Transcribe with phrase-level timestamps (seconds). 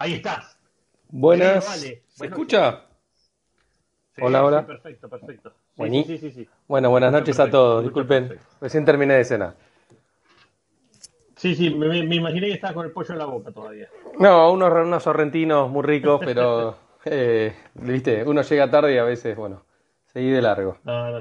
[0.00, 0.58] Ahí estás.
[1.10, 1.62] Buenas.
[1.66, 2.86] ¿Se escucha?
[4.18, 4.66] hola, hola.
[4.66, 5.52] perfecto, perfecto.
[5.76, 7.82] Sí, sí, sí, sí, Bueno, buenas noches a todos.
[7.82, 9.56] Disculpen, recién terminé de cenar.
[11.36, 13.90] Sí, sí, me, imaginé que estabas con el pollo en la boca todavía.
[14.18, 19.36] No, unos, unos sorrentinos muy ricos, pero, eh, viste, uno llega tarde y a veces,
[19.36, 19.66] bueno,
[20.06, 20.78] seguí de largo.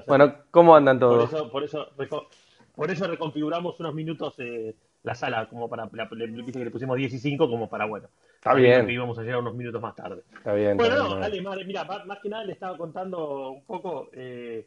[0.07, 1.29] bueno, ¿cómo andan todos?
[1.29, 2.29] Por eso, por eso,
[2.73, 4.73] por eso reconfiguramos unos minutos eh,
[5.03, 8.09] la sala, como para, le, viste que le pusimos 10 y 5, como para, bueno,
[8.39, 8.87] Está bien.
[8.87, 10.23] Que íbamos a llegar unos minutos más tarde.
[10.33, 10.77] Está bien.
[10.77, 14.65] Bueno, no, dale, madre, mira, más, que nada le estaba contando un poco eh,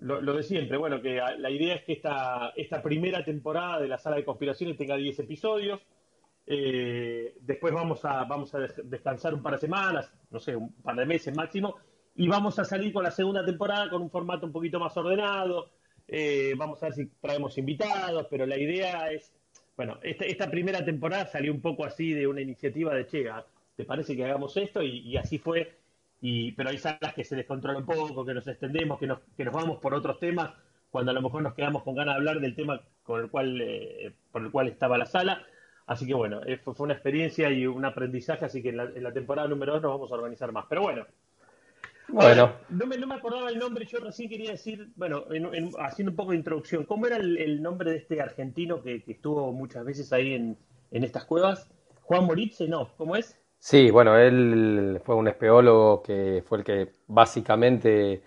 [0.00, 0.76] lo, de siempre.
[0.76, 4.76] Bueno, que la idea es que esta, esta primera temporada de la sala de conspiraciones
[4.76, 5.80] tenga 10 episodios.
[6.46, 10.96] Eh, después vamos a, vamos a descansar un par de semanas, no sé, un par
[10.96, 11.76] de meses máximo.
[12.14, 15.70] Y vamos a salir con la segunda temporada con un formato un poquito más ordenado.
[16.06, 19.32] Eh, vamos a ver si traemos invitados, pero la idea es
[19.78, 23.26] bueno, esta, primera temporada salió un poco así de una iniciativa de Che,
[23.76, 24.82] ¿te parece que hagamos esto?
[24.82, 25.72] Y, así fue.
[26.20, 29.44] Y, pero hay salas que se descontrolan un poco, que nos extendemos, que nos, que
[29.44, 30.50] nos vamos por otros temas,
[30.90, 33.60] cuando a lo mejor nos quedamos con ganas de hablar del tema con el cual,
[33.60, 35.46] eh, por el cual estaba la sala.
[35.86, 39.04] Así que bueno, eh, fue, una experiencia y un aprendizaje, así que en la, en
[39.04, 40.66] la temporada número dos nos vamos a organizar más.
[40.68, 41.06] Pero bueno,
[42.08, 42.52] bueno.
[42.68, 45.24] no, me, no me acordaba el nombre, yo recién quería decir, bueno,
[45.78, 49.84] haciendo un poco de introducción, ¿cómo era el, nombre de este argentino que, estuvo muchas
[49.84, 50.56] veces ahí en,
[50.90, 51.70] estas cuevas?
[52.02, 53.38] Juan Moritz, no, ¿cómo es?
[53.58, 58.22] Sí, bueno, él fue un espeólogo que fue el que básicamente,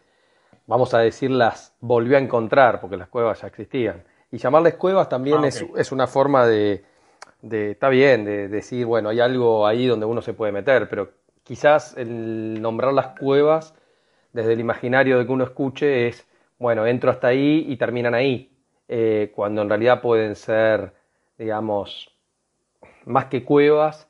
[0.67, 4.03] vamos a decir, las volvió a encontrar, porque las cuevas ya existían.
[4.31, 6.83] Y llamarles cuevas también ah, es, es, una forma de,
[7.41, 11.11] de, está bien, de decir, bueno, hay algo ahí donde uno se puede meter, pero
[11.51, 13.75] quizás el nombrar las cuevas
[14.31, 16.25] desde el imaginario de que uno escuche es,
[16.57, 18.55] bueno, entro hasta ahí y terminan ahí,
[18.87, 20.93] eh, cuando en realidad pueden ser,
[21.37, 22.09] digamos,
[23.03, 24.07] más que cuevas,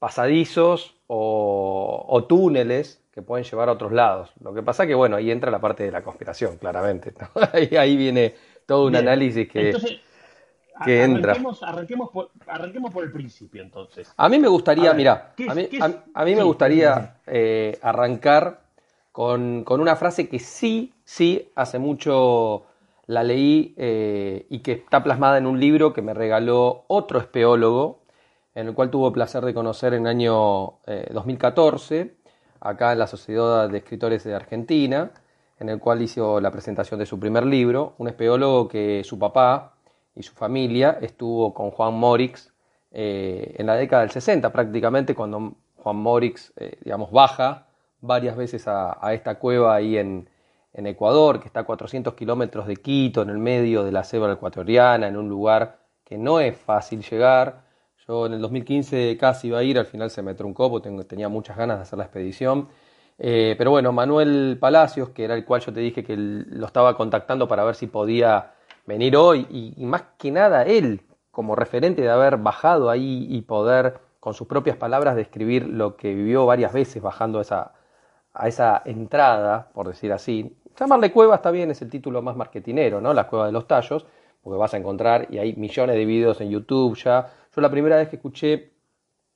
[0.00, 4.32] pasadizos o, túneles que pueden llevar a otros lados.
[4.40, 7.14] Lo que pasa que, bueno, ahí entra la parte de la conspiración, claramente.
[7.78, 8.34] ahí, viene
[8.66, 9.72] todo un análisis que
[10.84, 11.32] que entra.
[11.62, 12.30] Arranquemos, por,
[12.92, 14.12] por, el principio, entonces.
[14.16, 15.68] A mí me gustaría, mira, a mí,
[16.14, 18.62] a, mí me gustaría eh, arrancar
[19.12, 22.64] con, una frase que sí, sí, hace mucho
[23.06, 28.00] la leí eh, y que está plasmada en un libro que me regaló otro espeólogo,
[28.54, 30.74] en el cual tuvo placer de conocer en el año
[31.10, 32.14] 2014, eh,
[32.60, 35.10] acá en la Sociedad de Escritores de Argentina,
[35.58, 39.71] en el cual hizo la presentación de su primer libro, un espeólogo que su papá,
[40.14, 42.52] y su familia estuvo con Juan Morix
[42.90, 47.66] eh, en la década del 60 prácticamente, cuando Juan Morix, eh, digamos, baja
[48.00, 50.28] varias veces a, esta cueva ahí en,
[50.72, 54.32] en, Ecuador, que está a 400 kilómetros de Quito, en el medio de la selva
[54.32, 57.62] ecuatoriana, en un lugar que no es fácil llegar.
[58.06, 61.28] Yo en el 2015 casi iba a ir, al final se me truncó porque tenía
[61.28, 62.68] muchas ganas de hacer la expedición.
[63.18, 66.96] Eh, pero bueno, Manuel Palacios, que era el cual yo te dije que lo estaba
[66.96, 68.54] contactando para ver si podía
[68.86, 74.00] venir hoy y, más que nada él como referente de haber bajado ahí y poder
[74.20, 77.72] con sus propias palabras describir lo que vivió varias veces bajando a esa,
[78.34, 80.56] a esa entrada, por decir así.
[80.78, 83.12] Llamarle cueva está bien, es el título más marketinero, ¿no?
[83.14, 84.06] La cueva de los tallos,
[84.42, 87.30] porque vas a encontrar, y hay millones de videos en YouTube ya.
[87.54, 88.72] Yo la primera vez que escuché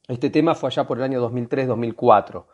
[0.08, 2.44] este tema fue allá por el año 2003-2004,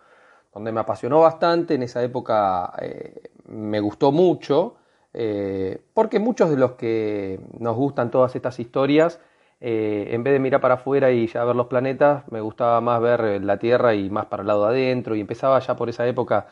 [0.55, 4.77] donde me apasionó bastante, en esa época eh, me gustó mucho,
[5.15, 9.21] eh, porque muchos de los que nos gustan todas estas historias,
[9.61, 13.01] eh, en vez de mirar para afuera y ya ver los planetas, me gustaba más
[13.01, 15.89] ver eh, la Tierra y más para el lado de adentro, y empezaba ya por
[15.89, 16.47] esa época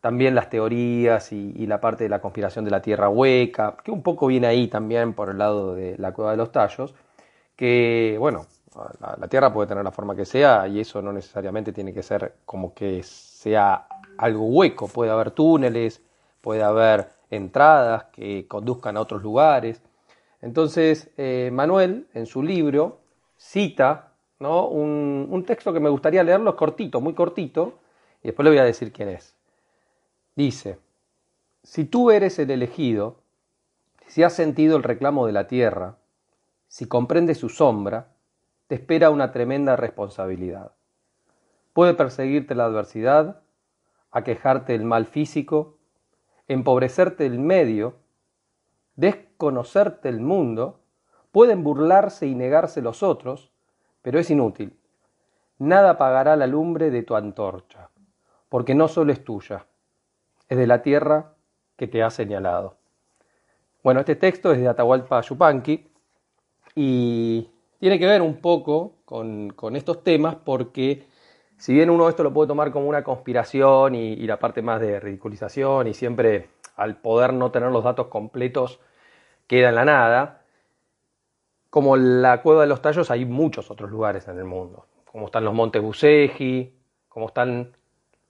[0.00, 4.02] también las teorías y, la parte de la conspiración de la Tierra hueca, que un
[4.02, 6.94] poco viene ahí también por el lado de la cueva de los tallos,
[7.56, 8.46] que bueno,
[9.18, 12.34] la Tierra puede tener la forma que sea y eso no necesariamente tiene que ser
[12.44, 13.86] como que sea
[14.18, 16.02] algo hueco, puede haber túneles,
[16.42, 19.82] puede haber entradas que conduzcan a otros lugares.
[20.40, 23.00] Entonces, eh, Manuel, en su libro,
[23.36, 24.68] cita ¿no?
[24.68, 27.78] un, texto que me gustaría leerlo, es cortito, muy cortito,
[28.22, 29.34] y después le voy a decir quién es.
[30.34, 30.78] Dice,
[31.62, 33.16] si tú eres el elegido,
[34.06, 35.96] si has sentido el reclamo de la tierra,
[36.68, 38.08] si comprendes su sombra,
[38.66, 40.72] te espera una tremenda responsabilidad.
[41.72, 43.42] Puede perseguirte la adversidad,
[44.10, 45.76] aquejarte el mal físico,
[46.48, 47.96] empobrecerte el medio,
[48.96, 50.80] desconocerte el mundo,
[51.32, 53.50] pueden burlarse y negarse los otros,
[54.02, 54.78] pero es inútil.
[55.58, 57.88] Nada apagará la lumbre de tu antorcha,
[58.48, 59.66] porque no solo es tuya,
[60.48, 61.34] es de la tierra
[61.76, 62.76] que te ha señalado.
[63.82, 65.86] Bueno, este texto es de Atahualpa Yupanqui
[66.74, 67.48] y
[67.78, 71.06] tiene que ver un poco con, con estos temas porque
[71.56, 75.00] si bien uno esto lo puede tomar como una conspiración y, la parte más de
[75.00, 78.80] ridiculización y siempre al poder no tener los datos completos
[79.46, 80.42] queda en la nada,
[81.70, 85.44] como la cueva de los tallos hay muchos otros lugares en el mundo, como están
[85.44, 86.74] los montes Buseji,
[87.08, 87.76] como están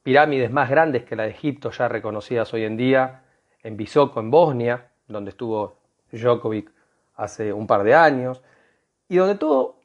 [0.03, 3.25] pirámides más grandes que la de Egipto ya reconocidas hoy en día,
[3.63, 5.79] en Visoko, en Bosnia, donde estuvo
[6.13, 6.71] Djokovic
[7.17, 8.43] hace un par de años,
[9.09, 9.77] y donde todo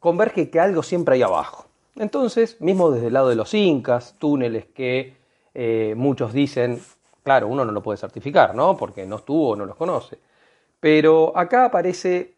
[0.00, 1.71] converge que algo siempre hay abajo.
[1.96, 5.16] Entonces, mismo desde el lado de los incas, túneles que
[5.54, 6.80] eh, muchos dicen,
[7.22, 8.76] claro, uno no lo puede certificar, ¿no?
[8.76, 10.18] Porque no estuvo o no los conoce.
[10.80, 12.34] Pero acá aparece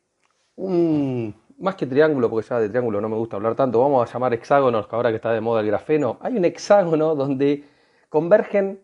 [0.56, 4.12] un, más que triángulo, porque ya de triángulo no me gusta hablar tanto, vamos a
[4.12, 7.64] llamar hexágonos, que ahora que está de moda el grafeno, hay un hexágono donde
[8.08, 8.80] convergen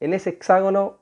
[0.00, 0.98] en ese hexágono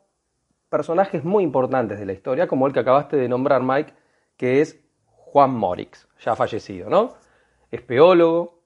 [0.68, 3.92] personajes muy importantes de la historia, como el que acabaste de nombrar, Mike,
[4.36, 7.14] que es Juan Morix, ya fallecido, ¿no?
[7.70, 8.61] Espeólogo,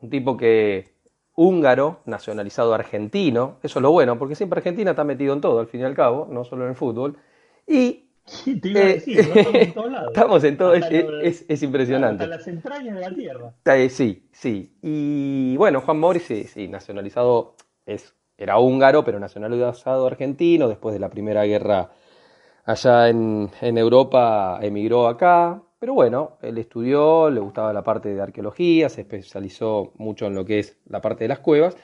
[0.00, 0.94] un tipo que
[1.34, 5.66] húngaro, nacionalizado argentino, eso es lo bueno, porque siempre Argentina está metido en todo, al
[5.66, 7.18] fin y al cabo, no solo en el fútbol,
[7.66, 10.08] y Sí, te iba a eh, decir, estamos en todos lados.
[10.14, 12.24] Estamos en todo, es, es, impresionante.
[12.24, 13.54] Hasta las entrañas de la tierra.
[13.64, 14.76] Eh, sí, sí.
[14.82, 17.54] Y bueno, Juan Morris, sí, sí, nacionalizado,
[17.86, 21.90] es, era húngaro, pero nacionalizado argentino, después de la Primera Guerra
[22.64, 25.62] allá en, en Europa, emigró acá.
[25.78, 30.44] Pero bueno, él estudió, le gustaba la parte de arqueología, se especializó mucho en lo
[30.44, 31.76] que es la parte de las cuevas,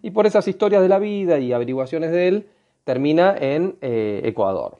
[0.00, 2.48] y por esas historias de la vida y averiguaciones de él,
[2.84, 4.78] termina en eh, Ecuador.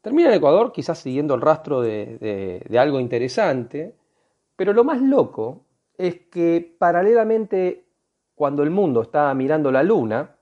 [0.00, 3.94] Termina en Ecuador, quizás siguiendo el rastro de, algo interesante,
[4.54, 5.64] pero lo más loco
[5.96, 7.86] es que paralelamente
[8.34, 10.36] cuando el mundo está mirando la luna,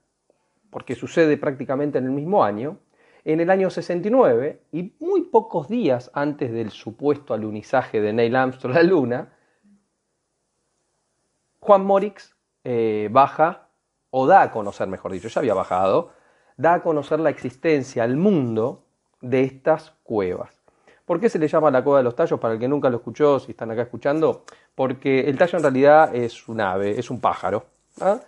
[0.69, 2.77] porque sucede prácticamente en el mismo año,
[3.25, 8.75] en el año 69, y muy pocos días antes del supuesto alunizaje de Neil Armstrong
[8.75, 9.33] a la luna,
[11.59, 13.69] Juan Morix eh, baja,
[14.09, 16.11] o da a conocer, mejor dicho, ya había bajado,
[16.57, 18.83] da a conocer la existencia al mundo
[19.21, 20.61] de estas cuevas.
[21.05, 22.39] ¿Por qué se le llama la cueva de los tallos?
[22.39, 24.43] Para el que nunca lo escuchó, si están acá escuchando,
[24.75, 27.65] porque el tallo en realidad es un ave, es un pájaro,
[28.01, 28.19] ¿ah?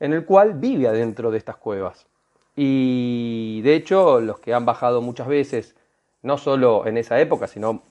[0.00, 2.06] en el cual vive adentro de estas cuevas.
[2.56, 5.74] Y de hecho, los que han bajado muchas veces,
[6.22, 7.82] no solo en esa época, sino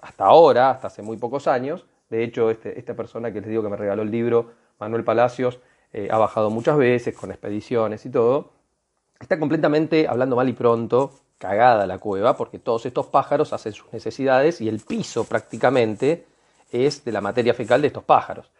[0.00, 3.62] hasta ahora, hasta hace muy pocos años, de hecho, este, esta persona que les digo
[3.62, 5.60] que me regaló el libro, Manuel Palacios,
[5.92, 8.52] eh, ha bajado muchas veces con expediciones y todo,
[9.18, 13.92] está completamente, hablando mal y pronto, cagada la cueva porque todos estos pájaros hacen sus
[13.92, 16.26] necesidades y el piso prácticamente
[16.70, 18.50] es de la materia fecal de estos pájaros.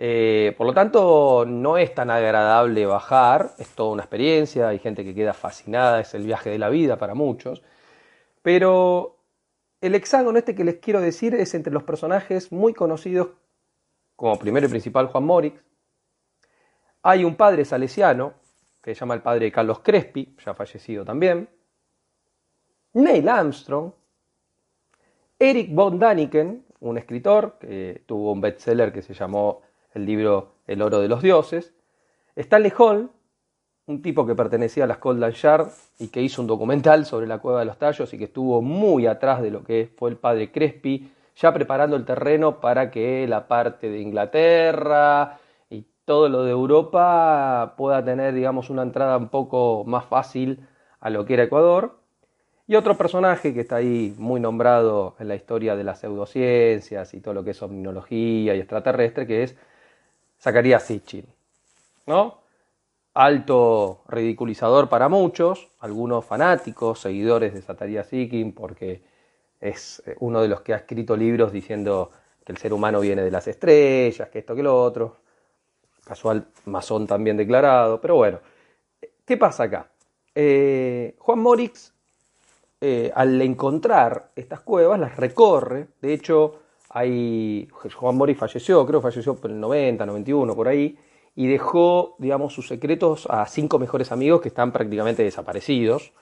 [0.00, 5.04] Eh, por lo tanto, no es tan agradable bajar, es toda una experiencia, hay gente
[5.04, 7.64] que queda fascinada, es el viaje de la vida para muchos,
[8.40, 9.16] pero
[9.80, 13.30] el hexágono este que les quiero decir es entre los personajes muy conocidos
[14.14, 15.60] como primero y principal Juan Morix.
[17.02, 18.34] Hay un padre salesiano
[18.80, 21.48] que se llama el padre Carlos Crespi, ya fallecido también.
[22.94, 23.92] Neil Armstrong,
[25.38, 29.62] Eric von Daniken, un escritor que tuvo un bestseller que se llamó
[29.94, 31.74] el libro El oro de los dioses,
[32.36, 33.10] Stanley Hall,
[33.88, 35.68] un tipo que pertenecía a la Scotland Yard
[35.98, 39.06] y que hizo un documental sobre la cueva de los tallos y que estuvo muy
[39.06, 43.48] atrás de lo que fue el padre Crespi, ya preparando el terreno para que la
[43.48, 45.38] parte de Inglaterra
[45.70, 50.68] y todo lo de Europa pueda tener, digamos, una entrada un poco más fácil
[51.00, 51.98] a lo que era Ecuador.
[52.66, 57.20] Y otro personaje que está ahí muy nombrado en la historia de las pseudociencias y
[57.20, 59.56] todo lo que es omniología y extraterrestre, que es
[60.40, 61.26] Zacarías Sitchin.
[62.06, 62.38] ¿no?
[63.14, 69.02] Alto ridiculizador para muchos, algunos fanáticos, seguidores de Zacarías Sitchin, porque
[69.60, 72.10] es eh, uno de los que ha escrito libros diciendo
[72.44, 75.16] que el ser humano viene de las estrellas, que esto, que lo otro.
[76.04, 78.40] Casual masón también declarado, pero bueno.
[79.24, 79.88] ¿Qué pasa acá?
[80.34, 81.92] Eh, Juan Morix
[82.80, 85.88] eh, al encontrar estas cuevas, las recorre.
[86.00, 90.98] De hecho, hay, Juan Mori falleció, creo que falleció por el 90, 91, por ahí,
[91.34, 96.12] y dejó, digamos, sus secretos a cinco mejores amigos que están prácticamente desaparecidos.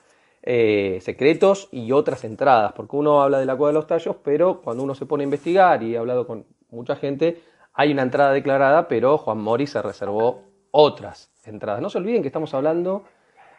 [0.43, 4.61] Eh, secretos y otras entradas, porque uno habla de la cueva de los tallos, pero
[4.61, 7.41] cuando uno se pone a investigar y he hablado con mucha gente,
[7.73, 11.81] hay una entrada declarada, pero Juan Mori se reservó otras entradas.
[11.81, 13.03] No se olviden que estamos hablando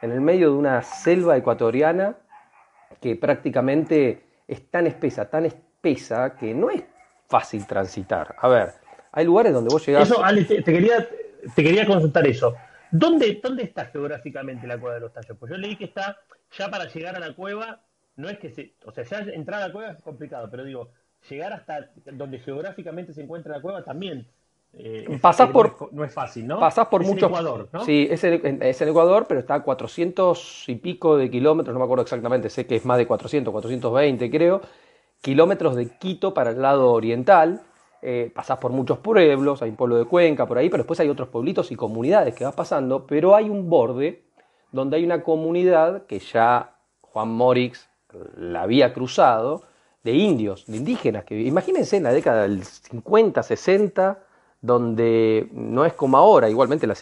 [0.01, 2.17] en el medio de una selva ecuatoriana
[3.01, 6.85] que prácticamente es tan espesa, tan espesa, que no es
[7.29, 8.35] fácil transitar.
[8.39, 8.75] A ver,
[9.13, 10.11] hay lugares donde vos llegás...
[10.11, 11.09] Eso, Ale, te, quería,
[11.55, 12.55] te quería consultar eso.
[12.91, 15.37] ¿Dónde, ¿Dónde está geográficamente la cueva de los tallos?
[15.39, 16.17] Pues yo leí que está,
[16.57, 17.81] ya para llegar a la cueva,
[18.17, 18.75] no es que se...
[18.85, 20.91] O sea, ya entrar a la cueva es complicado, pero digo,
[21.29, 24.27] llegar hasta donde geográficamente se encuentra la cueva también
[24.75, 26.61] eh, pasás por, no es, fácil, ¿no?
[26.61, 27.29] Pasás por es muchos.
[27.29, 27.85] Ecuador, ¿no?
[27.85, 31.85] Sí, es en, es Ecuador, pero está a 400 y pico de kilómetros, no me
[31.85, 34.61] acuerdo exactamente, sé que es más de 400, 420 creo,
[35.23, 37.63] kilómetros de Quito para el lado oriental.
[38.01, 41.09] Eh, pasás por muchos pueblos, hay un pueblo de Cuenca por ahí, pero después hay
[41.09, 44.25] otros pueblitos y comunidades que vas pasando, pero hay un borde
[44.71, 47.89] donde hay una comunidad que ya Juan Morix
[48.37, 49.63] la había cruzado,
[50.05, 54.25] de indios, de indígenas, que imagínense en la década del 50, 60,
[54.61, 56.95] donde no es como ahora, igualmente la,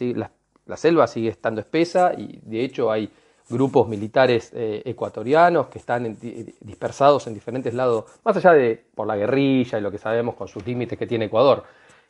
[0.77, 3.11] selva sigue estando espesa y de hecho hay
[3.49, 6.17] grupos militares eh, ecuatorianos que están
[6.61, 10.49] dispersados en diferentes lados, más allá de por la guerrilla y lo que sabemos con
[10.49, 11.65] sus límites que tiene Ecuador,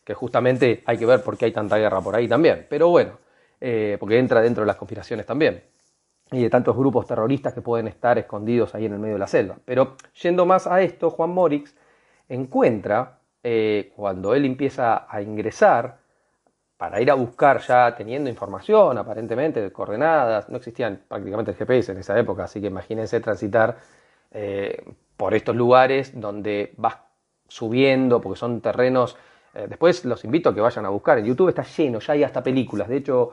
[0.05, 3.19] que justamente hay que ver por qué hay tanta guerra por ahí también, pero bueno,
[3.61, 5.62] eh, porque entra dentro de las conspiraciones también
[6.31, 9.26] y de tantos grupos terroristas que pueden estar escondidos ahí en el medio de la
[9.26, 9.57] selva.
[9.64, 11.75] Pero yendo más a esto, Juan Morix
[12.28, 15.99] encuentra, eh, cuando él empieza a ingresar,
[16.76, 21.92] para ir a buscar ya teniendo información aparentemente de coordenadas, no existían prácticamente el GPS
[21.92, 23.78] en esa época, así que imagínense transitar
[24.33, 24.85] eh,
[25.16, 26.99] por estos lugares donde vas
[27.49, 29.16] subiendo, porque son terrenos,
[29.54, 32.25] eh, después los invito a que vayan a buscar, en YouTube está lleno, ya hay
[32.25, 33.33] hasta películas, de hecho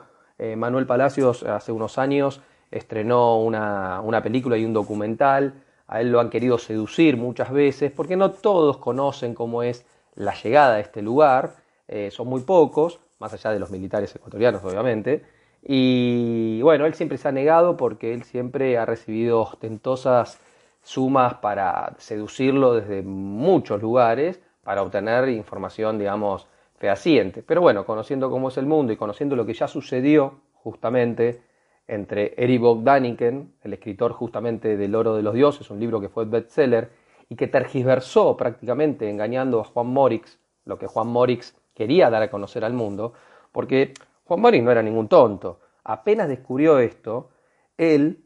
[0.56, 2.42] Manuel Palacios hace unos años
[2.74, 8.16] estrenó una, película y un documental, a él lo han querido seducir muchas veces, porque
[8.16, 9.86] no todos conocen cómo es
[10.16, 14.62] la llegada a este lugar, eh, son muy pocos, más allá de los militares ecuatorianos
[14.64, 15.22] obviamente,
[15.62, 20.38] y bueno, él siempre se ha negado porque él siempre ha recibido ostentosas
[20.82, 27.42] sumas para seducirlo desde muchos lugares para obtener información, digamos, fehaciente.
[27.42, 31.40] Pero bueno, conociendo cómo es el mundo y conociendo lo que ya sucedió justamente
[31.88, 36.26] entre Eric Bogdaniken, el escritor justamente del Oro de los Dioses, un libro que fue
[36.26, 36.90] bestseller,
[37.30, 42.30] y que tergiversó prácticamente engañando a Juan Morix, lo que Juan Morix quería dar a
[42.30, 43.12] conocer al mundo,
[43.52, 45.60] porque Juan Morix no era ningún tonto.
[45.84, 47.30] Apenas descubrió esto,
[47.76, 48.24] él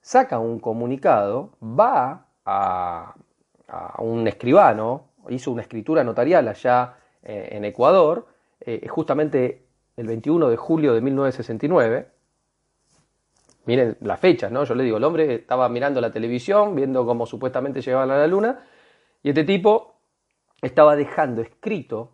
[0.00, 3.14] saca un comunicado, va a,
[3.98, 8.26] un escribano, hizo una escritura notarial allá eh, en Ecuador,
[8.60, 9.66] eh, justamente
[9.96, 12.08] el 21 de julio de 1969,
[13.66, 14.64] Miren las fechas, ¿no?
[14.64, 18.26] Yo le digo, el hombre estaba mirando la televisión, viendo cómo supuestamente llegaban a la
[18.26, 18.64] luna,
[19.22, 20.00] y este tipo
[20.62, 22.12] estaba dejando escrito,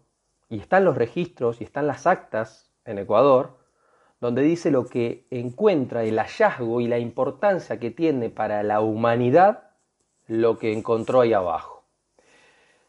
[0.49, 3.59] y están los registros y están las actas en Ecuador,
[4.21, 9.71] donde dice lo que encuentra el hallazgo y la importancia que tiene para la humanidad
[10.27, 11.85] lo que encontró ahí abajo.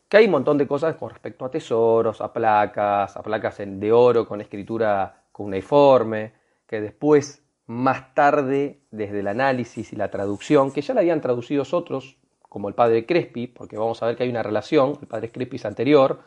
[0.07, 3.91] Que hay un montón de cosas con respecto a tesoros, a placas, a placas de
[3.91, 6.33] oro con escritura cuneiforme,
[6.65, 11.63] que después más tarde desde el análisis y la traducción, que ya la habían traducido
[11.73, 15.31] otros, como el padre Crespi, porque vamos a ver que hay una relación, el padre
[15.31, 16.21] Crespi es anterior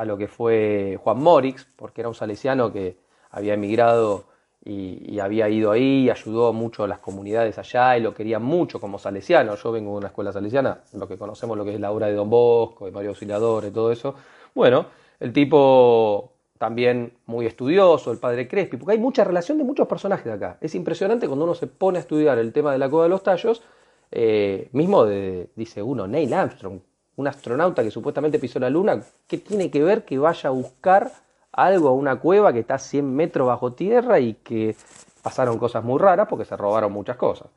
[0.00, 2.96] a lo que fue Juan Morix, porque era un salesiano que
[3.30, 4.24] había emigrado
[4.64, 8.80] y, había ido ahí, y ayudó mucho a las comunidades allá y lo querían mucho
[8.80, 9.54] como salesiano.
[9.56, 12.14] Yo vengo de una escuela salesiana, lo que conocemos lo que es la obra de
[12.14, 14.14] Don Bosco, de Mario Auxiliador y todo eso.
[14.54, 14.86] Bueno,
[15.20, 20.32] el tipo también muy estudioso, el padre Crespi, porque hay mucha relación de muchos personajes
[20.32, 20.56] acá.
[20.62, 23.22] Es impresionante cuando uno se pone a estudiar el tema de la cueva de los
[23.22, 23.62] tallos,
[24.10, 26.80] eh, mismo de, dice uno, Neil Armstrong,
[27.20, 31.12] un astronauta que supuestamente pisó la luna, ¿qué tiene que ver que vaya a buscar
[31.52, 34.76] algo a una cueva que está a 100 metros bajo tierra y que
[35.22, 37.48] pasaron cosas muy raras porque se robaron muchas cosas?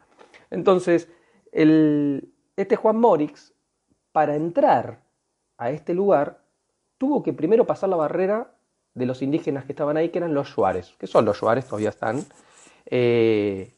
[0.51, 1.09] Entonces,
[1.51, 3.53] el, este Juan Morix,
[4.11, 4.99] para entrar
[5.57, 6.39] a este lugar,
[6.97, 8.51] tuvo que primero pasar la barrera
[8.93, 10.93] de los indígenas que estaban ahí, que eran los Juárez.
[10.99, 11.65] ¿Qué son los Juárez?
[11.65, 12.23] Todavía están.
[12.85, 13.73] Eh,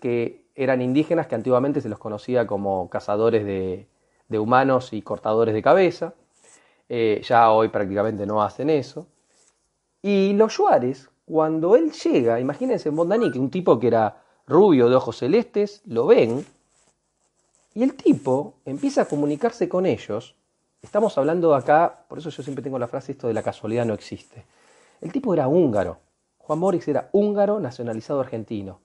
[0.00, 3.86] que eran indígenas que antiguamente se los conocía como cazadores de,
[4.36, 6.14] humanos y cortadores de cabeza.
[6.88, 9.06] Eh, ya hoy prácticamente no hacen eso.
[10.02, 14.96] Y los Juárez, cuando él llega, imagínense en que un tipo que era rubio de
[14.96, 16.44] ojos celestes, lo ven,
[17.74, 20.34] y el tipo empieza a comunicarse con ellos
[20.80, 23.94] Estamos hablando acá, por eso yo siempre tengo la frase esto de la casualidad no
[23.94, 24.44] existe.
[25.00, 25.98] El tipo era húngaro.
[26.38, 28.80] Juan Morix era húngaro nacionalizado argentino.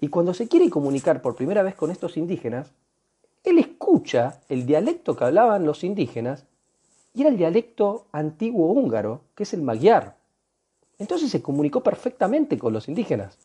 [0.00, 2.72] Y cuando se quiere comunicar por primera vez con estos indígenas,
[3.50, 6.46] él escucha el dialecto que hablaban los indígenas
[7.14, 10.16] y era el dialecto antiguo húngaro, que es el magyar.
[10.98, 13.38] Entonces se comunicó perfectamente con los indígenas.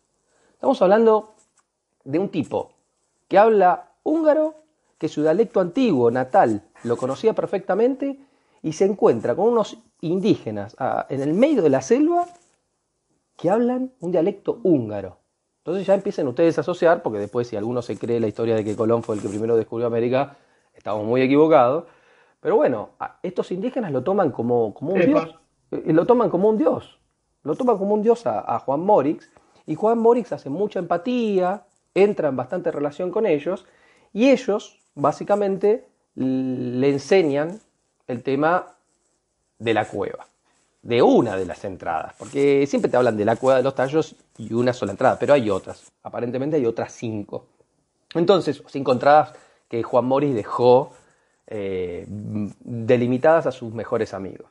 [0.54, 1.34] Estamos hablando
[2.04, 2.72] de un tipo
[3.28, 4.56] que habla húngaro
[4.98, 8.20] que su dialecto antiguo, natal, lo conocía perfectamente
[8.62, 12.28] y se encuentra con unos indígenas ah, en el medio de la selva
[13.36, 15.18] que hablan un dialecto húngaro.
[15.64, 18.66] Entonces ya empiezan ustedes a asociar, porque después si alguno se cree la historia de
[18.66, 20.36] que Colón fue el que primero descubrió América,
[20.74, 21.86] estamos muy equivocados.
[22.42, 22.90] Pero bueno,
[23.22, 25.40] estos indígenas lo toman como, como un dios.
[25.72, 27.00] eh, lo toman como un dios,
[27.44, 29.32] lo toman como un dios a, Juan Morix,
[29.66, 33.66] y Juan Morix hace mucha empatía, entra en bastante relación con ellos,
[34.12, 37.62] y ellos básicamente le enseñan
[38.08, 38.76] el tema
[39.60, 40.28] de la cueva,
[40.84, 44.16] de una de las entradas, porque siempre te hablan de la cueva de los tallos
[44.38, 47.46] y una sola entrada, pero hay otras, aparentemente hay otras cinco.
[48.14, 49.34] Entonces, cinco entradas
[49.70, 50.92] que Juan Morix dejó
[51.48, 54.48] eh, delimitadas a sus mejores amigos.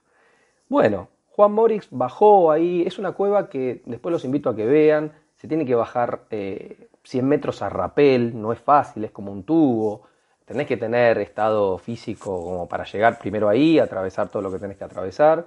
[0.68, 5.12] Bueno, Juan Morix bajó ahí, es una cueva que después los invito a que vean,
[5.36, 9.42] se tiene que bajar 100 eh, metros a rapel, no es fácil, es como un
[9.44, 10.02] tubo,
[10.46, 14.78] tenés que tener estado físico como para llegar primero ahí, atravesar todo lo que tenés
[14.78, 15.46] que atravesar,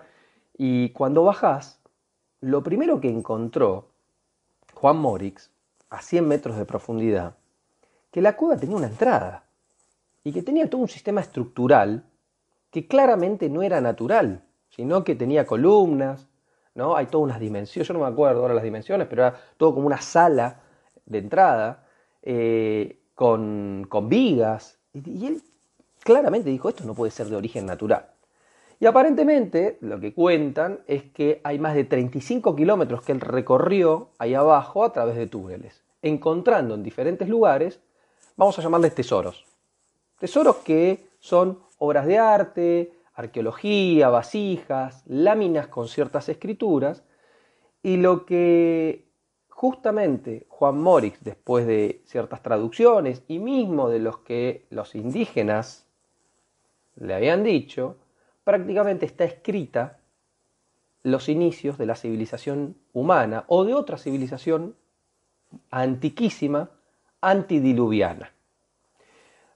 [0.58, 1.80] y cuando bajás,
[2.42, 3.90] lo primero que encontró
[4.74, 5.52] Juan Morix,
[5.90, 7.36] a 100 metros de profundidad,
[8.12, 9.46] que la cueva tenía una entrada
[10.24, 12.06] y que tenía todo un sistema estructural
[12.72, 16.28] que claramente no era natural, sino que tenía columnas,
[16.74, 16.96] ¿no?
[16.96, 19.88] Hay todas unas dimensiones, yo no me acuerdo ahora las dimensiones, pero era todo como
[19.88, 20.62] una sala
[21.06, 21.86] de entrada
[22.22, 24.80] eh, con, vigas.
[24.94, 25.42] Y, él
[26.04, 28.15] claramente dijo, esto no puede ser de origen natural.
[28.86, 34.10] Y aparentemente lo que cuentan es que hay más de 35 kilómetros que él recorrió
[34.20, 37.80] ahí abajo a través de túneles, encontrando en diferentes lugares,
[38.38, 39.44] vamos a llamarles tesoros,
[40.20, 47.02] Tesoros que son obras de arte, arqueología, vasijas, láminas con ciertas escrituras,
[47.82, 49.08] y lo que
[49.50, 55.88] justamente Juan Morix, después de ciertas traducciones y mismo de los que los indígenas
[56.98, 57.98] le habían dicho,
[58.46, 59.98] prácticamente está escrita
[61.04, 64.76] los inicios de la civilización humana o de otra civilización
[65.70, 66.70] antiquísima,
[67.20, 68.32] antidiluviana.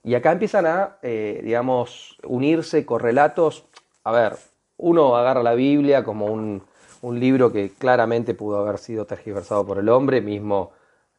[0.03, 3.65] Y acá empiezan a, eh, digamos, unirse correlatos.
[4.03, 4.37] A ver,
[4.77, 6.63] uno agarra la Biblia como un,
[7.01, 10.71] libro que claramente pudo haber sido tergiversado por el hombre, mismo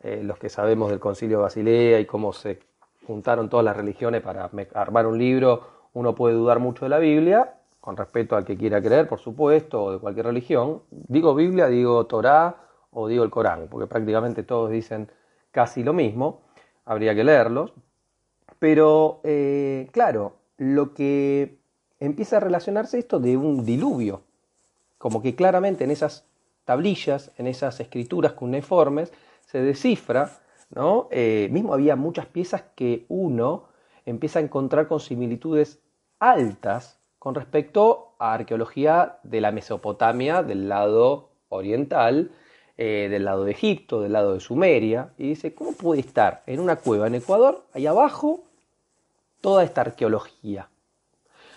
[0.03, 2.61] eh, los que sabemos del concilio de Basilea y cómo se
[3.07, 5.63] juntaron todas las religiones para armar un libro,
[5.95, 9.83] uno puede dudar mucho de la Biblia, con respecto al que quiera creer, por supuesto,
[9.85, 10.83] o de cualquier religión.
[10.91, 12.57] Digo Biblia, digo Torá
[12.91, 15.11] o digo el Corán, porque prácticamente todos dicen
[15.51, 16.43] casi lo mismo,
[16.85, 17.73] habría que leerlos,
[18.59, 21.59] pero, eh, claro, lo que
[21.99, 24.23] empieza a relacionarse esto de un diluvio,
[24.99, 26.27] como que claramente en esas
[26.65, 29.13] tablillas, en esas escrituras cuneiformes,
[29.47, 30.31] se descifra,
[30.75, 31.09] ¿no?
[31.11, 33.65] Eh, mismo había muchas piezas que uno
[34.05, 35.81] empieza a encontrar con similitudes
[36.19, 42.33] altas con respecto a arqueología de la Mesopotamia, del lado oriental,
[42.79, 46.61] eh, del lado de Egipto, del lado de Sumeria, y dice, ¿cómo puede estar en
[46.61, 48.45] una cueva en Ecuador, ahí abajo,
[49.43, 50.69] toda esta arqueología.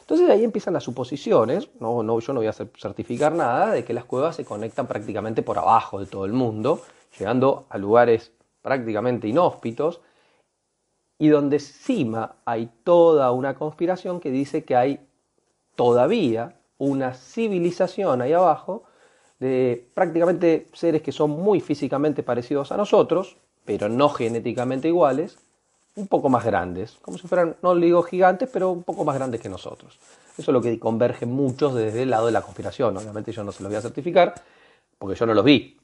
[0.02, 3.93] Entonces ahí empiezan las suposiciones, no, no, yo no voy a certificar nada, de que
[3.93, 6.82] las cuevas se conectan prácticamente por abajo de todo el mundo,
[7.17, 10.02] llegando a lugares prácticamente inhóspitos,
[11.17, 14.99] y donde encima hay toda una conspiración que dice que hay
[15.75, 18.83] todavía una civilización ahí abajo
[19.39, 25.38] de prácticamente seres que son muy físicamente parecidos a nosotros, pero no genéticamente iguales,
[25.95, 29.41] un poco más grandes, como si fueran, no digo gigantes, pero un poco más grandes
[29.41, 29.99] que nosotros.
[30.38, 32.97] Eso es lo que convergen muchos desde el lado de la conspiración.
[32.97, 34.33] Obviamente yo no se los voy a certificar,
[34.97, 35.77] porque yo no los vi.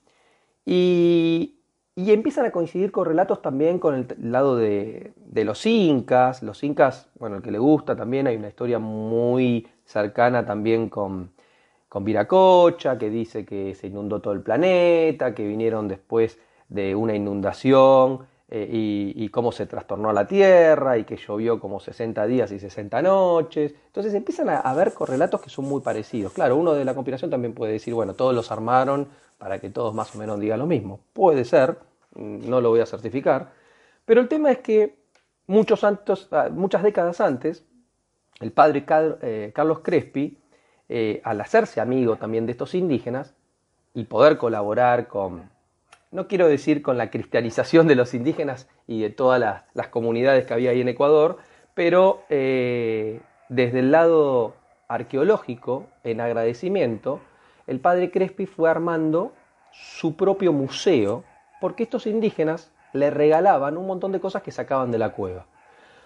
[0.66, 1.59] Y,
[2.08, 6.44] empiezan a coincidir con relatos también con el lado de, los incas.
[6.44, 11.32] Los incas, bueno, el que le gusta también, hay una historia muy cercana también con,
[11.88, 17.16] con Viracocha, que dice que se inundó todo el planeta, que vinieron después de una
[17.16, 22.60] inundación eh, y, cómo se trastornó la Tierra y que llovió como 60 días y
[22.60, 23.76] 60 noches.
[23.88, 26.34] Entonces empiezan a, a ver correlatos que son muy parecidos.
[26.34, 29.08] Claro, uno de la conspiración también puede decir, bueno, todos los armaron
[29.38, 31.00] para que todos más o menos digan lo mismo.
[31.14, 31.78] Puede ser,
[32.16, 33.52] no lo voy a certificar,
[34.06, 34.98] pero el tema es que
[35.48, 37.66] muchos santos, ah, muchas décadas antes,
[38.40, 38.86] el padre
[39.22, 40.38] eh, Carlos Crespi,
[40.88, 43.36] eh, al hacerse amigo también de estos indígenas
[43.94, 45.50] y poder colaborar con,
[46.12, 49.40] no quiero decir con la cristianización de los indígenas y de todas
[49.74, 51.38] las, comunidades que había ahí en Ecuador,
[51.76, 54.56] pero eh, desde el lado
[54.88, 57.20] arqueológico, en agradecimiento,
[57.68, 59.34] el padre Crespi fue armando
[59.72, 61.24] su propio museo,
[61.60, 65.46] porque estos indígenas le regalaban un montón de cosas que sacaban de la cueva.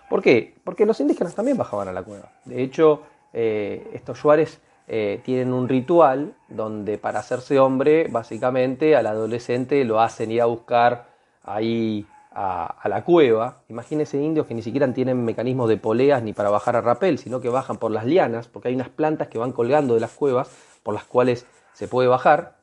[0.10, 0.56] ¿Por qué?
[0.64, 2.32] Porque los indígenas también bajaban a la cueva.
[2.46, 9.08] De hecho, eh, estos yuares eh, tienen un ritual donde para hacerse hombre, básicamente al
[9.08, 11.08] adolescente lo hacen ir a buscar
[11.44, 13.62] ahí a, la cueva.
[13.70, 17.40] Imagínense indios que ni siquiera tienen mecanismos de poleas ni para bajar a rapel, sino
[17.40, 20.50] que bajan por las lianas, porque hay unas plantas que van colgando de las cuevas
[20.84, 22.58] por las cuales se puede bajar.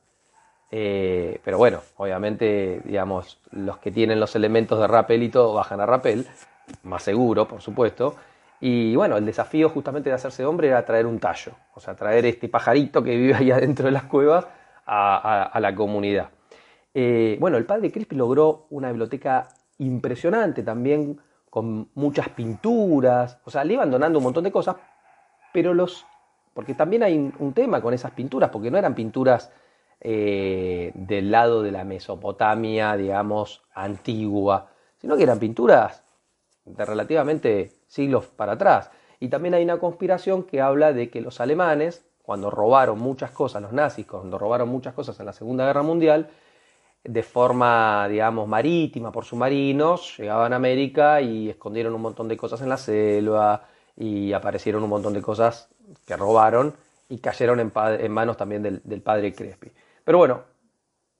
[0.70, 5.80] Eh, pero bueno, obviamente, digamos, los que tienen los elementos de rappel y todo bajan
[5.80, 6.26] a rappel,
[6.84, 8.14] más seguro, por supuesto.
[8.60, 12.26] Y bueno, el desafío justamente de hacerse hombre era traer un tallo, o sea, traer
[12.26, 14.46] este pajarito que vive ahí adentro de las cuevas
[14.86, 16.30] a, la comunidad.
[16.92, 23.64] Eh, bueno, el padre Crispi logró una biblioteca impresionante también, con muchas pinturas, o sea,
[23.64, 24.76] le iban donando un montón de cosas,
[25.52, 26.06] pero los,
[26.54, 29.50] porque también hay un tema con esas pinturas, porque no eran pinturas
[30.02, 36.02] eh, del lado de la Mesopotamia, digamos, antigua, sino que eran pinturas
[36.64, 38.90] de relativamente siglos para atrás.
[39.18, 43.60] Y también hay una conspiración que habla de que los alemanes, cuando robaron muchas cosas,
[43.60, 46.30] los nazis, cuando robaron muchas cosas en la Segunda Guerra Mundial,
[47.04, 52.62] de forma, digamos, marítima, por submarinos, llegaban a América y escondieron un montón de cosas
[52.62, 53.64] en la selva
[53.96, 55.68] y aparecieron un montón de cosas
[56.06, 56.74] que robaron
[57.10, 59.70] y cayeron en, manos también del padre Crespi.
[60.04, 60.44] Pero bueno,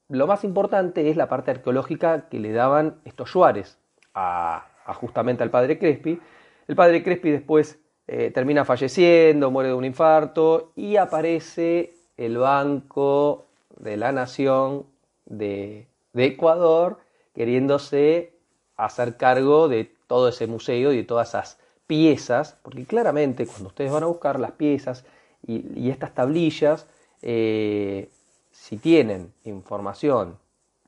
[0.09, 3.79] lo más importante es la parte arqueológica que le daban estos Juárez
[4.15, 6.21] a, justamente al padre Crespi.
[6.67, 13.47] El padre Crespi después eh, termina falleciendo, muere de un infarto y aparece el Banco
[13.77, 14.87] de la Nación
[15.27, 16.99] de, de Ecuador
[17.35, 18.35] queriéndose
[18.77, 23.93] hacer cargo de todo ese museo y de todas esas piezas, porque claramente cuando ustedes
[23.93, 25.05] van a buscar las piezas
[25.47, 26.87] y, estas tablillas,
[27.23, 28.11] eh,
[28.51, 30.39] si tienen información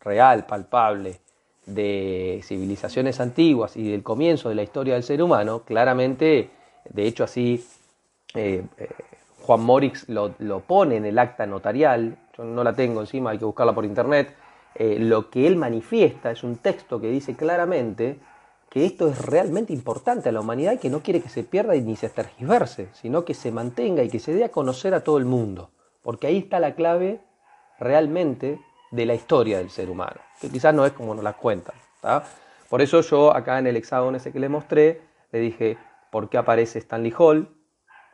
[0.00, 1.20] real, palpable,
[1.66, 6.50] de civilizaciones antiguas y del comienzo de la historia del ser humano, claramente,
[6.88, 7.64] de hecho así
[8.34, 8.88] eh, eh,
[9.42, 13.44] Juan Morix lo, pone en el acta notarial, yo no la tengo encima, hay que
[13.44, 14.34] buscarla por internet,
[14.74, 18.18] eh, lo que él manifiesta es un texto que dice claramente
[18.70, 21.74] que esto es realmente importante a la humanidad y que no quiere que se pierda
[21.74, 25.18] ni se tergiverse, sino que se mantenga y que se dé a conocer a todo
[25.18, 25.70] el mundo,
[26.02, 27.20] porque ahí está la clave
[27.82, 31.74] realmente de la historia del ser humano, que quizás no es como nos la cuentan.
[32.68, 35.78] Por eso yo acá en el hexágono ese que le mostré, le dije,
[36.10, 37.48] ¿por qué aparece Stanley Hall?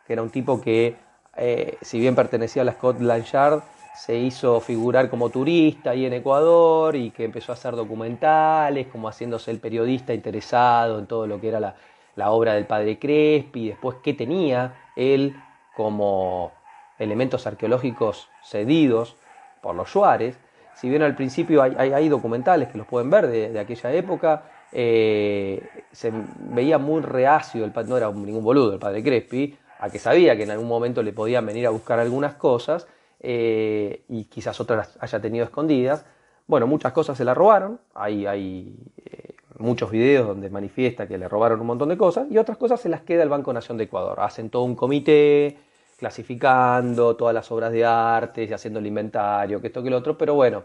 [0.06, 0.96] Que era un tipo que,
[1.36, 3.62] eh, si bien pertenecía a la Scotland Yard,
[3.96, 9.08] se hizo figurar como turista ahí en Ecuador y que empezó a hacer documentales, como
[9.08, 11.74] haciéndose el periodista interesado en todo lo que era la,
[12.14, 15.34] la obra del padre Crespi, y después qué tenía él
[15.76, 16.52] como
[16.98, 19.16] elementos arqueológicos cedidos
[19.60, 20.38] por los Suárez.
[20.74, 26.12] Si bien al principio hay, documentales que los pueden ver de, aquella época, eh, se
[26.38, 30.44] veía muy reacio, el, no era ningún boludo el padre Crespi, a que sabía que
[30.44, 32.86] en algún momento le podían venir a buscar algunas cosas
[33.20, 36.04] eh, y quizás otras las haya tenido escondidas.
[36.46, 41.28] Bueno, muchas cosas se la robaron, hay, hay eh, muchos videos donde manifiesta que le
[41.28, 43.84] robaron un montón de cosas y otras cosas se las queda el Banco Nación de
[43.84, 44.20] Ecuador.
[44.20, 45.58] Hacen todo un comité,
[45.98, 50.16] clasificando todas las obras de arte y haciendo el inventario, que esto que lo otro,
[50.16, 50.62] pero bueno,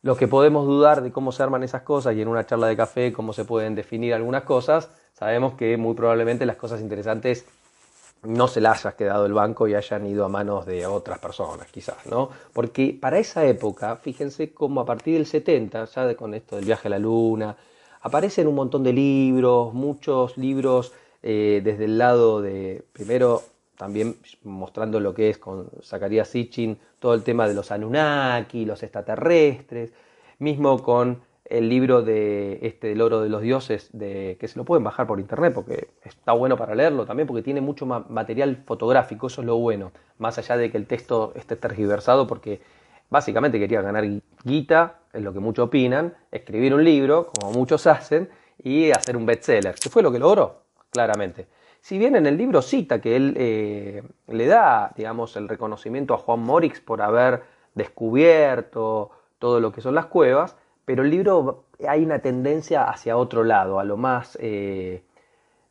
[0.00, 2.76] los que podemos dudar de cómo se arman esas cosas y en una charla de
[2.76, 7.44] café cómo se pueden definir algunas cosas, sabemos que muy probablemente las cosas interesantes
[8.22, 11.70] no se las haya quedado el banco y hayan ido a manos de otras personas,
[11.70, 12.30] quizás, ¿no?
[12.52, 16.88] Porque para esa época, fíjense cómo a partir del 70, ya con esto del viaje
[16.88, 17.56] a la luna,
[18.00, 20.92] aparecen un montón de libros, muchos libros
[21.22, 23.42] eh, desde el lado de, primero,
[23.82, 24.14] también
[24.44, 29.92] mostrando lo que es con Zacarías Sitchin, todo el tema de los Anunnaki, los extraterrestres,
[30.38, 34.64] mismo con el libro de este del oro de los dioses, de, que se lo
[34.64, 39.26] pueden bajar por internet porque está bueno para leerlo también, porque tiene mucho material fotográfico,
[39.26, 42.60] eso es lo bueno, más allá de que el texto esté tergiversado, porque
[43.10, 44.04] básicamente quería ganar
[44.44, 48.30] guita, es lo que muchos opinan, escribir un libro, como muchos hacen,
[48.62, 51.48] y hacer un bestseller, que fue lo que logró, claramente.
[51.82, 56.18] Si bien en el libro cita que él eh, le da, digamos, el reconocimiento a
[56.18, 57.42] Juan Morix por haber
[57.74, 63.42] descubierto todo lo que son las cuevas, pero el libro hay una tendencia hacia otro
[63.42, 65.02] lado, a lo más, eh,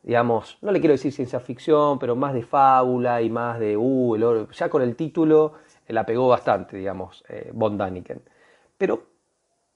[0.02, 4.14] digamos, no le quiero decir ciencia ficción, pero más de fábula y más de, uh,
[4.14, 5.54] el ya con el título
[5.88, 8.20] la pegó bastante, digamos, eh, Von Daniken.
[8.76, 9.02] Pero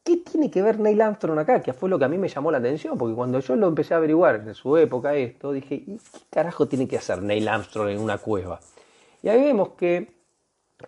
[0.06, 1.60] ¿Qué tiene que ver Neil Armstrong acá?
[1.60, 3.92] Que fue lo que a mí me llamó la atención, porque cuando yo lo empecé
[3.92, 7.88] a averiguar en su época esto, dije, ¿y qué carajo tiene que hacer Neil Armstrong
[7.88, 8.60] en una cueva?
[9.20, 10.14] Y ahí vemos que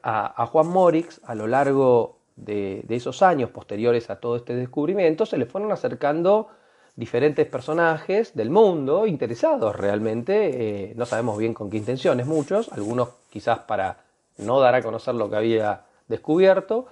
[0.04, 5.36] a, Juan Morix, a lo largo de, esos años posteriores a todo este descubrimiento, se
[5.36, 6.50] le fueron acercando
[6.94, 13.08] diferentes personajes del mundo interesados realmente, eh, no sabemos bien con qué intenciones muchos, algunos
[13.30, 14.04] quizás para
[14.36, 16.86] no dar a conocer lo que había descubierto,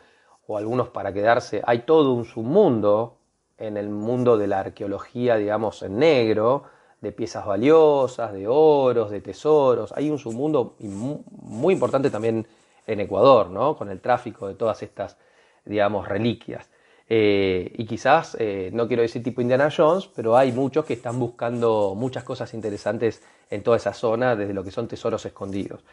[0.46, 3.16] o algunos para quedarse, hay todo un submundo
[3.58, 6.64] en el mundo de la arqueología, digamos, en negro,
[7.00, 9.92] de piezas valiosas, de oros, de tesoros.
[9.96, 12.46] Hay un submundo muy importante también
[12.86, 13.76] en Ecuador, ¿no?
[13.76, 15.16] Con el tráfico de todas estas,
[15.64, 16.70] digamos, reliquias.
[17.08, 21.18] Eh, y quizás, eh, no quiero decir tipo Indiana Jones, pero hay muchos que están
[21.18, 25.84] buscando muchas cosas interesantes en toda esa zona, desde lo que son tesoros escondidos.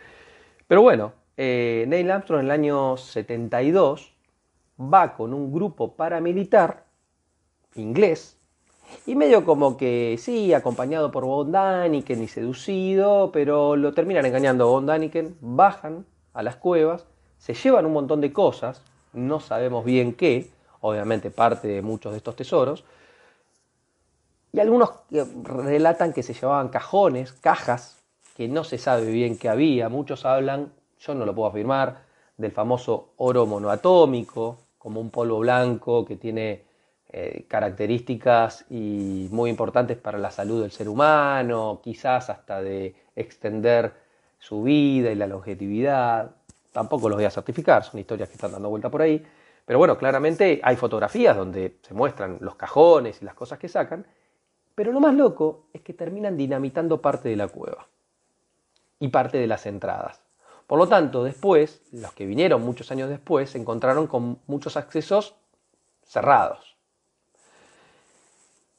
[0.68, 4.12] Pero bueno, eh, Neil Armstrong en el año 72
[4.91, 6.86] va con un grupo paramilitar
[7.76, 8.38] inglés
[9.06, 14.67] y medio como que sí, acompañado por Von Daniken y seducido, pero lo terminan engañando
[14.67, 17.06] Von Daniken, bajan a las cuevas,
[17.38, 18.82] se llevan un montón de cosas,
[19.13, 20.50] no sabemos bien qué,
[20.82, 22.84] obviamente parte de muchos de estos tesoros,
[24.52, 24.91] y algunos
[25.43, 28.00] relatan que se llevaban cajones, cajas,
[28.38, 32.04] que no se sabe bien qué había, muchos hablan, yo no lo puedo afirmar,
[32.38, 36.62] del famoso oro monoatómico, como un polvo blanco que tiene
[37.10, 43.93] eh, características y muy importantes para la salud del ser humano, quizás hasta de extender
[44.39, 46.32] su vida y la longevidad.
[46.74, 49.26] Tampoco los voy a certificar, son historias que están dando vuelta por ahí.
[49.65, 54.06] Pero bueno, claramente hay fotografías donde se muestran los cajones y las cosas que sacan.
[54.76, 57.88] Pero lo más loco es que terminan dinamitando parte de la cueva
[59.00, 60.22] y parte de las entradas.
[60.73, 65.36] Por lo tanto, después, los que vinieron muchos años después, se encontraron con muchos accesos
[66.01, 66.77] cerrados.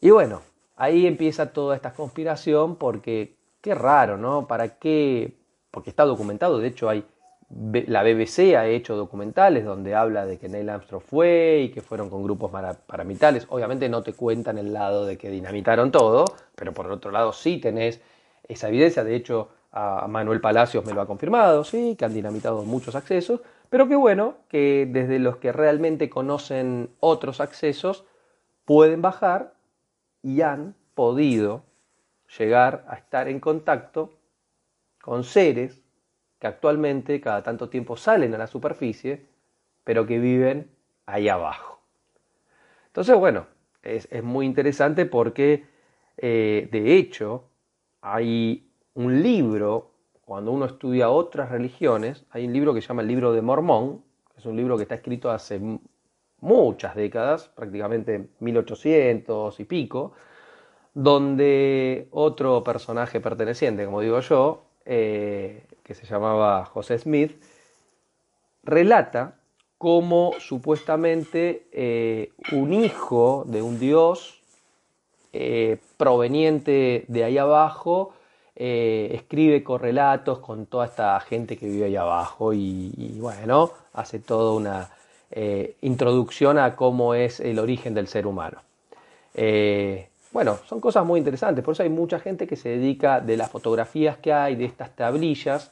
[0.01, 0.43] Y bueno,
[0.75, 4.49] ahí empieza toda esta conspiración porque qué raro, ¿no?
[4.49, 5.39] ¿Para qué?
[5.71, 7.07] Porque está documentado, de hecho hay
[7.87, 12.11] la BBC ha hecho documentales donde habla de que Neil Armstrong fue y que fueron
[12.11, 12.51] con grupos
[12.89, 13.47] paramilitares.
[13.51, 16.25] Obviamente no te cuentan el lado de que dinamitaron todo,
[16.57, 18.01] pero por otro lado sí tenés
[18.49, 19.05] esa evidencia.
[19.05, 23.41] De hecho, a Manuel Palacios me lo ha confirmado, sí, que han dinamitado muchos accesos.
[23.69, 28.05] Pero qué bueno que desde los que realmente conocen otros accesos
[28.65, 29.55] pueden bajar
[30.23, 31.65] y han podido
[32.39, 34.13] llegar a estar en contacto
[35.03, 35.81] con seres
[36.39, 39.27] que actualmente cada tanto tiempo salen a la superficie,
[39.83, 40.71] pero que viven
[41.05, 41.81] ahí abajo.
[42.87, 43.49] Entonces, bueno,
[43.83, 45.67] es, muy interesante porque,
[46.17, 47.49] eh, de hecho,
[48.01, 49.91] hay un libro,
[50.25, 54.03] cuando uno estudia otras religiones, hay un libro que se llama el libro de Mormón,
[54.37, 55.61] es un libro que está escrito hace
[56.41, 60.13] muchas décadas, prácticamente 1800 y pico,
[60.93, 67.43] donde otro personaje perteneciente, como digo yo, eh, que se llamaba José Smith,
[68.63, 69.37] relata
[69.79, 74.41] cómo supuestamente eh, un hijo de un dios
[75.33, 78.15] eh, proveniente de ahí abajo
[78.57, 84.91] escribe correlatos con toda esta gente que vive ahí abajo y, bueno, hace toda una
[85.81, 88.59] introducción a cómo es el origen del ser humano.
[90.35, 93.51] Bueno, son cosas muy interesantes, por eso hay mucha gente que se dedica de las
[93.51, 95.71] fotografías que hay, de estas tablillas,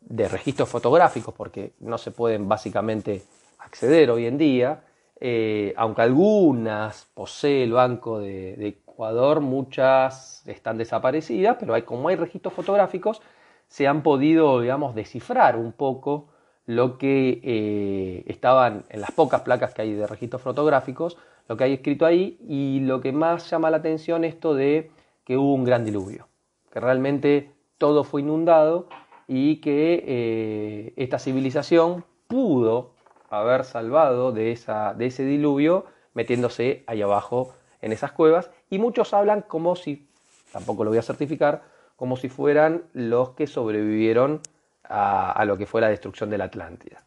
[0.00, 3.22] de registros fotográficos, porque no se pueden básicamente
[3.58, 4.82] acceder hoy en día,
[5.18, 12.16] eh, aunque algunas posee el Banco de, Ecuador, muchas están desaparecidas, pero hay, como hay
[12.16, 13.22] registros fotográficos,
[13.66, 16.28] se han podido, digamos, descifrar un poco
[16.66, 21.16] lo que eh, estaban en las pocas placas que hay de registros fotográficos,
[21.48, 24.90] lo que hay escrito ahí y lo que más llama la atención esto de
[25.24, 26.28] que hubo un gran diluvio,
[26.70, 28.88] que realmente todo fue inundado
[29.26, 32.92] y que eh, esta civilización pudo
[33.30, 39.12] haber salvado de, esa, de ese diluvio metiéndose ahí abajo en esas cuevas y muchos
[39.12, 40.08] hablan como si,
[40.50, 41.62] tampoco lo voy a certificar,
[41.94, 44.40] como si fueran los que sobrevivieron
[44.84, 47.04] a, a lo que fue la destrucción de la Atlántida.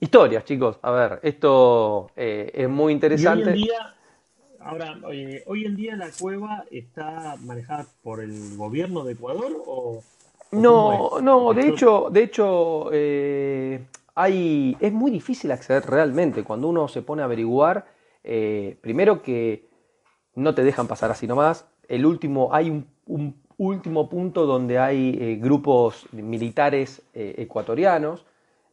[0.00, 0.80] Historias, chicos.
[0.82, 3.44] A ver, esto eh, es muy interesante.
[3.44, 3.94] hoy en día,
[4.58, 4.98] ahora,
[5.46, 10.02] hoy en día la cueva está manejada por el gobierno de Ecuador o.
[10.50, 16.42] no, no, de hecho, de hecho, eh, hay, es muy difícil acceder realmente.
[16.42, 17.86] Cuando uno se pone a averiguar,
[18.24, 19.72] eh, primero que
[20.34, 21.66] no te dejan pasar así nomás.
[21.88, 22.86] El último, hay un,
[23.56, 28.24] último punto donde hay grupos militares ecuatorianos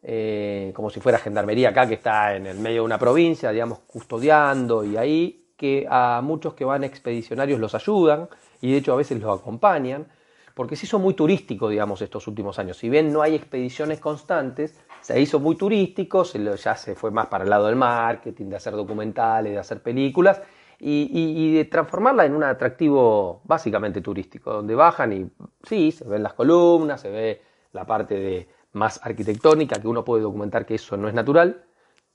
[0.03, 3.79] eh, como si fuera gendarmería acá que está en el medio de una provincia, digamos,
[3.85, 8.27] custodiando y ahí, que a muchos que van expedicionarios los ayudan
[8.61, 10.07] y de hecho a veces los acompañan,
[10.55, 12.77] porque se hizo muy turístico, digamos, estos últimos años.
[12.77, 17.43] Si bien no hay expediciones constantes, se hizo muy turístico, ya se fue más para
[17.43, 20.41] el lado del marketing, de hacer documentales, de hacer películas
[20.83, 25.29] y, de transformarla en un atractivo básicamente turístico, donde bajan y
[25.63, 27.41] sí, se ven las columnas, se ve
[27.71, 31.63] la parte de, más arquitectónica, que uno puede documentar que eso no es natural,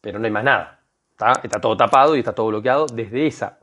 [0.01, 0.81] pero no hay más nada.
[1.13, 3.59] Está, todo tapado y está todo bloqueado desde esa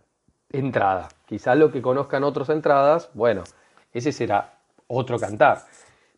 [0.50, 1.10] entrada.
[1.26, 3.44] Quizás lo que conozcan otras entradas, bueno,
[3.92, 5.64] ese será otro cantar.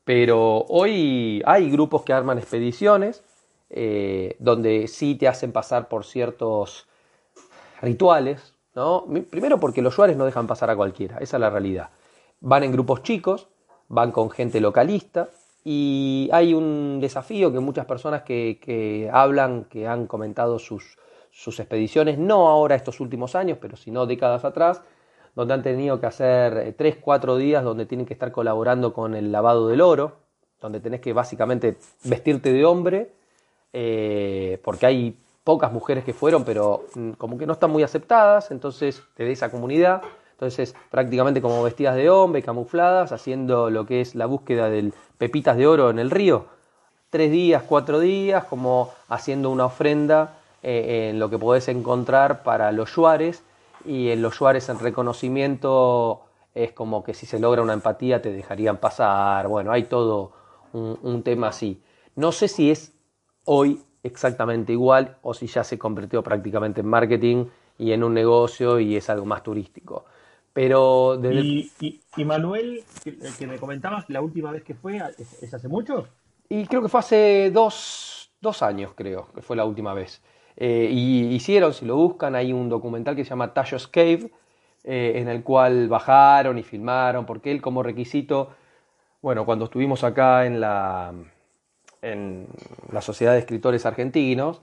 [0.03, 3.23] Pero hoy hay grupos que arman expediciones
[3.69, 6.87] eh, donde sí te hacen pasar por ciertos
[7.81, 9.05] rituales, ¿no?
[9.29, 11.89] Primero porque los Juárez no dejan pasar a cualquiera, esa es la realidad.
[12.41, 13.47] Van en grupos chicos,
[13.87, 15.29] van con gente localista
[15.63, 20.97] y hay un desafío que muchas personas que, hablan, que han comentado sus,
[21.31, 24.81] sus expediciones, no ahora estos últimos años, pero sino décadas atrás,
[25.33, 29.15] donde han tenido que hacer 3, eh, 4 días, donde tienen que estar colaborando con
[29.15, 30.17] el lavado del oro,
[30.61, 33.11] donde tenés que básicamente vestirte de hombre,
[33.73, 38.51] eh, porque hay pocas mujeres que fueron, pero mm, como que no están muy aceptadas,
[38.51, 44.15] entonces de esa comunidad, entonces prácticamente como vestidas de hombre, camufladas, haciendo lo que es
[44.15, 46.47] la búsqueda del pepitas de oro en el río,
[47.09, 52.73] tres días, cuatro días, como haciendo una ofrenda eh, en lo que podés encontrar para
[52.73, 53.41] los yuares,
[53.85, 56.21] y en los Juárez en reconocimiento
[56.53, 60.31] es como que si se logra una empatía te dejarían pasar, bueno, hay todo
[60.73, 61.81] un, tema así.
[62.15, 62.93] No sé si es
[63.45, 67.45] hoy exactamente igual o si ya se convirtió prácticamente en marketing
[67.77, 70.05] y en un negocio y es algo más turístico.
[70.53, 71.69] Pero ¿Y,
[72.23, 76.07] Manuel, que, que, me comentabas, la última vez que fue, ¿es, hace mucho?
[76.47, 80.21] Y creo que fue hace dos, dos años, creo, que fue la última vez.
[80.55, 84.31] Eh, y hicieron, si lo buscan, hay un documental que se llama Tashos Cave,
[84.85, 88.51] eh, en el cual bajaron y filmaron, porque él como requisito,
[89.21, 91.13] bueno, cuando estuvimos acá en la,
[92.11, 92.47] en
[92.91, 94.61] la Sociedad de Escritores Argentinos,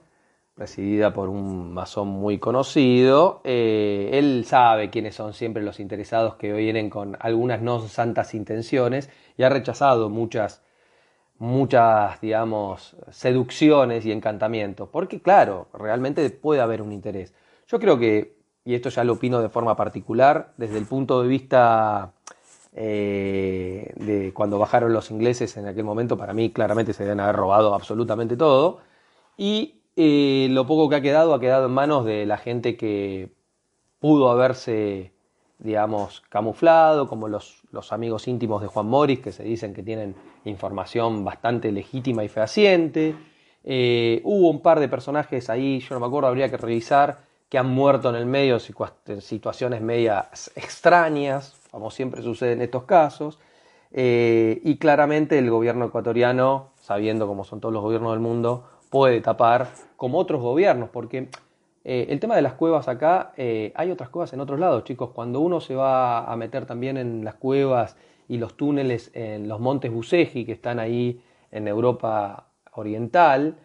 [0.55, 6.53] presidida por un masón muy conocido, eh, él sabe quiénes son siempre los interesados que
[6.53, 10.63] vienen con algunas no santas intenciones y ha rechazado muchas
[11.43, 17.35] muchas, digamos, seducciones y encantamientos, porque claro, realmente puede haber un interés.
[17.67, 21.27] Yo creo que, y esto ya lo opino de forma particular, desde el punto de
[21.27, 22.13] vista
[22.75, 27.37] eh, de cuando bajaron los ingleses en aquel momento, para mí claramente se deben haber
[27.37, 28.81] robado absolutamente todo,
[29.37, 33.33] y eh, lo poco que ha quedado ha quedado en manos de la gente que
[34.01, 35.13] pudo haberse
[35.63, 40.17] digamos, camuflado, como los, los, amigos íntimos de Juan Morris, que se dicen que tienen
[40.45, 43.15] información bastante legítima y fehaciente.
[43.63, 47.59] Eh, hubo un par de personajes ahí, yo no me acuerdo, habría que revisar, que
[47.59, 48.59] han muerto en el medio
[49.07, 53.41] en situaciones medias extrañas, como siempre sucede en estos casos.
[53.93, 59.21] Eh, y claramente el gobierno ecuatoriano, sabiendo cómo son todos los gobiernos del mundo, puede
[59.23, 61.29] tapar como otros gobiernos, porque
[61.85, 65.11] eh, el tema de las cuevas acá, eh, hay otras cuevas en otros lados, chicos.
[65.15, 67.97] Cuando uno se va a meter también en las cuevas
[68.29, 73.57] y los túneles en los montes Buseji, que están ahí en Europa Oriental,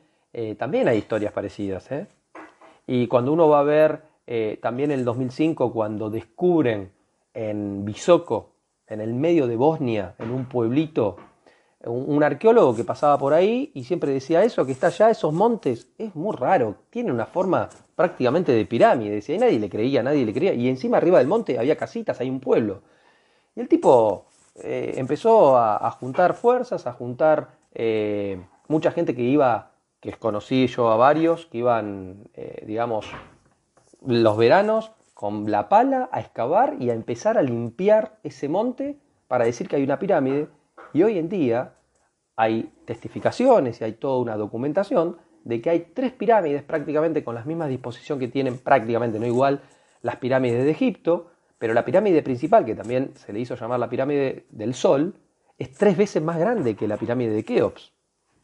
[0.57, 1.89] también hay historias parecidas.
[2.85, 4.01] Y cuando uno va a ver
[4.61, 6.91] también en el 2005, cuando descubren
[7.37, 8.55] en Bisoko,
[8.87, 11.17] en el medio de Bosnia, en un pueblito,
[11.85, 15.87] un, arqueólogo que pasaba por ahí y siempre decía eso, que está allá, esos montes,
[15.99, 20.25] es muy raro, tiene una forma prácticamente de pirámide, decía, y nadie le creía, nadie
[20.25, 22.81] le creía, y encima arriba del monte había casitas, hay un pueblo.
[23.55, 29.73] Y el tipo eh, empezó a, juntar fuerzas, a juntar eh, mucha gente que iba,
[29.99, 33.05] que conocí yo a varios, que iban, eh, digamos,
[34.03, 39.45] los veranos con la pala a excavar y a empezar a limpiar ese monte para
[39.45, 40.47] decir que hay una pirámide
[40.93, 41.73] y hoy en día
[42.35, 47.43] hay testificaciones y hay toda una documentación de que hay tres pirámides prácticamente con la
[47.45, 49.61] misma disposición que tienen prácticamente, no igual,
[50.03, 53.89] las pirámides de Egipto, pero la pirámide principal, que también se le hizo llamar la
[53.89, 55.15] pirámide del Sol,
[55.57, 57.91] es tres veces más grande que la pirámide de Keops.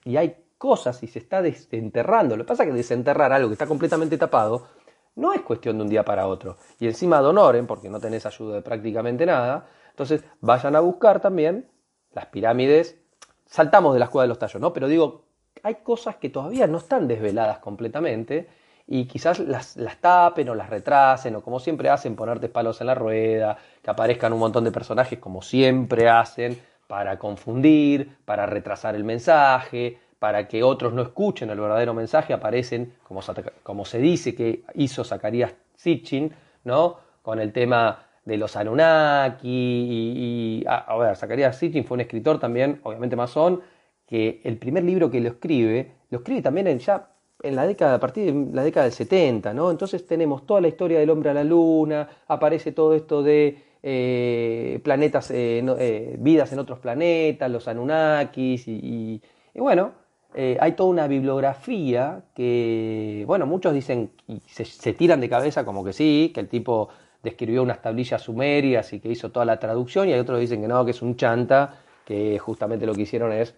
[0.05, 2.35] Y hay cosas y se está desenterrando.
[2.35, 4.69] Lo que pasa es que desenterrar algo que está completamente tapado
[5.15, 6.57] no es cuestión de un día para otro.
[6.79, 9.67] Y encima donoren, porque no tenés ayuda de prácticamente nada.
[9.89, 11.69] Entonces vayan a buscar también
[12.13, 12.97] las pirámides,
[13.45, 14.73] saltamos de la escuela de los tallos, ¿no?
[14.73, 15.25] Pero digo,
[15.61, 18.49] hay cosas que todavía no están desveladas completamente
[18.87, 22.87] y quizás las, las, tapen o las retrasen o como siempre hacen, ponerte palos en
[22.87, 28.95] la rueda, que aparezcan un montón de personajes como siempre hacen para confundir, para retrasar
[28.95, 34.63] el mensaje, para que otros no escuchen el verdadero mensaje, aparecen, como, se dice que
[34.75, 36.31] hizo Zacarías Sitchin,
[36.63, 36.95] ¿no?
[37.21, 42.79] Con el tema de los Anunnaki y, a, ver, Zacarías Sitchin fue un escritor también,
[42.83, 43.63] obviamente masón,
[44.07, 47.09] que el primer libro que lo escribe, lo escribe también en, ya
[47.41, 49.71] en la década, a partir de la década del 70, ¿no?
[49.71, 54.79] Entonces tenemos toda la historia del hombre a la luna, aparece todo esto de eh,
[54.85, 59.21] planetas, eh, eh, vidas en otros planetas, los Anunnakis, y,
[59.53, 60.02] bueno,
[60.35, 65.83] hay toda una bibliografía que, bueno, muchos dicen, y se, se tiran de cabeza como
[65.83, 66.89] que sí, que el tipo
[67.21, 70.67] describió unas tablillas sumerias y que hizo toda la traducción, y hay otros dicen que
[70.67, 73.55] no, que es un chanta, que justamente lo que hicieron es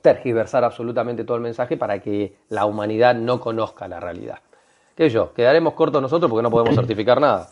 [0.00, 4.40] tergiversar absolutamente todo el mensaje para que la humanidad no conozca la realidad.
[4.96, 5.32] ¿Qué yo?
[5.32, 7.48] Quedaremos cortos nosotros porque no podemos certificar nada.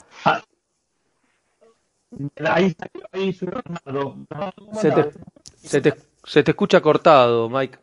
[4.72, 5.10] se, te,
[5.56, 7.78] se, te, se te escucha cortado, Mike.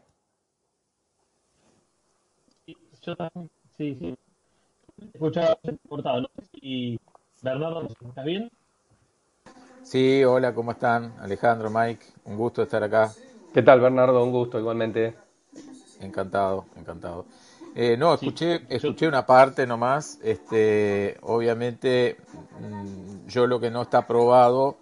[3.77, 4.17] Sí, sí.
[5.13, 6.21] Escuchaba cortado.
[6.21, 6.99] No sé si
[7.41, 8.51] Bernardo, ¿estás bien?
[9.81, 11.13] Sí, hola, ¿cómo están?
[11.21, 13.13] Alejandro, Mike, un gusto estar acá.
[13.53, 14.21] ¿Qué tal, Bernardo?
[14.25, 15.15] Un gusto, igualmente.
[16.01, 17.25] Encantado, encantado.
[17.75, 20.19] Eh, no, escuché, escuché una parte nomás.
[20.21, 22.17] Este, obviamente,
[22.59, 24.75] mm, yo lo que no está probado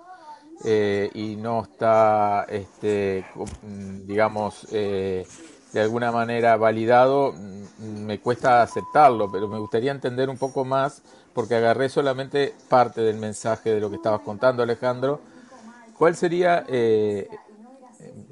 [0.64, 3.24] eh, y no está, este,
[3.62, 5.28] mm, digamos, eh,
[5.76, 11.02] de alguna manera validado, mm, me cuesta aceptarlo, pero me gustaría entender un poco más
[11.34, 15.20] porque agarré solamente parte del mensaje de lo que estabas contando, Alejandro.
[15.98, 17.28] ¿Cuál sería, eh,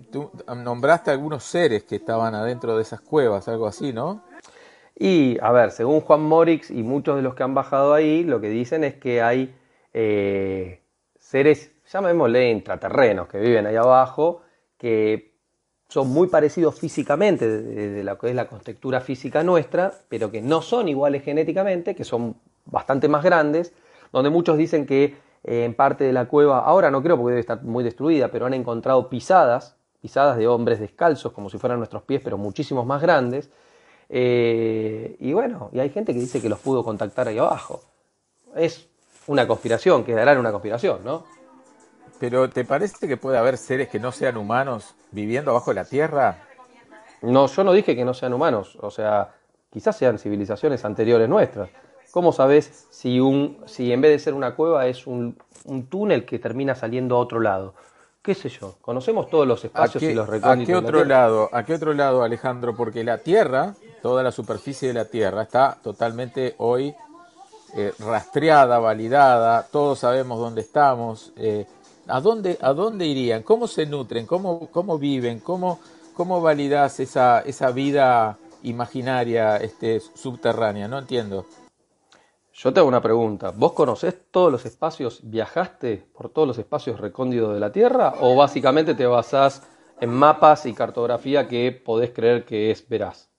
[0.09, 4.21] tú nombraste algunos seres que estaban adentro de esas cuevas, algo así, ¿no?
[4.95, 8.39] Y, a ver, según Juan Morix y muchos de los que han bajado ahí, lo
[8.39, 9.53] que dicen es que hay
[9.91, 10.79] eh,
[11.19, 14.43] seres, llamémosle intraterrenos, que viven ahí abajo,
[14.77, 15.32] que
[15.93, 20.63] son muy parecidos físicamente de, lo que es la contextura física nuestra, pero que no
[20.63, 22.35] son iguales genéticamente, que son
[22.65, 23.73] bastante más grandes,
[24.11, 27.41] donde muchos dicen que eh, en parte de la cueva, ahora no creo porque debe
[27.41, 32.01] estar muy destruida, pero han encontrado pisadas, pisadas de hombres descalzos, como si fueran nuestros
[32.01, 33.51] pies, pero muchísimos más grandes.
[34.09, 37.83] Eh, y bueno, y hay gente que dice que los pudo contactar ahí abajo.
[38.55, 38.89] Es
[39.27, 41.25] una conspiración, quedará en una conspiración, ¿no?
[42.23, 45.83] Pero ¿te parece que puede haber seres que no sean humanos viviendo abajo de la
[45.83, 46.37] Tierra?
[47.21, 49.33] No, yo no dije que no sean humanos, o sea,
[49.69, 51.69] quizás sean civilizaciones anteriores nuestras.
[52.11, 55.37] ¿Cómo sabes si, un, si en vez de ser una cueva es un,
[55.89, 57.73] túnel que termina saliendo a otro lado?
[58.21, 58.77] ¿Qué sé yo?
[58.79, 60.75] Conocemos todos los espacios y los recónditos.
[60.77, 61.49] ¿A qué otro lado?
[61.51, 62.73] ¿A qué otro lado, Alejandro?
[62.73, 66.95] Porque la Tierra, toda la superficie de la Tierra está totalmente hoy
[67.75, 69.67] eh, rastreada, validada.
[69.69, 71.33] Todos sabemos dónde estamos.
[71.35, 71.65] Eh,
[72.07, 73.43] ¿a dónde, ¿A dónde irían?
[73.43, 74.25] ¿Cómo se nutren?
[74.25, 75.39] ¿Cómo, cómo viven?
[75.39, 75.79] ¿Cómo,
[76.13, 80.87] cómo validas esa, esa vida imaginaria este, subterránea?
[80.87, 81.45] No entiendo.
[82.53, 83.51] Yo te hago una pregunta.
[83.51, 88.35] ¿Vos conocés todos los espacios, viajaste por todos los espacios recóndidos de la Tierra o
[88.35, 89.63] básicamente te basás
[89.99, 93.29] en mapas y cartografía que podés creer que es veraz?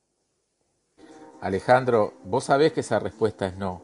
[1.41, 3.83] Alejandro, vos sabés que esa respuesta es no,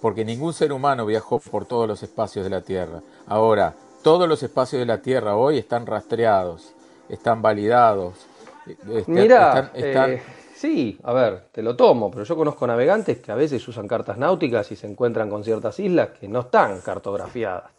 [0.00, 3.02] porque ningún ser humano viajó por todos los espacios de la Tierra.
[3.26, 6.74] Ahora, todos los espacios de la Tierra hoy están rastreados,
[7.08, 8.26] están validados.
[8.66, 10.22] Este, Mira, están, eh,
[10.62, 14.16] Sí, a ver, te lo tomo, pero yo conozco navegantes que a veces usan cartas
[14.16, 17.72] náuticas y se encuentran con ciertas islas que no están cartografiadas.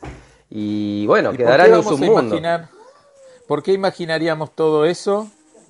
[0.49, 2.37] Y bueno, quedarán en su mundo.
[3.47, 5.29] ¿Por qué imaginaríamos todo eso,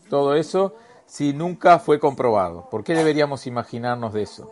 [0.09, 0.73] todo eso,
[1.05, 2.67] si nunca fue comprobado?
[2.71, 4.51] ¿Por qué deberíamos imaginarnos de eso?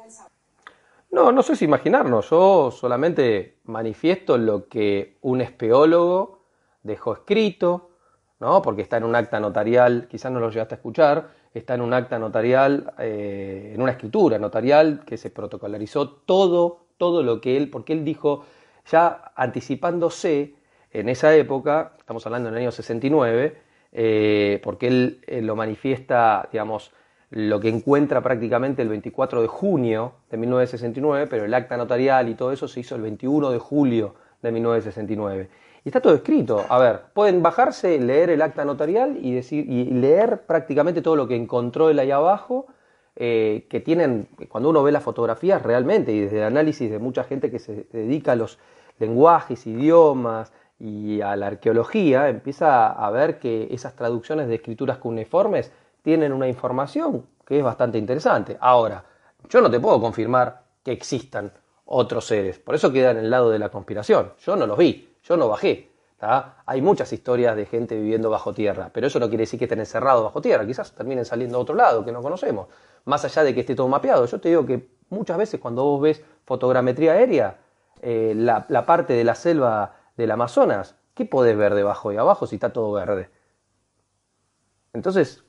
[1.12, 2.30] No, no sé si imaginarnos.
[2.30, 6.46] Yo solamente manifiesto lo que un espeólogo
[6.84, 7.90] dejó escrito,
[8.40, 8.62] ¿no?
[8.62, 11.94] Porque está en un acta notarial, quizás no lo llegaste a escuchar, está en un
[11.94, 17.70] acta notarial, eh, en una escritura notarial que se protocolarizó todo, todo lo que él,
[17.70, 18.46] porque él dijo,
[18.90, 20.56] ya anticipándose
[20.92, 23.58] en esa época, estamos hablando en el año 69,
[23.92, 26.94] eh, porque él, lo manifiesta, digamos,
[27.32, 32.36] lo que encuentra prácticamente el 24 de junio de 1969, pero el acta notarial y
[32.36, 35.50] todo eso se hizo el 21 de julio de 1969.
[35.84, 36.66] Y está todo escrito.
[36.68, 41.28] A ver, pueden bajarse, leer el acta notarial y, decir, y leer prácticamente todo lo
[41.28, 42.68] que encontró él ahí abajo,
[43.16, 47.24] eh, que tienen, cuando uno ve las fotografías realmente, y desde el análisis de mucha
[47.24, 48.60] gente que se dedica a los
[49.00, 55.72] lenguajes, idiomas y a la arqueología, empieza a ver que esas traducciones de escrituras cuneiformes
[56.02, 58.58] tienen una información que es bastante interesante.
[58.60, 59.04] Ahora,
[59.50, 61.52] yo no te puedo confirmar que existan
[61.86, 64.34] otros seres, por eso queda en el lado de la conspiración.
[64.40, 65.92] Yo no los vi, yo no bajé.
[66.66, 69.80] Hay muchas historias de gente viviendo bajo tierra, pero eso no quiere decir que estén
[69.80, 72.68] encerrados bajo tierra, quizás terminen saliendo a otro lado que no conocemos.
[73.06, 76.02] Más allá de que esté todo mapeado, yo te digo que muchas veces cuando vos
[76.02, 77.58] ves fotogrametría aérea,
[78.02, 82.56] eh, la, parte de la selva del Amazonas, ¿qué podés ver debajo y abajo si
[82.56, 83.30] está todo verde?
[84.94, 85.44] Entonces,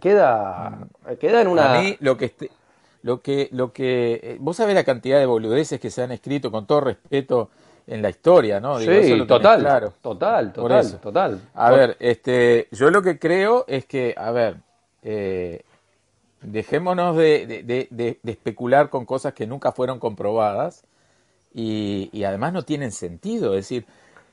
[0.00, 0.86] queda,
[1.18, 1.74] queda en una...
[1.74, 2.50] A mí lo que, este,
[3.02, 6.50] lo que, lo que, eh, vos sabés la cantidad de boludeces que se han escrito,
[6.50, 7.50] con todo respeto,
[7.88, 8.78] en la historia, ¿no?
[8.78, 9.94] sí, total, claro.
[10.02, 11.40] total, total, total.
[11.54, 14.58] A ver, este, yo lo que creo es que, a ver,
[15.02, 15.62] eh,
[16.42, 20.84] dejémonos de, especular con cosas que nunca fueron comprobadas
[21.54, 23.54] y, además no tienen sentido.
[23.54, 23.86] Es decir,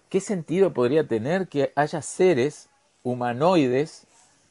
[0.10, 2.70] ¿qué sentido podría tener que haya seres
[3.04, 4.06] humanoides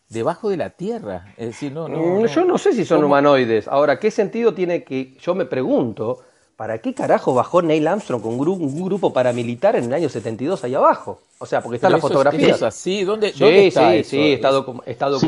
[0.09, 1.35] debajo de la Tierra?
[1.37, 3.69] Es decir, no, no, Yo no sé si son humanoides.
[3.69, 6.21] Ahora, ¿qué sentido tiene que, yo me pregunto,
[6.57, 10.75] ¿para qué carajo bajó Neil Armstrong con un, grupo paramilitar en el año 72 ahí
[10.75, 11.21] abajo?
[11.39, 12.71] O sea, porque está la fotografía.
[12.71, 15.19] sí, ¿dónde, sí, está sí, Sí, está, documentado.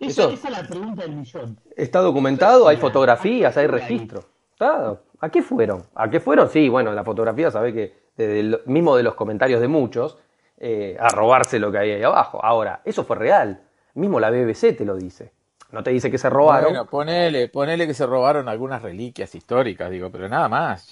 [0.00, 1.58] esa es la pregunta del millón.
[1.76, 4.24] Está documentado, hay fotografías, hay registro.
[4.58, 5.84] ¿A qué fueron?
[5.94, 6.48] ¿A qué fueron?
[6.50, 10.16] Sí, bueno, la fotografía sabe que desde el, mismo de los comentarios de muchos,
[10.58, 12.42] eh, a robarse lo que hay ahí abajo.
[12.42, 13.60] Ahora, eso fue real.
[13.96, 15.32] Mismo la BBC te lo dice.
[15.72, 16.70] No te dice que se robaron.
[16.70, 20.86] Bueno, ponele, ponele que se robaron algunas reliquias históricas, digo, pero nada más.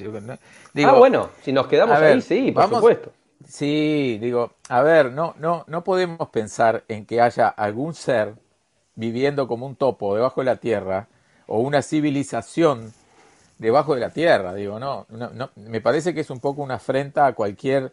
[0.84, 3.12] ah, bueno, si nos quedamos ahí, sí, por supuesto.
[3.46, 8.34] Sí, digo, a ver, no, no, no podemos pensar en que haya algún ser
[8.94, 11.08] viviendo como un topo debajo de la tierra
[11.46, 12.92] o una civilización
[13.58, 17.26] debajo de la tierra, digo, no, no, me parece que es un poco una afrenta
[17.26, 17.92] a cualquier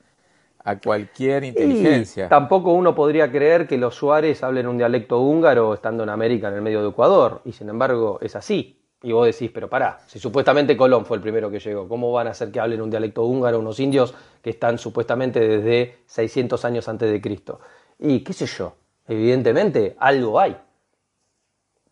[0.63, 2.29] a cualquier inteligencia.
[2.29, 6.55] tampoco uno podría creer que los Suárez hablen un dialecto húngaro estando en América, en
[6.55, 8.77] el medio de Ecuador, y sin embargo es así.
[9.03, 12.27] Y vos decís, pero pará, si supuestamente Colón fue el primero que llegó, ¿cómo van
[12.27, 16.87] a hacer que hablen un dialecto húngaro unos indios que están supuestamente desde 600 años
[16.87, 17.59] antes de Cristo?
[17.97, 18.75] Y qué sé yo,
[19.07, 20.55] evidentemente algo hay.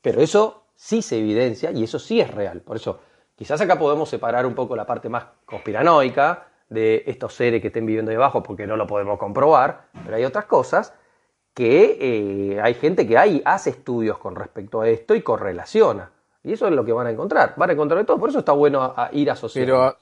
[0.02, 2.62] Pero eso sí se evidencia y eso sí es real.
[2.62, 3.00] Por eso,
[3.36, 7.86] quizás acá podemos separar un poco la parte más conspiranoica de estos seres que estén
[7.86, 10.94] viviendo debajo porque no lo podemos comprobar, pero hay otras cosas
[11.54, 16.12] que eh, hay gente que hay, hace estudios con respecto a esto y correlaciona.
[16.44, 17.54] Y eso es lo que van a encontrar.
[17.58, 18.18] Van a encontrar de todo.
[18.18, 19.98] Por eso está bueno ir asociando.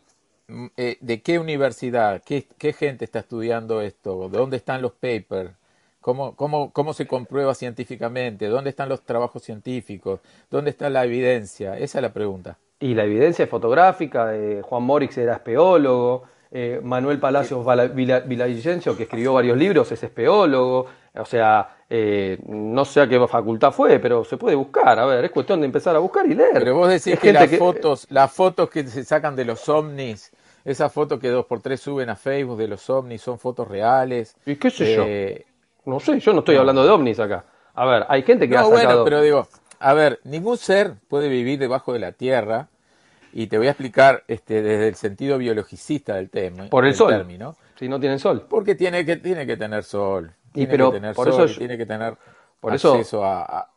[0.47, 2.21] Pero, mm, eh, ¿de qué universidad?
[2.23, 4.29] ¿Qué, ¿Qué, gente está estudiando esto?
[4.29, 5.51] ¿De dónde están los papers?
[5.99, 8.47] ¿Cómo, cómo, ¿Cómo se comprueba científicamente?
[8.47, 10.19] ¿Dónde están los trabajos científicos?
[10.49, 11.77] ¿Dónde está la evidencia?
[11.77, 12.57] Esa es la pregunta.
[12.79, 14.27] Y la evidencia fotográfica.
[14.27, 16.23] de Juan Morix era espeólogo.
[16.59, 20.87] Eh, Manuel Palacios Villavicencio, que escribió varios libros, es espeólogo.
[21.13, 24.97] O sea, eh, no sé a qué facultad fue, pero se puede buscar.
[24.97, 26.53] A ver, es cuestión de empezar a buscar y leer.
[26.55, 30.31] Pero vos decís que las, Fotos, las fotos que se sacan de los ovnis,
[30.65, 34.35] esas fotos que dos por tres suben a Facebook de los ovnis, son fotos reales.
[34.43, 35.03] ¿Y qué sé yo?
[35.05, 35.45] Eh,
[35.85, 37.45] no sé, yo no estoy hablando de ovnis acá.
[37.75, 38.83] A ver, hay gente que no, ha sacado...
[38.83, 39.47] bueno, pero digo,
[39.77, 42.67] a ver, ningún ser puede vivir debajo de la tierra
[43.33, 46.69] y te voy a explicar este, desde el sentido biologicista del tema.
[46.69, 47.25] Por el sol.
[47.75, 48.45] Si no tienen sol.
[48.49, 50.33] Porque tiene que, tiene que tener sol.
[50.51, 52.17] Tiene que tener por sol, eso tiene que tener
[52.59, 53.69] por acceso eso, a,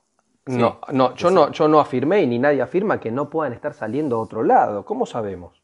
[0.47, 3.75] no, no, yo no, yo no afirmé y ni nadie afirma que no puedan estar
[3.75, 4.85] saliendo a otro lado.
[4.85, 5.63] ¿Cómo sabemos?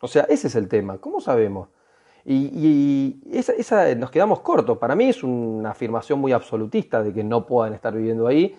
[0.00, 0.98] O sea, ese es el tema.
[0.98, 1.68] ¿Cómo sabemos?
[2.24, 4.78] Y, esa, esa, nos quedamos cortos.
[4.78, 8.56] Para mí es una afirmación muy absolutista de que no puedan estar viviendo ahí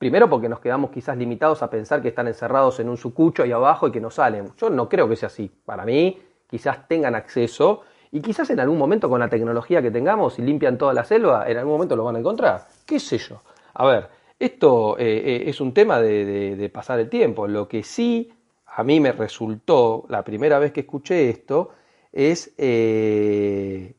[0.00, 3.52] Primero porque nos quedamos quizás limitados a pensar que están encerrados en un sucucho ahí
[3.52, 4.50] abajo y que no salen.
[4.56, 5.52] Yo no creo que sea así.
[5.66, 10.38] Para mí, quizás tengan acceso y quizás en algún momento con la tecnología que tengamos
[10.38, 12.66] y limpian toda la selva, en algún momento lo van a encontrar.
[12.86, 13.42] ¿Qué sé yo?
[13.74, 17.46] A ver, esto eh, eh, es un tema de, pasar el tiempo.
[17.46, 18.32] Lo que sí
[18.68, 21.72] a mí me resultó, la primera vez que escuché esto,
[22.10, 23.92] es, eh,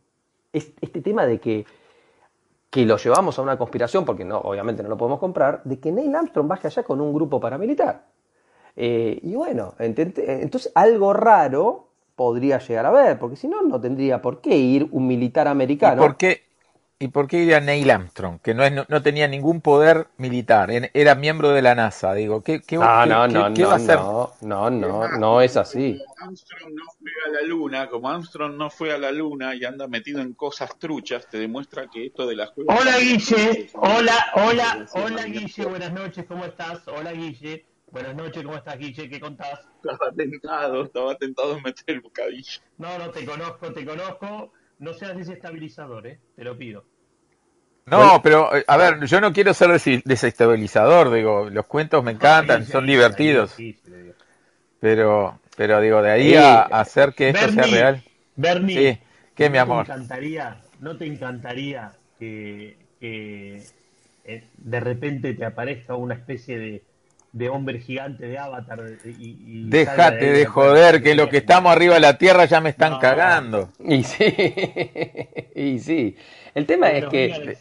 [0.52, 1.64] es este tema de que
[2.72, 5.92] que lo llevamos a una conspiración, porque no, obviamente no lo podemos comprar, de que
[5.92, 8.06] Neil Armstrong vaya allá con un grupo paramilitar.
[8.78, 14.22] Eh, y bueno, entonces algo raro podría llegar a ver, porque si no, no tendría
[14.22, 16.02] por qué ir un militar americano.
[16.02, 16.44] ¿Y por qué,
[17.02, 18.40] ¿Y por qué iría Neil Armstrong?
[18.42, 22.14] Que no, es, no, tenía ningún poder militar, era miembro de la NASA.
[22.14, 23.98] Digo, ¿qué, qué, no, no, no, va a hacer?
[23.98, 26.00] No, no, no, no es así.
[26.20, 29.88] Armstrong no fue a la luna, como Armstrong no fue a la luna y anda
[29.88, 35.24] metido en cosas truchas, te demuestra que esto de las Hola Guille, hola, hola, hola
[35.26, 36.88] Guille, buenas noches, ¿cómo estás?
[36.88, 37.66] Hola Guille.
[37.92, 39.10] Buenas noches, ¿cómo estás, Guille?
[39.10, 39.60] ¿Qué contás?
[39.84, 42.62] Estaba tentado, estaba tentado en meter el bocadillo.
[42.78, 44.54] No, no, te conozco, te conozco.
[44.82, 46.20] No seas desestabilizador, ¿eh?
[46.36, 46.91] Te lo pido.
[47.86, 49.72] No, pero eh, a ver, yo no quiero ser
[50.06, 53.56] desestabilizador, digo, los cuentos me encantan, son divertidos.
[54.80, 58.04] Pero, pero digo, de ahí a, hacer que esto sea real.
[58.36, 59.00] Bernie, sí,
[59.36, 59.86] ¿qué, mi amor?
[59.86, 63.64] Te encantaría, ¿No te encantaría que, que
[64.24, 66.84] eh, de repente te aparezca una especie de,
[67.34, 68.82] de hombre gigante de Avatar.
[69.06, 73.00] Y, Déjate de, joder, que lo que estamos arriba de la Tierra ya me están
[73.00, 73.70] cagando.
[73.80, 74.26] Y sí,
[75.56, 76.16] y sí.
[76.54, 77.58] El tema es que...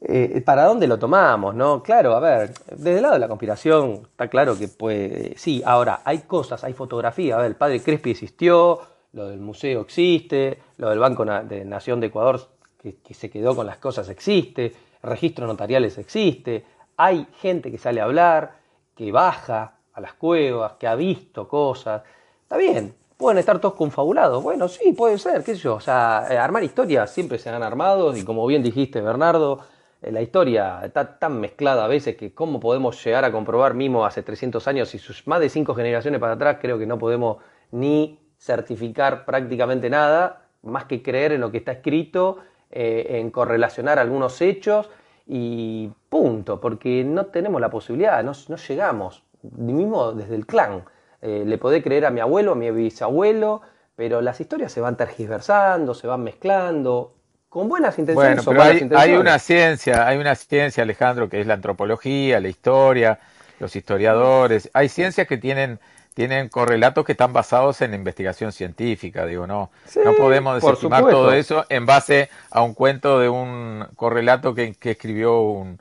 [0.00, 1.56] Eh, ¿Para dónde lo tomamos?
[1.56, 5.36] no Claro, a ver, desde el lado de la conspiración está claro que puede...
[5.36, 7.34] Sí, ahora, hay cosas, hay fotografía.
[7.34, 8.80] A ver, el padre Crespi existió,
[9.12, 12.40] lo del museo existe, lo del Banco de Nación de Ecuador
[12.80, 16.64] que, que se quedó con las cosas existe, registros notariales existe,
[16.98, 18.58] hay gente que sale a hablar,
[18.94, 22.02] que baja a las cuevas, que ha visto cosas.
[22.42, 24.42] Está bien, pueden estar todos confabulados.
[24.42, 25.76] Bueno, sí, puede ser, qué sé yo.
[25.76, 29.60] O sea, eh, armar historias siempre se han armado y como bien dijiste, Bernardo,
[30.02, 34.04] eh, la historia está tan mezclada a veces que cómo podemos llegar a comprobar Mimo
[34.04, 37.38] hace 300 años y sus más de cinco generaciones para atrás, creo que no podemos
[37.70, 42.38] ni certificar prácticamente nada, más que creer en lo que está escrito,
[42.72, 44.90] eh, en correlacionar algunos hechos
[45.28, 50.84] y punto, porque no tenemos la posibilidad, no, no llegamos, ni mismo desde el clan.
[51.20, 53.60] Eh, le podés creer a mi abuelo, a mi bisabuelo,
[53.94, 57.14] pero las historias se van tergiversando, se van mezclando,
[57.50, 58.44] con buenas intenciones.
[58.44, 63.18] Bueno, pero hay, una ciencia, hay una ciencia, Alejandro, que es la antropología, la historia,
[63.58, 64.70] los historiadores.
[64.72, 65.78] Hay ciencias que tienen
[66.18, 69.70] tienen correlatos que están basados en investigación científica, digo, no,
[70.04, 75.38] no podemos desestimar todo eso en base a un cuento de un correlato que, escribió
[75.38, 75.78] un,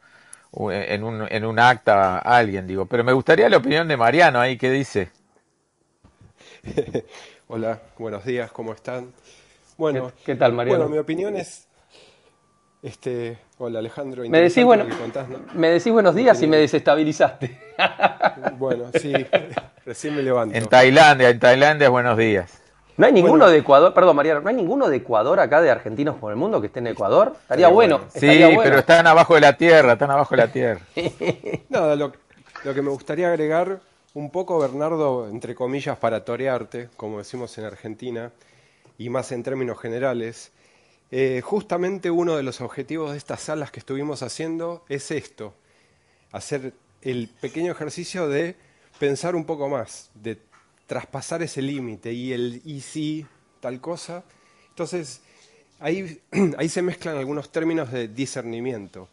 [0.71, 4.59] en, un, en un acta alguien, digo, pero me gustaría la opinión de Mariano ahí,
[4.59, 5.09] ¿qué dice?
[7.47, 9.11] Hola, buenos días, ¿cómo están?
[9.75, 10.81] Bueno, ¿qué, tal, Mariano?
[10.81, 11.66] Bueno, mi opinión es,
[12.83, 14.23] este, hola Alejandro.
[14.29, 14.85] Me decís, bueno,
[15.53, 17.59] me decís buenos días y me desestabilizaste.
[18.57, 19.13] Bueno, sí,
[19.85, 20.55] recién me levanto.
[20.55, 22.59] En Tailandia, en Tailandia, buenos días.
[22.97, 26.15] No hay ninguno de Ecuador, perdón Mariano, no hay ninguno de Ecuador acá de argentinos
[26.15, 27.33] por el mundo que esté en Ecuador.
[27.39, 28.01] Estaría bueno.
[28.09, 28.27] Sí,
[28.63, 30.81] pero están abajo de la tierra, están abajo de la tierra.
[31.69, 32.11] Nada, lo,
[32.63, 33.79] lo que me gustaría agregar
[34.15, 38.31] un poco, Bernardo, entre comillas, para torearte, como decimos en Argentina,
[38.97, 40.51] y más en términos generales,
[41.11, 45.53] eh, justamente uno de los objetivos de estas salas que estuvimos haciendo es esto,
[46.31, 48.55] hacer el pequeño ejercicio de
[48.99, 50.37] pensar un poco más, de
[50.85, 53.25] traspasar ese límite y el y si
[53.59, 54.23] tal cosa.
[54.69, 55.21] Entonces,
[55.79, 56.21] ahí,
[56.57, 59.07] ahí se mezclan algunos términos de discernimiento.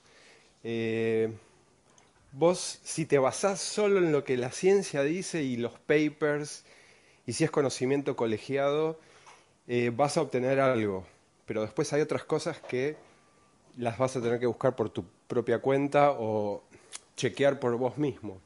[0.62, 1.30] Eh,
[2.32, 6.64] vos, si te basás solo en lo que la ciencia dice y los papers,
[7.26, 8.98] y si es conocimiento colegiado,
[9.66, 11.06] eh, vas a obtener algo.
[11.46, 12.96] Pero después hay otras cosas que
[13.76, 16.62] las vas a tener que buscar por tu propia cuenta o
[17.16, 18.40] chequear por vos mismo.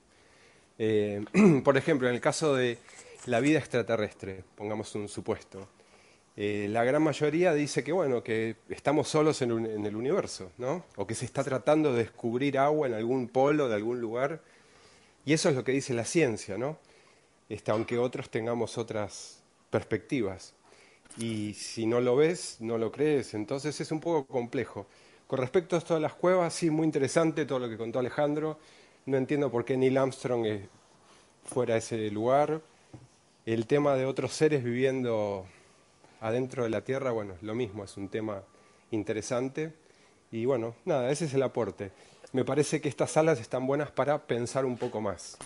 [0.79, 1.25] Eh,
[1.65, 2.79] por ejemplo, en el caso de
[3.27, 5.69] la vida extraterrestre, pongamos un supuesto,
[6.41, 9.51] eh, la gran mayoría dice que bueno, que estamos solos en,
[9.85, 10.85] el universo, ¿no?
[10.95, 14.41] O que se está tratando de descubrir agua en algún polo de algún lugar.
[15.25, 16.79] Y eso es lo que dice la ciencia, ¿no?
[17.49, 20.55] Este, aunque otros tengamos otras perspectivas.
[21.19, 23.35] Y si no lo ves, no lo crees.
[23.35, 24.87] Entonces es un poco complejo.
[25.27, 28.59] Con respecto a esto de las cuevas, sí, muy interesante todo lo que contó Alejandro.
[29.07, 30.47] No entiendo por qué Neil Armstrong
[31.45, 32.61] fuera a ese lugar.
[33.45, 35.47] El tema de otros seres viviendo
[36.21, 38.43] adentro de la Tierra, bueno, lo mismo, es un tema
[38.91, 39.73] interesante.
[40.31, 41.91] Y bueno, nada, ese es el aporte.
[42.33, 45.39] Me parece que estas salas están buenas para pensar un poco más.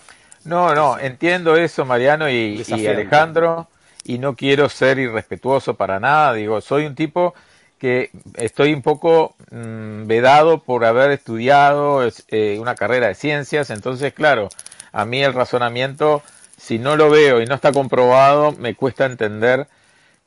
[0.43, 3.69] No, no, entiendo eso, Mariano y, y Alejandro,
[4.03, 6.33] y no quiero ser irrespetuoso para nada.
[6.33, 7.33] Digo, soy un tipo
[7.77, 14.13] que estoy un poco mm, vedado por haber estudiado eh, una carrera de ciencias, entonces,
[14.13, 14.49] claro,
[14.93, 16.21] a mí el razonamiento,
[16.57, 19.67] si no lo veo y no está comprobado, me cuesta entender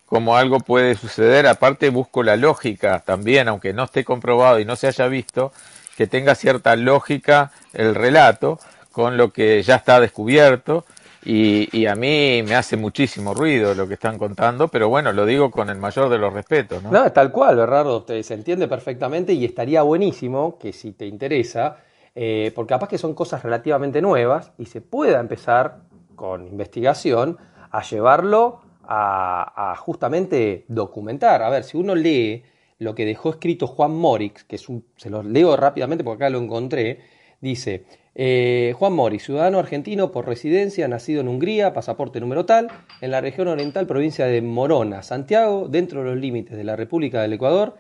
[0.05, 1.47] cómo algo puede suceder.
[1.47, 5.53] Aparte, busco la lógica también, aunque no esté comprobado y no se haya visto,
[5.97, 8.61] que tenga cierta lógica el relato
[8.93, 10.85] con lo que ya está descubierto
[11.29, 15.51] y, a mí me hace muchísimo ruido lo que están contando, pero bueno, lo digo
[15.51, 16.83] con el mayor de los respetos.
[16.83, 16.93] ¿no?
[16.93, 21.79] no tal cual, Bernardo, te, se entiende perfectamente y estaría buenísimo que si te interesa,
[22.15, 25.81] eh, porque capaz que son cosas relativamente nuevas y se pueda empezar
[26.15, 27.39] con investigación
[27.73, 31.43] a llevarlo a, justamente documentar.
[31.43, 32.45] A ver, si uno lee
[32.79, 36.31] lo que dejó escrito Juan Morix, que es un, se los leo rápidamente porque acá
[36.31, 37.01] lo encontré,
[37.41, 37.85] dice,
[38.15, 42.69] eh, Juan Mori, ciudadano argentino por residencia, nacido en Hungría, pasaporte número tal,
[43.01, 47.21] en la región oriental, provincia de Morona, Santiago, dentro de los límites de la República
[47.21, 47.77] del Ecuador,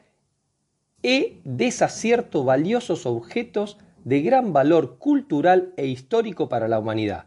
[1.03, 7.27] he desacierto valiosos objetos de gran valor cultural e histórico para la humanidad.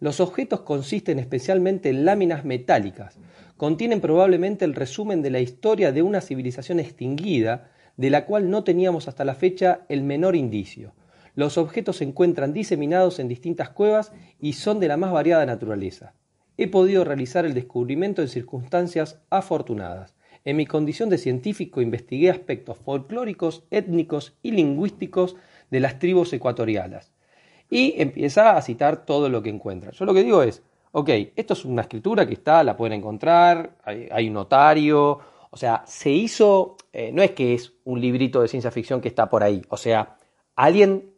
[0.00, 3.18] Los objetos consisten especialmente en láminas metálicas,
[3.56, 8.64] contienen probablemente el resumen de la historia de una civilización extinguida, de la cual no
[8.64, 10.92] teníamos hasta la fecha el menor indicio.
[11.38, 14.10] Los objetos se encuentran diseminados en distintas cuevas
[14.40, 16.12] y son de la más variada naturaleza.
[16.56, 20.16] He podido realizar el descubrimiento en circunstancias afortunadas.
[20.44, 25.36] En mi condición de científico investigué aspectos folclóricos, étnicos y lingüísticos
[25.70, 27.12] de las tribus ecuatorianas.
[27.70, 29.92] Y empieza a citar todo lo que encuentra.
[29.92, 33.76] Yo lo que digo es, ok, esto es una escritura que está, la pueden encontrar,
[33.84, 35.20] hay, un notario,
[35.50, 39.06] o sea, se hizo, eh, no es que es un librito de ciencia ficción que
[39.06, 40.16] está por ahí, o sea,
[40.56, 41.16] alguien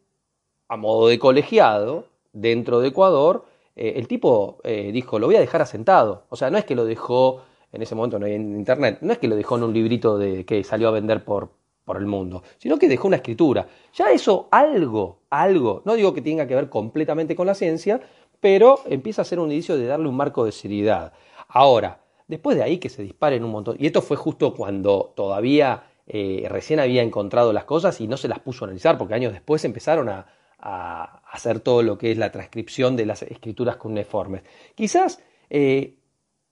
[0.70, 3.44] a modo de colegiado, dentro de Ecuador,
[3.74, 6.26] eh, el tipo eh, dijo, lo voy a dejar asentado.
[6.28, 7.42] O sea, no es que lo dejó,
[7.72, 10.16] en ese momento no hay en internet, no es que lo dejó en un librito
[10.16, 11.50] de, que salió a vender por,
[11.84, 13.66] por el mundo, sino que dejó una escritura.
[13.94, 18.00] Ya eso algo, algo, no digo que tenga que ver completamente con la ciencia,
[18.38, 21.12] pero empieza a ser un indicio de darle un marco de seriedad.
[21.48, 25.82] Ahora, después de ahí que se disparen un montón, y esto fue justo cuando todavía
[26.06, 29.32] eh, recién había encontrado las cosas y no se las puso a analizar, porque años
[29.32, 30.26] después empezaron a,
[30.62, 34.42] hacer todo lo que es la transcripción de las escrituras cuneiformes.
[34.74, 35.96] Quizás eh,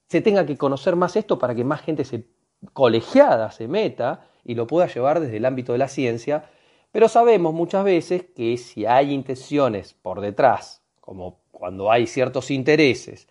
[0.07, 2.25] se tenga que conocer más esto para que más gente se,
[2.73, 6.49] colegiada se meta y lo pueda llevar desde el ámbito de la ciencia,
[6.91, 13.27] pero sabemos muchas veces que si hay intenciones por detrás, como cuando hay ciertos intereses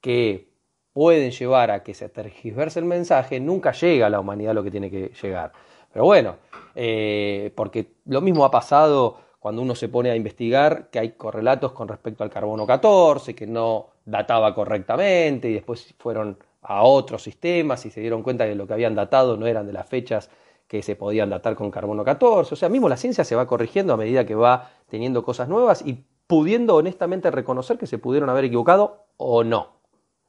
[0.00, 0.48] que
[0.92, 4.70] pueden llevar a que se tergiverse el mensaje, nunca llega a la humanidad lo que
[4.70, 5.52] tiene que llegar.
[5.92, 6.36] Pero bueno,
[6.74, 11.72] eh, porque lo mismo ha pasado cuando uno se pone a investigar que hay correlatos
[11.72, 17.84] con respecto al carbono 14, que no databa correctamente y después fueron a otros sistemas
[17.86, 20.30] y se dieron cuenta que lo que habían datado no eran de las fechas
[20.68, 22.52] que se podían datar con carbono 14.
[22.52, 25.82] O sea, mismo la ciencia se va corrigiendo a medida que va teniendo cosas nuevas
[25.84, 29.80] y pudiendo honestamente reconocer que se pudieron haber equivocado o no.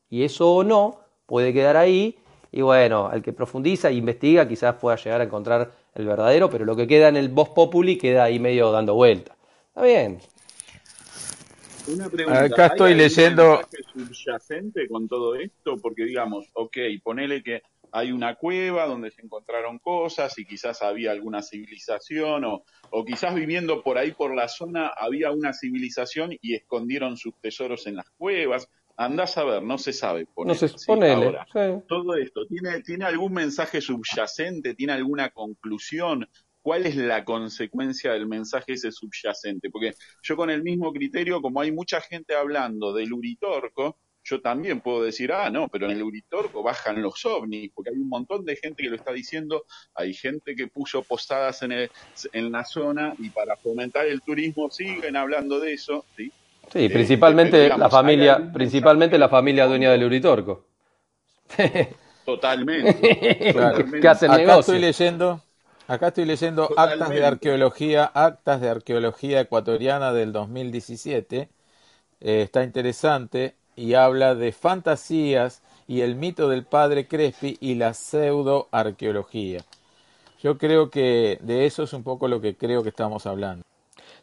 [0.09, 2.17] Y eso o no puede quedar ahí
[2.49, 6.65] y bueno, al que profundiza e investiga quizás pueda llegar a encontrar el verdadero, pero
[6.65, 9.35] lo que queda en el voz populi queda ahí medio dando vuelta.
[9.69, 10.19] Está bien.
[11.87, 12.43] Una pregunta.
[12.43, 13.61] Acá estoy leyendo.
[13.93, 15.77] subyacente con todo esto?
[15.77, 21.11] Porque digamos, ok, ponele que hay una cueva donde se encontraron cosas y quizás había
[21.11, 26.55] alguna civilización o, o quizás viviendo por ahí por la zona había una civilización y
[26.55, 28.69] escondieron sus tesoros en las cuevas.
[29.01, 30.27] Andás a ver, no se sabe.
[30.37, 31.35] no se ponele,
[31.87, 34.75] Todo esto, ¿tiene, ¿tiene algún mensaje subyacente?
[34.75, 36.29] ¿Tiene alguna conclusión?
[36.61, 39.71] ¿Cuál es la consecuencia del mensaje ese subyacente?
[39.71, 44.81] Porque yo con el mismo criterio, como hay mucha gente hablando del Uritorco, yo también
[44.81, 48.45] puedo decir, ah, no, pero en el Uritorco bajan los ovnis, porque hay un montón
[48.45, 53.15] de gente que lo está diciendo, hay gente que puso posadas en, en la zona
[53.17, 56.31] y para fomentar el turismo siguen hablando de eso, ¿sí?
[56.71, 60.65] Sí, principalmente la familia, principalmente la familia dueña del Uritorco.
[62.25, 63.53] Totalmente.
[64.01, 65.41] ¿Qué hacen acá estoy leyendo,
[65.87, 71.49] acá estoy leyendo actas de arqueología, actas de arqueología ecuatoriana del 2017.
[72.21, 77.93] Eh, está interesante y habla de fantasías y el mito del padre Crespi y la
[77.93, 79.65] pseudo arqueología.
[80.41, 83.63] Yo creo que de eso es un poco lo que creo que estamos hablando.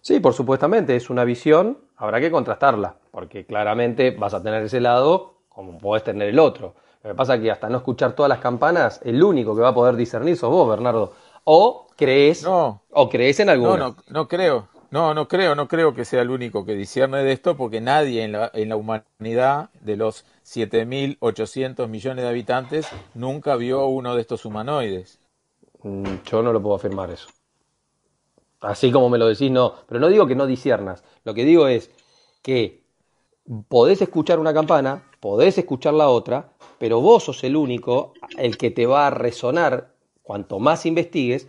[0.08, 4.80] Sí, por supuestamente, es una visión, habrá que contrastarla, porque claramente vas a tener ese
[4.80, 6.74] lado como puedes tener el otro.
[7.02, 9.68] Lo que pasa es que hasta no escuchar todas las campanas, el único que va
[9.68, 11.12] a poder discernir sos vos, Bernardo.
[11.44, 13.76] O crees, no, o crees en alguno.
[13.76, 14.68] No, no, no creo.
[14.90, 18.24] No, no creo, no creo que sea el único que discierne de esto, porque nadie
[18.24, 24.22] en la, en la humanidad de los 7.800 millones de habitantes nunca vio uno de
[24.22, 25.18] estos humanoides.
[25.82, 27.28] Mm, yo no lo puedo afirmar eso.
[28.60, 29.74] Así como me lo decís, no.
[29.86, 31.04] Pero no digo que no disiernas.
[31.24, 31.90] Lo que digo es
[32.42, 32.82] que
[33.68, 38.70] podés escuchar una campana, podés escuchar la otra, pero vos sos el único, el que
[38.70, 41.48] te va a resonar, cuanto más investigues,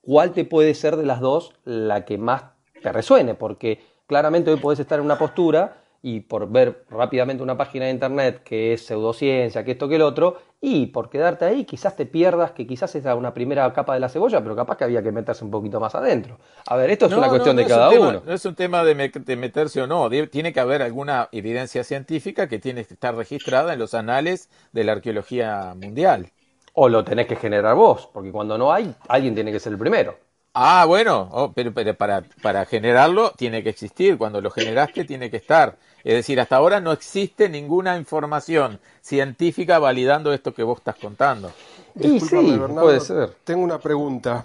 [0.00, 2.44] cuál te puede ser de las dos la que más
[2.82, 7.56] te resuene, porque claramente hoy podés estar en una postura y por ver rápidamente una
[7.56, 11.64] página de internet que es pseudociencia, que esto, que el otro, y por quedarte ahí
[11.64, 14.84] quizás te pierdas, que quizás es una primera capa de la cebolla, pero capaz que
[14.84, 16.38] había que meterse un poquito más adentro.
[16.68, 18.22] A ver, esto es una cuestión de cada uno.
[18.24, 22.60] No es un tema de, meterse o no, tiene que haber alguna evidencia científica que
[22.60, 26.30] tiene que estar registrada en los anales de la arqueología mundial.
[26.72, 29.78] O lo tenés que generar vos, porque cuando no hay, alguien tiene que ser el
[29.80, 30.14] primero.
[30.58, 35.36] Ah, bueno, oh, pero, para, para generarlo tiene que existir, cuando lo generaste tiene que
[35.36, 35.76] estar.
[36.06, 41.50] Es decir, hasta ahora no existe ninguna información científica validando esto que vos estás contando.
[41.96, 43.30] Y sí, puede ser.
[43.42, 44.44] Tengo una pregunta,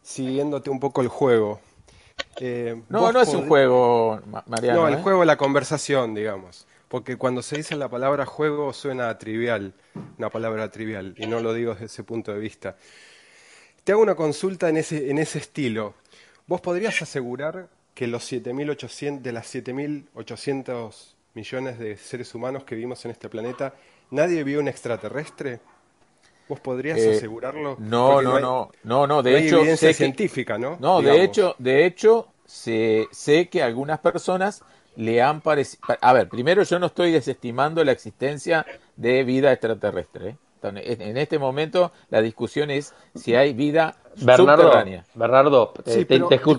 [0.00, 1.58] siguiéndote un poco el juego.
[2.38, 4.82] Eh, no, no es un juego, Mariano.
[4.82, 5.02] No, el ¿eh?
[5.02, 6.68] juego es la conversación, digamos.
[6.86, 9.72] Porque cuando se dice la palabra juego suena trivial,
[10.18, 12.76] una palabra trivial, y no lo digo desde ese punto de vista.
[13.82, 15.94] Te hago una consulta en ese, en ese estilo.
[16.46, 17.66] ¿Vos podrías asegurar
[17.96, 23.72] que los 7.800, de las 7.800 millones de seres humanos que vivimos en este planeta,
[24.10, 25.60] nadie vio un extraterrestre?
[26.46, 27.76] ¿Vos podrías eh, asegurarlo?
[27.80, 30.76] No, no, no, no, no, de hecho, evidencia científica, ¿no?
[30.78, 34.62] No, de hecho, de hecho, sé, sé que algunas personas
[34.94, 35.82] le han parecido.
[36.02, 40.28] A ver, primero yo no estoy desestimando la existencia de vida extraterrestre.
[40.28, 40.36] ¿eh?
[40.62, 45.04] En este momento la discusión es si hay vida Bernardo, subterránea.
[45.14, 45.72] Bernardo,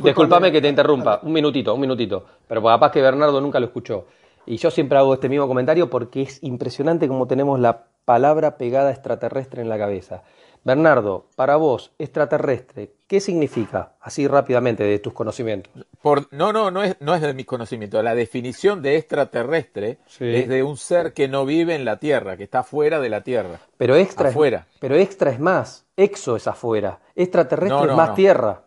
[0.04, 1.20] discúlpame que te interrumpa.
[1.24, 2.26] Un minutito, un minutito.
[2.48, 4.06] Pero capaz que Bernardo nunca lo escuchó.
[4.46, 8.92] Y yo siempre hago este mismo comentario porque es impresionante cómo tenemos la palabra pegada
[8.92, 10.24] extraterrestre en la cabeza.
[10.64, 13.94] Bernardo, para vos, extraterrestre, ¿qué significa?
[14.02, 15.72] Así rápidamente, de tus conocimientos.
[16.02, 18.04] Por, no, no, no es, no es de mis conocimientos.
[18.04, 22.44] La definición de extraterrestre es de un ser que no vive en la Tierra, que
[22.44, 23.60] está fuera de la Tierra.
[23.78, 24.36] Pero extra, Es,
[24.80, 25.86] pero extra es más.
[25.96, 27.00] Exo es afuera.
[27.16, 28.64] Extraterrestre es más Tierra.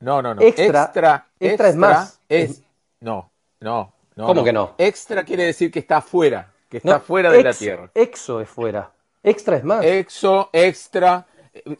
[0.00, 0.42] No, no, no.
[0.42, 0.92] Extra,
[1.40, 2.20] extra, es más.
[2.28, 2.62] Es,
[3.00, 3.30] no,
[3.60, 4.26] no, no.
[4.26, 4.74] ¿Cómo que no?
[4.76, 7.90] Extra quiere decir que está fuera, que está fuera de la Tierra.
[7.94, 8.92] Exo es fuera.
[9.26, 9.84] Extra es más.
[9.84, 11.26] Exo, extra.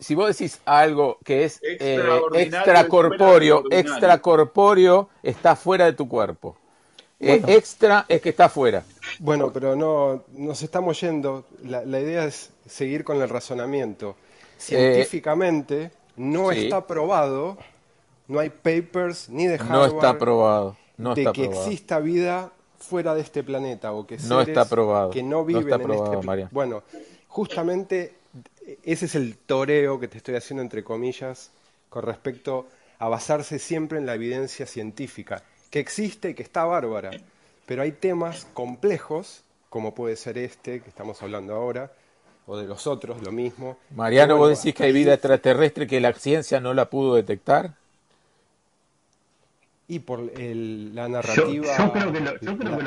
[0.01, 2.03] Si vos decís algo que es eh,
[2.35, 6.57] extracorpóreo, extracorpóreo está fuera de tu cuerpo.
[7.21, 8.83] Eh, extra es que está fuera.
[9.21, 11.45] Bueno, pero no nos estamos yendo.
[11.63, 14.17] La, idea es seguir con el razonamiento.
[14.19, 17.59] Eh, Científicamente no está probado,
[18.27, 23.15] no hay papers ni de Harvard no está probado, no de que exista vida fuera
[23.15, 26.49] de este planeta o que no está probado, que no viven en este planeta.
[26.51, 26.83] Bueno,
[27.37, 28.15] justamente
[28.83, 31.51] ese es el toreo que te estoy haciendo entre comillas
[31.91, 32.67] con respecto
[32.99, 37.11] a basarse siempre en la evidencia científica, que existe y que está bárbara,
[37.67, 41.93] pero hay temas complejos, como puede ser este que estamos hablando ahora,
[42.47, 43.77] o de los otros, lo mismo.
[43.91, 47.75] Mariano, vos decís que hay vida extraterrestre que la ciencia no la pudo detectar.
[49.89, 51.67] Y por la narrativa,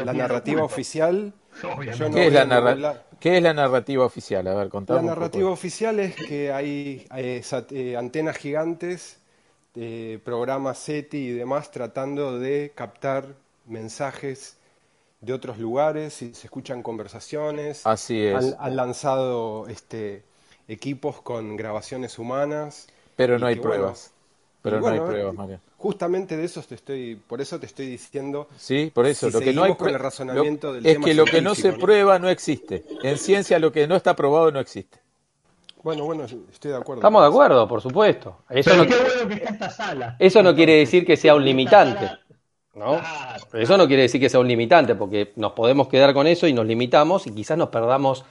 [0.04, 1.34] la, narrativa oficial.
[1.62, 4.48] ¿Qué, es la ¿Qué, es la narrativa oficial?
[4.48, 9.20] A ver, La narrativa oficial es que hay, eh, antenas gigantes,
[9.76, 13.28] eh, programas SETI y demás tratando de captar
[13.66, 14.58] mensajes
[15.22, 17.86] de otros lugares y se escuchan conversaciones.
[17.86, 18.56] Así es.
[18.60, 20.24] Han, lanzado este,
[20.68, 22.88] equipos con grabaciones humanas.
[23.16, 24.12] Pero no hay pruebas.
[24.62, 25.62] Pero no hay pruebas, María.
[25.80, 28.50] Justamente de eso te estoy, por eso te estoy diciendo.
[28.58, 29.30] Sí, por eso.
[29.30, 32.30] lo que no hay con el razonamiento es que lo que no se prueba no
[32.30, 32.84] existe.
[33.02, 35.00] En ciencia lo que no está probado no existe.
[35.82, 37.00] Bueno, bueno, estoy de acuerdo.
[37.00, 38.40] Estamos de acuerdo, por supuesto.
[38.50, 40.18] Eso no, qué bueno que está esta sala.
[40.20, 42.12] Eso no quiere decir que sea un limitante.
[42.76, 43.00] ¿no?
[43.54, 46.52] Eso no quiere decir que sea un limitante, porque nos podemos quedar con eso y
[46.54, 48.26] nos limitamos y quizás nos perdamos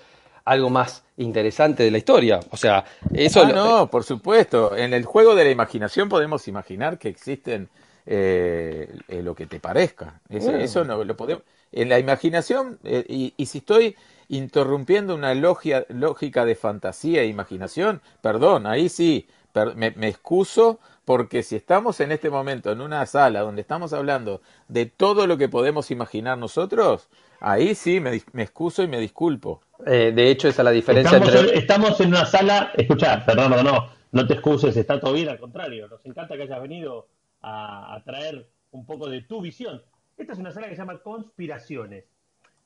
[0.48, 2.40] algo más interesante de la historia.
[2.50, 3.42] O sea, eso...
[3.44, 4.74] Ah, no, por supuesto.
[4.76, 7.68] En el juego de la imaginación podemos imaginar que existen
[8.06, 10.20] eh, eh, lo que te parezca.
[10.30, 11.42] Eso, no lo podemos...
[11.70, 13.04] En la imaginación, eh,
[13.36, 13.94] y, si estoy
[14.28, 19.28] interrumpiendo una logia, lógica de fantasía e imaginación, perdón, ahí sí,
[19.76, 24.40] me, me excuso porque si estamos en este momento en una sala donde estamos hablando
[24.68, 27.08] de todo lo que podemos imaginar nosotros,
[27.40, 29.60] ahí sí me, me excuso y me disculpo.
[29.86, 31.58] Eh, de hecho, esa es la diferencia estamos, entre...
[31.58, 35.88] Estamos en una sala, escucha, perdón, no, no, te excuses, está todo bien, al contrario,
[35.88, 37.08] nos encanta que hayas venido
[37.42, 39.82] a, traer un poco de tu visión.
[40.16, 42.04] Esta es una sala que se llama Conspiraciones,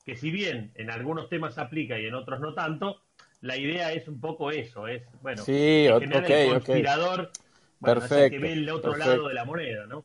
[0.05, 3.01] que si bien en algunos temas se aplica y en otros no tanto,
[3.41, 6.09] la idea es un poco eso, es, bueno, sí, el
[6.49, 7.31] conspirador
[7.79, 10.03] perfecto, que ve el otro lado de la moneda, ¿no?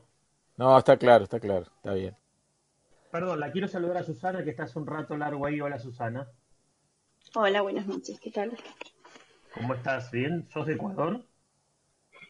[0.59, 2.15] No, está claro, está claro, está bien.
[3.11, 5.61] Perdón, la quiero saludar a Susana, que está hace un rato largo ahí.
[5.61, 6.27] Hola, Susana.
[7.35, 8.57] Hola, buenas noches, ¿qué tal?
[9.53, 10.11] ¿Cómo estás?
[10.11, 10.49] ¿Bien?
[10.53, 11.23] ¿Sos de Ecuador?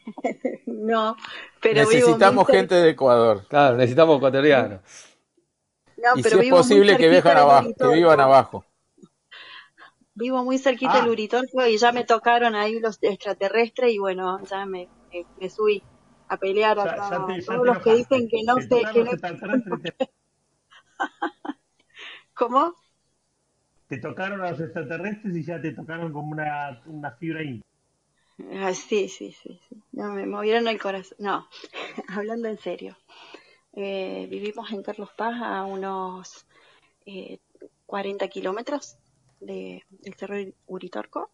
[0.65, 1.15] no,
[1.61, 3.45] pero necesitamos gente de Ecuador.
[3.47, 4.81] Claro, necesitamos ecuatorianos.
[5.97, 8.65] No, y si es posible que, abajo, que vivan abajo.
[10.15, 11.11] Vivo muy cerquita del ah.
[11.11, 14.89] Uritorco y ya me tocaron ahí los extraterrestres y bueno, ya me,
[15.39, 15.83] me, subí
[16.27, 19.11] a pelear a todos los que dicen que no sé, que no...
[22.33, 22.75] ¿Cómo?
[23.89, 27.61] Te tocaron a los extraterrestres y ya te tocaron como una, una fibra ahí.
[28.53, 29.83] Ah, sí, sí, sí, sí.
[29.91, 31.17] No, me movieron el corazón.
[31.19, 31.49] No,
[32.07, 32.95] hablando en serio.
[33.73, 36.45] Eh, vivimos en Carlos Paz a unos
[37.05, 37.39] eh,
[37.87, 38.95] 40 kilómetros
[39.39, 40.35] de, del Cerro
[40.67, 41.31] Uritorco.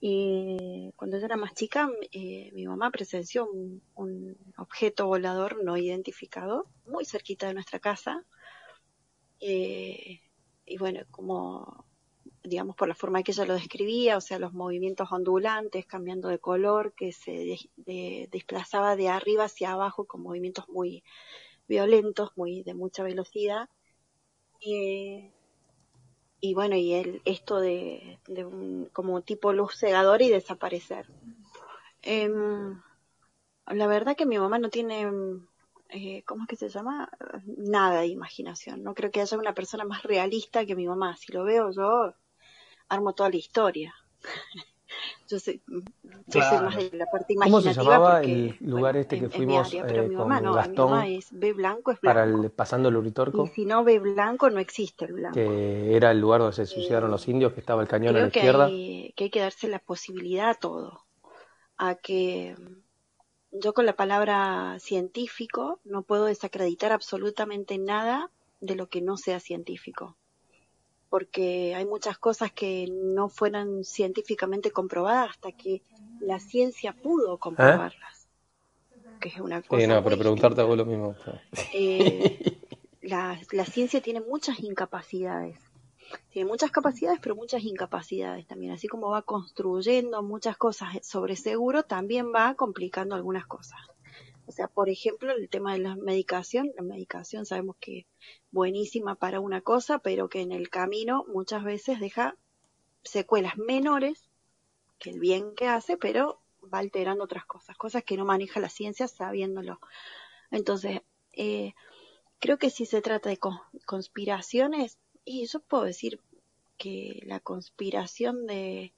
[0.00, 5.76] Y cuando yo era más chica, eh, mi mamá presenció un, un, objeto volador no
[5.76, 8.24] identificado muy cerquita de nuestra casa.
[9.40, 10.20] Eh,
[10.66, 11.86] y bueno, como
[12.42, 16.38] digamos por la forma que ella lo describía, o sea, los movimientos ondulantes, cambiando de
[16.38, 17.58] color, que se
[18.30, 21.02] desplazaba de arriba hacia abajo con movimientos muy
[21.68, 23.68] violentos, muy de mucha velocidad.
[24.60, 25.32] Y,
[26.40, 31.06] y bueno, y el, esto de, de un, como tipo luz cegadora y desaparecer.
[32.02, 32.80] Em,
[33.66, 35.10] la verdad que mi mamá no tiene
[35.90, 37.08] eh, ¿cómo es que se llama?
[37.44, 38.82] Nada de imaginación.
[38.82, 41.16] No creo que haya una persona más realista que mi mamá.
[41.16, 42.14] Si lo veo yo,
[42.88, 43.94] armo toda la historia.
[45.28, 45.62] yo soy,
[46.26, 47.46] yo soy más de la parte imaginativa.
[47.46, 51.02] ¿Cómo se llamaba el lugar este que fuimos eh, con no, Gastón?
[51.04, 52.14] es B blanco es blanco.
[52.14, 53.44] Para el, pasando el Uritorco.
[53.44, 55.34] Y si no ve blanco, no existe el blanco.
[55.34, 58.26] Que era el lugar donde se suicidaron los indios, que estaba el cañón a la
[58.26, 58.66] izquierda.
[58.66, 61.04] Hay, que hay que darse la posibilidad a todo.
[61.78, 62.56] A que
[63.60, 68.30] yo con la palabra científico no puedo desacreditar absolutamente nada
[68.60, 70.16] de lo que no sea científico
[71.08, 75.82] porque hay muchas cosas que no fueran científicamente comprobadas hasta que
[76.20, 78.28] la ciencia pudo comprobarlas.
[79.20, 79.80] Que es una cosa.
[79.80, 81.16] Sí, no, pero preguntarte a vos lo mismo.
[81.72, 82.58] Eh,
[83.02, 85.58] la, la ciencia tiene muchas incapacidades.
[86.30, 88.72] Tiene muchas capacidades, pero muchas incapacidades también.
[88.72, 93.80] Así como va construyendo muchas cosas sobre seguro, también va complicando algunas cosas.
[94.46, 98.06] O sea, por ejemplo, el tema de la medicación, la medicación sabemos que es
[98.50, 102.36] buenísima para una cosa, pero que en el camino muchas veces deja
[103.02, 104.30] secuelas menores
[104.98, 106.40] que el bien que hace, pero
[106.72, 109.80] va alterando otras cosas, cosas que no maneja la ciencia sabiéndolo.
[110.50, 111.00] Entonces,
[111.32, 111.74] eh,
[112.38, 113.38] creo que si se trata de
[113.84, 116.20] conspiraciones, y yo puedo decir
[116.78, 118.94] que la conspiración de,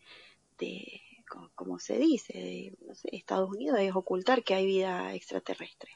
[0.58, 1.02] de
[1.54, 5.90] como se dice, no sé, Estados Unidos es ocultar que hay vida extraterrestre.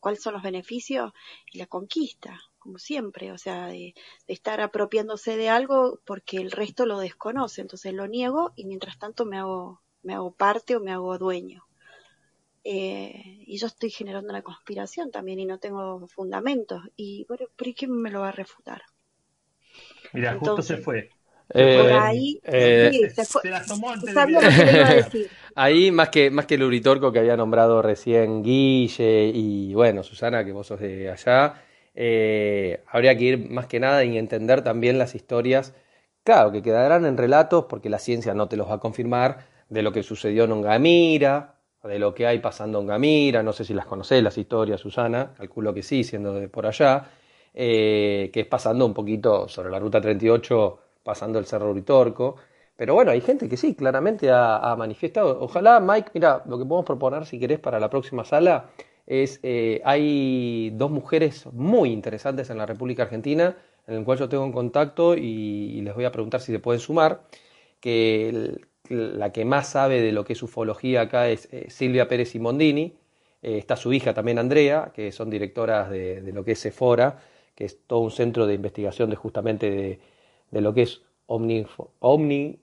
[0.00, 1.12] ¿Cuáles son los beneficios?
[1.50, 3.94] Y la conquista, como siempre, o sea, de,
[4.26, 9.24] estar apropiándose de algo porque el resto lo desconoce, entonces lo niego y mientras tanto
[9.24, 11.64] me hago, me hago parte o me hago dueño.
[12.64, 16.82] Eh, y yo estoy generando una conspiración también y no tengo fundamentos.
[16.96, 18.82] Y bueno, ¿por qué me lo va a refutar?
[20.14, 21.10] Mira, justo se fue.
[21.52, 22.40] ahí,
[25.56, 30.44] Ahí, más que, más que el Uritorco que había nombrado recién Guille y bueno, Susana,
[30.44, 31.62] que vos sos de allá,
[31.94, 35.74] eh, habría que ir más que nada y entender también las historias,
[36.24, 39.82] claro, que quedarán en relatos porque la ciencia no te los va a confirmar, de
[39.82, 41.54] lo que sucedió en Ongamira,
[41.84, 45.34] de lo que hay pasando en Ongamira, no sé si las conocés las historias, Susana,
[45.36, 47.10] calculo que sí, siendo de por allá,
[47.54, 52.36] eh, que es pasando un poquito sobre la ruta 38, pasando el Cerro Uritorco.
[52.76, 55.38] Pero bueno, hay gente que sí, claramente ha, manifestado.
[55.40, 58.70] Ojalá, Mike, mira, lo que podemos proponer, si querés, para la próxima sala,
[59.06, 64.28] es, eh, hay dos mujeres muy interesantes en la República Argentina, en el cual yo
[64.28, 67.22] tengo un contacto y, les voy a preguntar si se pueden sumar,
[67.80, 72.30] que la que más sabe de lo que es ufología acá es eh, Silvia Pérez
[72.30, 72.96] Simondini,
[73.42, 77.18] eh, está su hija también Andrea, que son directoras de, lo que es Sephora,
[77.54, 80.00] que es todo un centro de investigación de justamente
[80.50, 81.66] de, lo que es omni,
[82.00, 82.60] omni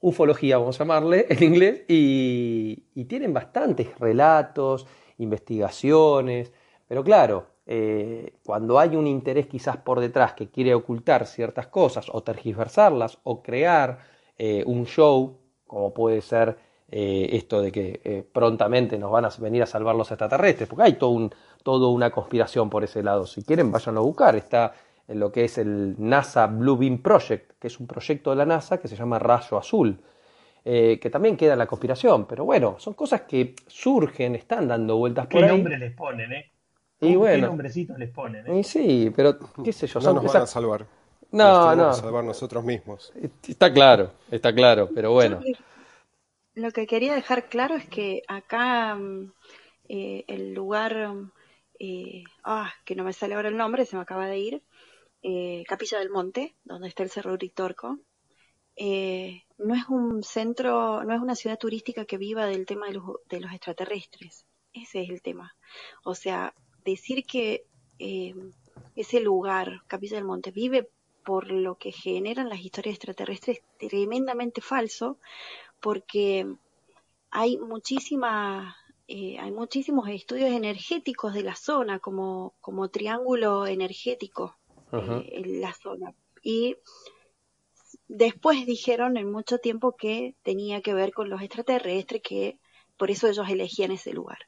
[0.00, 4.86] ufología, vamos a llamarle en inglés, y, y tienen bastantes relatos,
[5.18, 6.52] investigaciones,
[6.86, 12.06] pero claro, eh, cuando hay un interés quizás por detrás que quiere ocultar ciertas cosas
[12.12, 14.00] o tergiversarlas o crear
[14.36, 16.58] eh, un show, como puede ser
[16.90, 20.92] eh, esto de que prontamente nos van a venir a salvar los extraterrestres, porque hay
[20.94, 21.30] todo un,
[21.64, 23.26] toda una conspiración por ese lado.
[23.26, 24.36] Si quieren, váyanlo a buscar.
[24.36, 24.72] Está
[25.08, 28.46] en lo que es el NASA Blue Beam Project, que es un proyecto de la
[28.46, 29.98] NASA que se llama Rayo Azul.
[30.66, 32.26] Eh, que también queda en la conspiración.
[32.26, 35.50] Pero bueno, son cosas que surgen, están dando vueltas por ¿Qué ahí.
[35.50, 36.50] ¿Qué nombres les ponen, eh?
[37.00, 38.46] Y bueno, ¿Qué nombrecitos les ponen?
[38.46, 38.60] Eh?
[38.60, 40.00] Y sí, pero qué sé yo.
[40.00, 40.86] No nos van a salvar.
[41.32, 41.88] No, no.
[41.88, 43.12] A salvar nosotros mismos.
[43.46, 45.40] Está claro, está claro, pero bueno.
[46.54, 49.32] lo que quería dejar claro es que acá mm,
[49.88, 50.96] eh, el lugar,
[51.78, 54.62] eh, ah, que no me sale ahora el nombre, se me acaba de ir,
[55.66, 57.98] Capilla del Monte, donde está el Cerro Uritorco,
[58.76, 62.94] eh, no es un centro, no es una ciudad turística que viva del tema de
[62.94, 64.46] los, de los extraterrestres.
[64.72, 65.54] Ese es el tema.
[66.02, 66.54] O sea,
[66.84, 67.64] decir que
[67.98, 68.34] eh,
[68.96, 70.90] ese lugar, Capilla del Monte, vive
[71.24, 75.18] por lo que generan las historias extraterrestres es tremendamente falso,
[75.80, 76.46] porque
[77.30, 78.74] hay muchísimas
[79.06, 84.56] eh, hay muchísimos estudios energéticos de la zona como, como triángulo energético
[84.92, 86.76] eh, en la zona y
[88.08, 92.58] Después dijeron en mucho tiempo que tenía que ver con los extraterrestres, que
[92.96, 94.38] por eso ellos elegían ese lugar.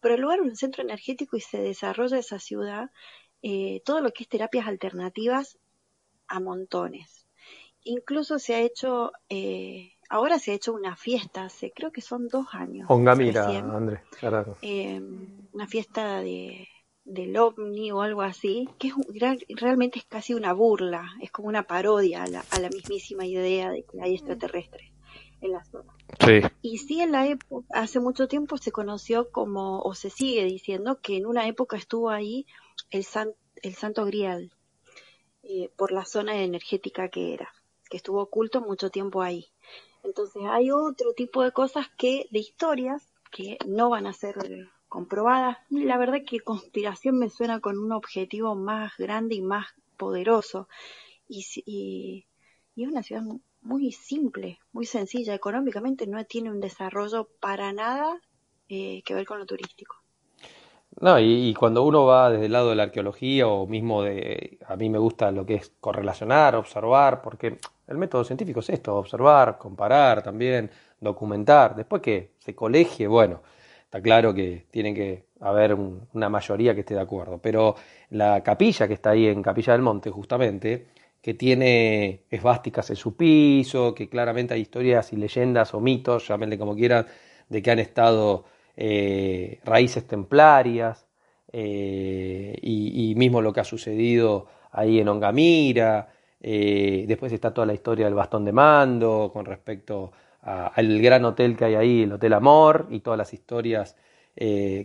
[0.00, 2.90] Pero el lugar es un centro energético y se desarrolla esa ciudad,
[3.42, 5.58] eh, todo lo que es terapias alternativas
[6.26, 7.26] a montones.
[7.84, 12.28] Incluso se ha hecho, eh, ahora se ha hecho una fiesta, hace, creo que son
[12.28, 12.86] dos años.
[12.90, 14.00] Ongamira, Andrés,
[14.60, 15.00] eh,
[15.52, 16.68] una fiesta de
[17.04, 18.94] del ovni o algo así, que es
[19.60, 23.70] realmente es casi una burla, es como una parodia a la, a la mismísima idea
[23.70, 24.92] de que hay extraterrestres
[25.40, 25.92] en la zona.
[26.60, 31.00] Y sí, en la época, hace mucho tiempo se conoció como, o se sigue diciendo,
[31.02, 32.46] que en una época estuvo ahí
[32.90, 33.04] el,
[33.62, 34.52] el Santo Grial,
[35.42, 37.48] eh, por la zona energética que era,
[37.90, 39.51] que estuvo oculto mucho tiempo ahí.
[40.02, 44.36] Entonces hay otro tipo de cosas que, de historias, que no van a ser
[44.88, 45.58] comprobadas.
[45.70, 50.68] La verdad que conspiración me suena con un objetivo más grande y más poderoso.
[51.28, 52.26] Y, y,
[52.74, 53.22] y es una ciudad
[53.62, 55.34] muy simple, muy sencilla.
[55.34, 58.20] Económicamente no tiene un desarrollo para nada
[58.68, 59.96] eh, que ver con lo turístico.
[61.00, 64.76] No, y, cuando uno va desde el lado de la arqueología o mismo de, a
[64.76, 67.58] mí me gusta lo que es correlacionar, observar, porque
[67.92, 70.70] el método científico es esto, observar, comparar también,
[71.00, 73.42] documentar, después que se colegie, bueno,
[73.84, 77.76] está claro que tiene que haber una mayoría que esté de acuerdo, pero
[78.10, 80.86] la capilla que está ahí en Capilla del Monte, justamente,
[81.20, 86.58] que tiene esvásticas en su piso, que claramente hay historias y leyendas o mitos, llámenle
[86.58, 87.06] como quieran,
[87.48, 88.44] de que han estado
[88.76, 91.06] eh, raíces templarias,
[91.52, 96.08] eh, y, mismo lo que ha sucedido ahí en Ongamira,
[96.42, 100.12] eh, después está toda la historia del bastón de mando con respecto
[100.42, 103.96] al gran hotel que hay ahí, el Hotel Amor, y todas las historias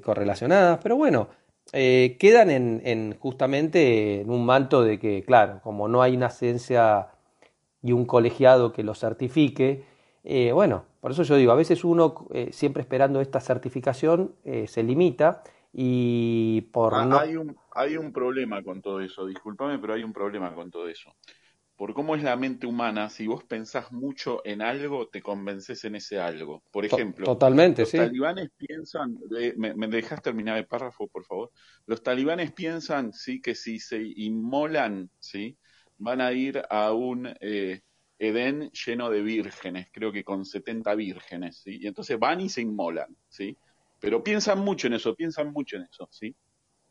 [0.04, 1.30] correlacionadas, pero bueno,
[1.72, 7.08] quedan en, justamente en un manto de que, claro, como no hay una ciencia
[7.82, 9.84] y un colegiado que lo certifique,
[10.54, 14.84] bueno, por eso yo digo, a veces uno, eh, siempre esperando esta certificación, eh, se
[14.84, 15.42] limita
[15.72, 17.18] y por ah, no...
[17.18, 20.90] Hay un, hay un problema con todo eso, discúlpame, pero hay un problema con todo
[20.90, 21.16] eso.
[21.78, 25.96] Por cómo es la mente humana, si vos pensás mucho en algo, te convences en
[25.96, 26.64] ese algo.
[26.72, 31.52] Por ejemplo, totalmente, los talibanes piensan, eh, me, me, dejas terminar el párrafo, por favor?
[31.86, 35.56] Los talibanes piensan, sí, que si se inmolan, sí,
[36.00, 37.32] van a ir a un
[38.20, 41.78] Edén lleno de vírgenes, creo que con 70 vírgenes, ¿sí?
[41.80, 43.56] Y entonces van y se inmolan, ¿sí?
[44.00, 46.36] Pero piensan mucho en eso, piensan mucho en eso, ¿sí?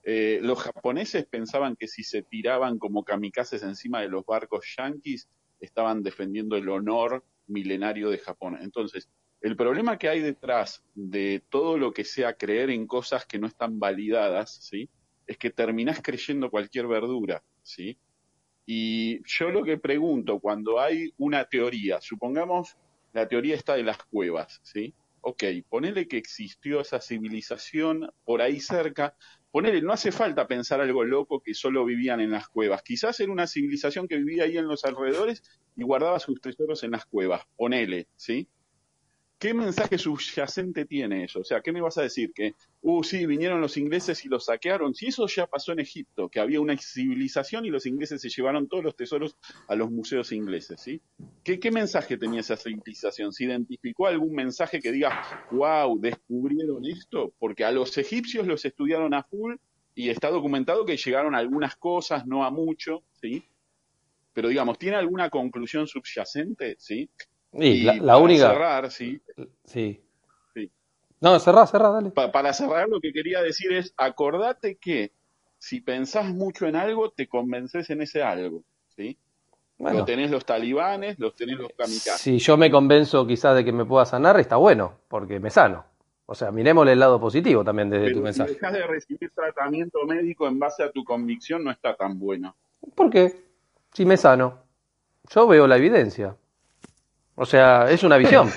[0.09, 5.29] Eh, los japoneses pensaban que si se tiraban como kamikazes encima de los barcos yanquis,
[5.59, 8.57] estaban defendiendo el honor milenario de Japón.
[8.63, 9.09] Entonces,
[9.41, 13.49] el problema que hay detrás de todo lo que sea creer en cosas que no
[13.49, 14.89] están validadas, ¿sí?
[15.27, 17.99] Es que terminás creyendo cualquier verdura, ¿sí?
[18.65, 22.77] Y yo lo que pregunto, cuando hay una teoría, supongamos
[23.13, 24.95] la teoría está de las cuevas, ¿sí?
[25.21, 29.17] Ok, ponele que existió esa civilización por ahí cerca,
[29.57, 33.33] ponele, no hace falta pensar algo loco que solo vivían en las cuevas, quizás era
[33.33, 35.43] una civilización que vivía ahí en los alrededores
[35.75, 38.51] y guardaba sus tesoros en las cuevas, ponele, ¿sí?
[39.39, 41.41] ¿Qué mensaje subyacente tiene eso?
[41.41, 42.33] O sea, ¿qué me vas a decir?
[42.33, 44.95] Que, uh, sí, vinieron los ingleses y los saquearon.
[44.95, 48.67] Si eso ya pasó en Egipto, que había una civilización y los ingleses se llevaron
[48.67, 49.37] todos los tesoros
[49.69, 51.03] a los museos ingleses, ¿sí?
[51.45, 53.31] ¿Qué, qué mensaje tenía esa civilización?
[53.35, 57.35] ¿Se identificó algún mensaje que diga, wow, descubrieron esto?
[57.39, 59.57] Porque a los egipcios los estudiaron a full
[59.95, 63.45] y está documentado que llegaron a algunas cosas, no a mucho, ¿sí?
[64.33, 66.77] Pero digamos, ¿tiene alguna conclusión subyacente?
[66.79, 67.11] ¿Sí?
[67.53, 68.51] Y, la, única.
[68.51, 69.21] cerrar, sí.
[69.65, 70.03] Sí.
[71.21, 72.11] No, cerrá, cerrá, dale.
[72.11, 75.13] para cerrar, lo que quería decir es: acordate que
[75.59, 78.63] si pensás mucho en algo, te convences en ese algo.
[78.95, 79.19] ¿sí?
[79.79, 82.21] Lo tenés los talibanes, los tenés los kamikazes.
[82.21, 85.85] Si yo me convenzo quizás de que me pueda sanar, está bueno, porque me sano.
[86.27, 88.49] O sea, miremosle el lado positivo también desde tu mensaje.
[88.49, 92.57] Si dejas de recibir tratamiento médico en base a tu convicción, no está tan bueno.
[92.95, 93.33] ¿Por qué?
[93.93, 94.59] Si me sano.
[95.31, 96.37] Yo veo la evidencia.
[97.37, 98.51] O sea, es una visión.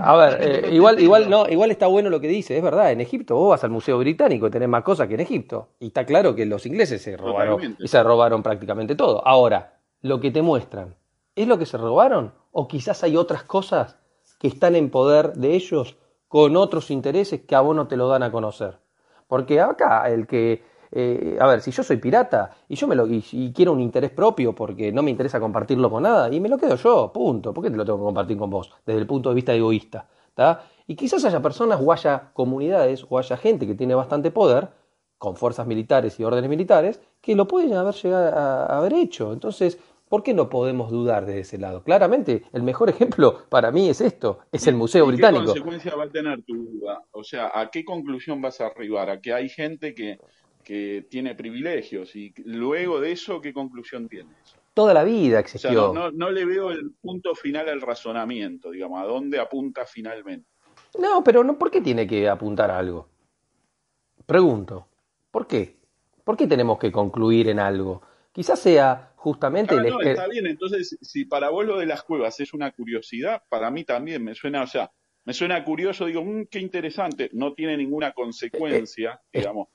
[0.00, 2.90] A ver, eh, igual, igual, no, igual está bueno lo que dice, es verdad.
[2.90, 5.68] En Egipto vos vas al Museo Británico y tenés más cosas que en Egipto.
[5.78, 9.26] Y está claro que los ingleses se robaron y se robaron prácticamente todo.
[9.26, 10.96] Ahora, lo que te muestran,
[11.36, 12.32] ¿es lo que se robaron?
[12.52, 13.98] ¿O quizás hay otras cosas
[14.38, 15.98] que están en poder de ellos
[16.28, 18.78] con otros intereses que a vos no te lo dan a conocer?
[19.28, 23.06] Porque acá el que eh, a ver, si yo soy pirata y yo me lo
[23.06, 26.58] y, quiero un interés propio porque no me interesa compartirlo con nada y me lo
[26.58, 27.54] quedo yo, punto.
[27.54, 28.72] ¿Por qué te lo tengo que compartir con vos?
[28.84, 30.06] Desde el punto de vista egoísta.
[30.86, 34.68] Y quizás haya personas o haya comunidades o haya gente que tiene bastante poder
[35.18, 39.32] con fuerzas militares y órdenes militares que lo pueden haber llegado a, haber hecho.
[39.32, 39.78] Entonces,
[40.10, 41.84] ¿Por qué no podemos dudar de ese lado?
[41.84, 45.54] Claramente, el mejor ejemplo para mí es esto, es el Museo Británico.
[45.54, 47.04] ¿Qué consecuencia va a tener tu duda?
[47.12, 49.08] O sea, ¿a qué conclusión vas a arribar?
[49.08, 50.18] ¿A que hay gente que
[50.70, 52.14] que tiene privilegios.
[52.14, 54.56] Y luego de eso, ¿qué conclusión tiene eso?
[54.72, 55.92] Toda la vida existió.
[55.92, 60.48] no, le veo el punto final al razonamiento, digamos, a dónde apunta finalmente.
[60.96, 63.08] No, pero no, ¿por qué tiene que apuntar a algo?
[64.24, 64.86] Pregunto,
[65.32, 65.74] ¿por qué?
[66.22, 68.02] ¿Por qué tenemos que concluir en algo?
[68.30, 69.88] Quizás sea justamente el...
[69.88, 73.72] No, está bien, entonces, si para vos lo de las cuevas es una curiosidad, para
[73.72, 74.92] mí también me suena, o sea,
[75.24, 79.38] me suena curioso, digo, mmm, qué interesante, no tiene ninguna consecuencia, eh, eh.
[79.40, 79.66] digamos,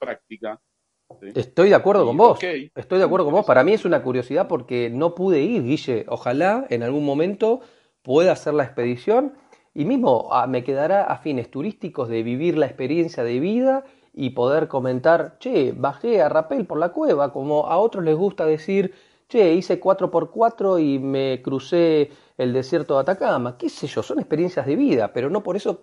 [1.22, 2.40] Estoy de acuerdo con vos.
[2.42, 3.46] Estoy de acuerdo con vos.
[3.46, 6.06] Para mí es una curiosidad porque no pude ir, Guille.
[6.10, 7.62] Ojalá en algún momento
[8.02, 9.34] pueda hacer la expedición
[9.74, 13.84] y mismo ah, me quedará a fines turísticos de vivir la experiencia de vida
[14.14, 18.46] y poder comentar, che, bajé a rapel por la cueva, como a otros les gusta
[18.46, 18.94] decir,
[19.28, 24.66] che, hice 4x4 y me crucé el desierto de Atacama, qué sé yo, son experiencias
[24.66, 25.82] de vida, pero no por eso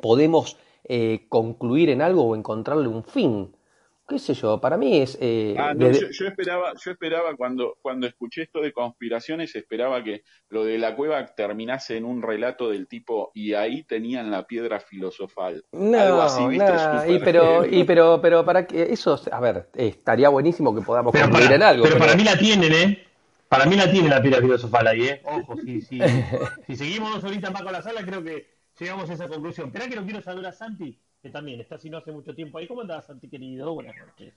[0.00, 3.56] podemos eh, concluir en algo o encontrarle un fin
[4.08, 5.18] qué sé yo, para mí es...
[5.20, 10.22] Eh, ah, no, yo, esperaba, yo esperaba cuando, cuando escuché esto de conspiraciones, esperaba que
[10.48, 14.78] lo de la cueva terminase en un relato del tipo, y ahí tenían la piedra
[14.80, 15.64] filosofal.
[15.72, 16.72] No, Algo así, ¿viste?
[17.08, 21.52] y pero, y pero, pero para que eso, a ver, estaría buenísimo que podamos concluir
[21.52, 21.84] en algo.
[21.84, 23.06] Pero, para mí la tienen, ¿eh?
[23.48, 25.22] Para mí la tienen la piedra filosofal ahí, ¿eh?
[25.24, 25.98] Ojo, sí, sí.
[26.66, 29.68] si seguimos ahorita más con la sala, creo que llegamos a esa conclusión.
[29.68, 31.00] Espera que no quiero saludar a Santi,
[31.32, 32.66] también está si no hace mucho tiempo ahí.
[32.66, 33.74] ¿Cómo andás, Santi querido?
[33.74, 34.34] Buenas noches.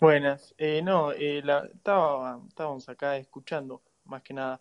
[0.00, 0.54] Buenas.
[0.58, 4.60] Eh, no, eh, la, estaba, estábamos acá escuchando, más que nada.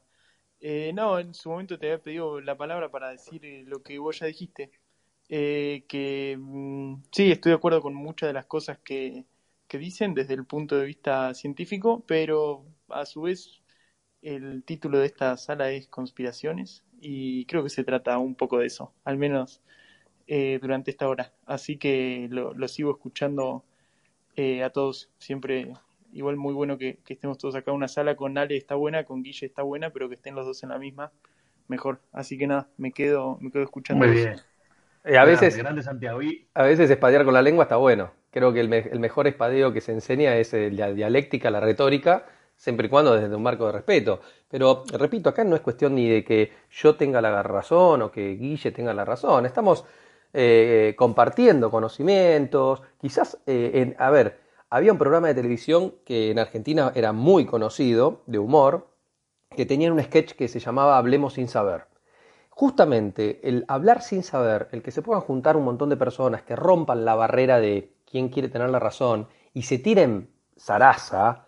[0.59, 3.99] Eh, no, en su momento te había pedido la palabra para decir eh, lo que
[3.99, 4.71] vos ya dijiste.
[5.29, 9.25] Eh, que mm, sí, estoy de acuerdo con muchas de las cosas que,
[9.67, 13.61] que dicen desde el punto de vista científico, pero a su vez
[14.21, 18.67] el título de esta sala es Conspiraciones y creo que se trata un poco de
[18.67, 19.61] eso, al menos
[20.27, 21.31] eh, durante esta hora.
[21.45, 23.63] Así que lo, sigo escuchando
[24.35, 25.09] eh, a todos.
[25.19, 25.71] Siempre
[26.11, 28.15] igual muy bueno que, estemos todos acá en una sala.
[28.15, 30.79] Con Ale está buena, con Guille está buena, pero que estén los dos en la
[30.79, 31.13] misma,
[31.69, 32.01] mejor.
[32.11, 34.05] Así que nada, me quedo, me quedo escuchando.
[34.05, 34.35] Muy bien.
[35.05, 35.57] Eh, a, veces,
[36.53, 38.11] a veces espadear con la lengua está bueno.
[38.31, 42.25] Creo que el, el mejor espadeo que se enseña es la dialéctica, la retórica,
[42.57, 44.19] siempre y cuando desde un marco de respeto.
[44.49, 48.35] Pero repito, acá no es cuestión ni de que yo tenga la razón o que
[48.35, 49.45] Guille tenga la razón.
[49.45, 49.85] Estamos
[50.33, 54.39] eh, compartiendo conocimientos, quizás, eh, en, a ver,
[54.69, 58.87] había un programa de televisión que en Argentina era muy conocido, de humor,
[59.55, 61.85] que tenía un sketch que se llamaba Hablemos sin saber.
[62.49, 66.55] Justamente el hablar sin saber, el que se puedan juntar un montón de personas que
[66.55, 71.47] rompan la barrera de quién quiere tener la razón y se tiren zaraza,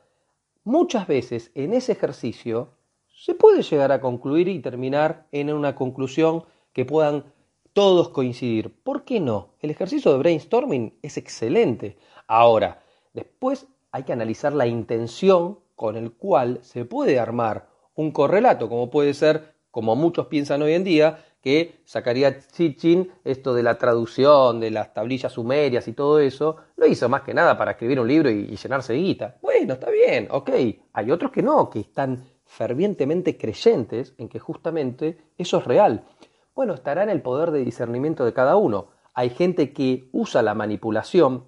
[0.64, 2.70] muchas veces en ese ejercicio
[3.08, 7.26] se puede llegar a concluir y terminar en una conclusión que puedan
[7.74, 8.74] todos coincidir.
[8.84, 9.50] ¿Por qué no?
[9.60, 11.98] El ejercicio de brainstorming es excelente.
[12.28, 12.84] Ahora,
[13.14, 18.90] después hay que analizar la intención con el cual se puede armar un correlato, como
[18.90, 24.60] puede ser, como muchos piensan hoy en día, que sacaría Chichin esto de la traducción,
[24.60, 28.08] de las tablillas sumerias y todo eso, lo hizo más que nada para escribir un
[28.08, 29.38] libro y, y llenarse de guita.
[29.42, 30.50] Bueno, está bien, ok.
[30.94, 36.04] Hay otros que no, que están fervientemente creyentes en que justamente eso es real.
[36.60, 38.90] Bueno, estará en el poder de discernimiento de cada uno.
[39.14, 41.46] Hay gente que usa la manipulación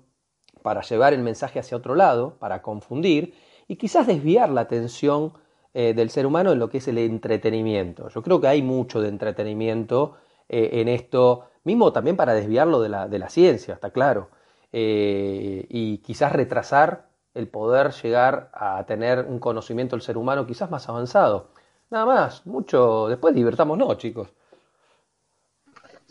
[0.61, 3.33] para llevar el mensaje hacia otro lado, para confundir
[3.67, 5.33] y quizás desviar la atención
[5.73, 8.07] eh, del ser humano en lo que es el entretenimiento.
[8.07, 10.15] Yo creo que hay mucho de entretenimiento
[10.47, 14.29] eh, en esto, mismo también para desviarlo de la, de la ciencia, está claro,
[14.71, 20.71] eh, y quizás retrasar el poder llegar a tener un conocimiento del ser humano quizás
[20.71, 21.49] más avanzado.
[21.89, 24.29] Nada más, mucho, después divertámonos, chicos.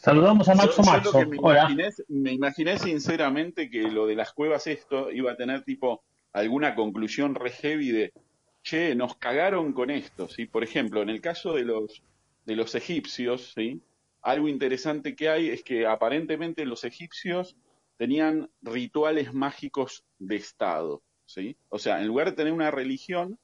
[0.01, 1.27] Saludamos a Maxo Maxo.
[2.09, 6.02] me, Imaginé, sinceramente que lo de las cuevas esto iba a tener tipo
[6.32, 8.12] alguna conclusión re heavy de,
[8.62, 10.47] che, nos cagaron con esto, ¿sí?
[10.47, 12.02] Por ejemplo, en el caso de los,
[12.47, 13.82] de los egipcios, ¿sí?
[14.22, 17.56] Algo interesante que hay es que aparentemente los egipcios
[17.98, 21.56] tenían rituales mágicos de Estado, ¿sí?
[21.68, 23.39] O sea, en lugar de tener una religión,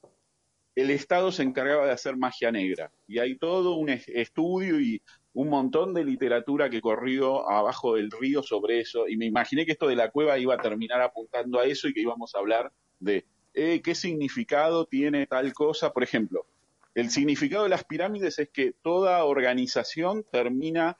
[0.77, 2.91] el Estado se encargaba de hacer magia negra.
[3.07, 5.01] Y hay todo un estudio y
[5.33, 9.71] un montón de literatura que corrió abajo del río sobre eso, y me imaginé que
[9.71, 12.71] esto de la cueva iba a terminar apuntando a eso y que íbamos a hablar
[12.99, 13.25] de
[13.55, 15.91] eh, qué significado tiene tal cosa.
[15.93, 16.45] Por ejemplo,
[16.93, 20.99] el significado de las pirámides es que toda organización termina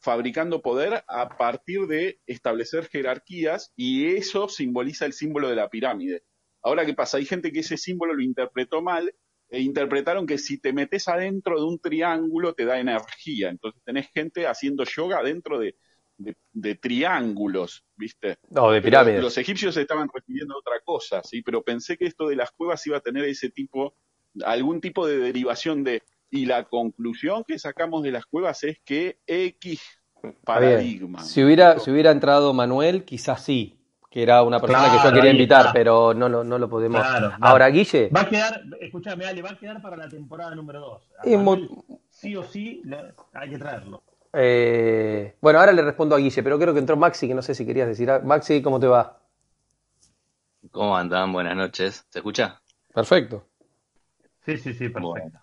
[0.00, 6.24] fabricando poder a partir de establecer jerarquías y eso simboliza el símbolo de la pirámide.
[6.62, 7.16] Ahora, ¿qué pasa?
[7.16, 9.12] Hay gente que ese símbolo lo interpretó mal
[9.52, 13.50] e interpretaron que si te metes adentro de un triángulo te da energía.
[13.50, 15.74] Entonces tenés gente haciendo yoga dentro de,
[16.80, 18.36] triángulos, ¿viste?
[18.48, 19.22] No, de pirámides.
[19.22, 21.42] Los, egipcios estaban refiriendo a otra cosa, ¿sí?
[21.42, 23.94] Pero pensé que esto de las cuevas iba a tener ese tipo,
[24.44, 26.02] algún tipo de derivación de...
[26.30, 29.82] Y la conclusión que sacamos de las cuevas es que X
[30.44, 31.22] paradigma.
[31.22, 33.81] Si hubiera, si hubiera entrado Manuel, quizás sí,
[34.12, 37.04] que era una persona que yo quería invitar, pero no, no, no lo podemos.
[37.40, 38.10] Ahora, Guille.
[38.14, 41.70] Va a quedar, escúchame, Ale, va a quedar para la temporada número 2.
[42.10, 42.82] Sí o sí,
[43.32, 44.02] hay que traerlo.
[44.34, 47.54] Eh, bueno, ahora le respondo a Guille, pero creo que entró Maxi, que no sé
[47.54, 48.10] si querías decir.
[48.22, 49.18] Maxi, ¿cómo te va?
[50.70, 51.32] ¿Cómo andan?
[51.32, 52.06] Buenas noches.
[52.10, 52.60] ¿Se escucha?
[52.94, 53.46] Perfecto.
[54.44, 55.38] Sí, sí, sí, perfecto.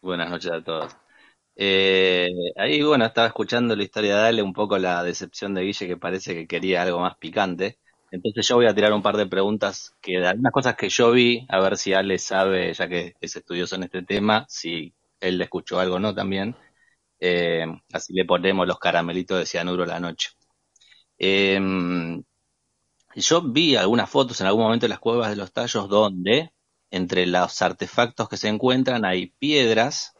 [0.00, 0.96] Buenas noches a todos.
[1.56, 5.86] Eh, ahí, bueno, estaba escuchando la historia de Ale, un poco la decepción de Guille
[5.86, 7.78] que parece que quería algo más picante.
[8.10, 11.10] Entonces yo voy a tirar un par de preguntas que de algunas cosas que yo
[11.12, 15.40] vi, a ver si Ale sabe, ya que es estudioso en este tema, si él
[15.40, 16.56] escuchó algo o no también.
[17.20, 20.30] Eh, así le ponemos los caramelitos de cianuro la noche.
[21.18, 21.60] Eh,
[23.16, 26.52] yo vi algunas fotos en algún momento en las cuevas de los tallos donde
[26.90, 30.13] entre los artefactos que se encuentran hay piedras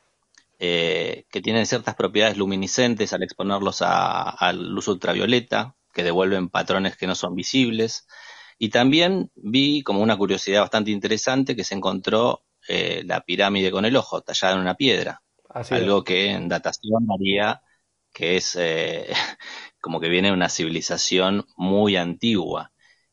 [0.59, 7.07] eh, que tienen ciertas propiedades luminiscentes al exponerlos a, luz ultravioleta, que devuelven patrones que
[7.07, 8.07] no son visibles.
[8.59, 13.85] Y también vi como una curiosidad bastante interesante que se encontró eh, la pirámide con
[13.85, 15.23] el ojo tallada en una piedra.
[15.71, 17.61] algo que en datación haría
[18.15, 19.09] que es eh,
[19.81, 22.73] como que viene de una civilización muy antigua.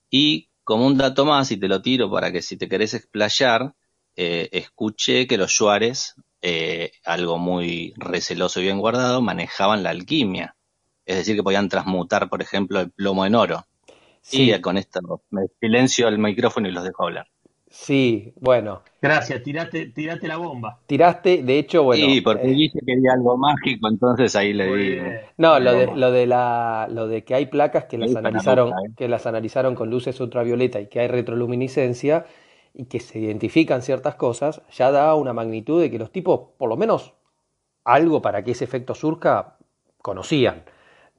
[0.09, 3.73] Y como un dato más, y te lo tiro para que si te querés explayar,
[4.15, 10.55] eh, escuché que los Juárez, eh, algo muy receloso y bien guardado, manejaban la alquimia.
[11.05, 13.65] Es decir, que podían transmutar, por ejemplo, el plomo en oro.
[14.21, 14.51] Sí.
[14.51, 14.99] Y con esto
[15.29, 17.27] me silencio el micrófono y los dejo hablar.
[17.71, 18.81] Sí, bueno.
[19.01, 20.79] Gracias, tiraste, tiraste la bomba.
[20.85, 22.05] Tiraste, de hecho, bueno.
[22.05, 24.97] Sí, porque eh, que quería algo mágico, entonces ahí le di.
[25.37, 28.91] No, lo de, lo de la, lo de que hay placas que las analizaron, ¿eh?
[28.97, 32.25] que las analizaron con luces ultravioleta y que hay retroluminiscencia
[32.73, 36.69] y que se identifican ciertas cosas, ya da una magnitud de que los tipos, por
[36.69, 37.13] lo menos,
[37.83, 39.57] algo para que ese efecto surca,
[40.01, 40.63] conocían.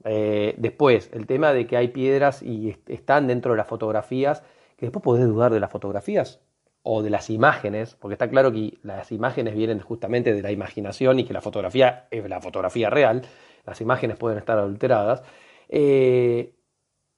[0.05, 4.43] Eh, después, el tema de que hay piedras y están dentro de las fotografías
[4.77, 6.41] que después podés dudar de las fotografías
[6.83, 11.21] o de las imágenes, porque está claro que las imágenes vienen justamente de la imaginación
[11.21, 13.23] y que la fotografía es la fotografía real,
[13.65, 15.23] las imágenes pueden estar adulteradas.
[15.69, 16.55] Eh,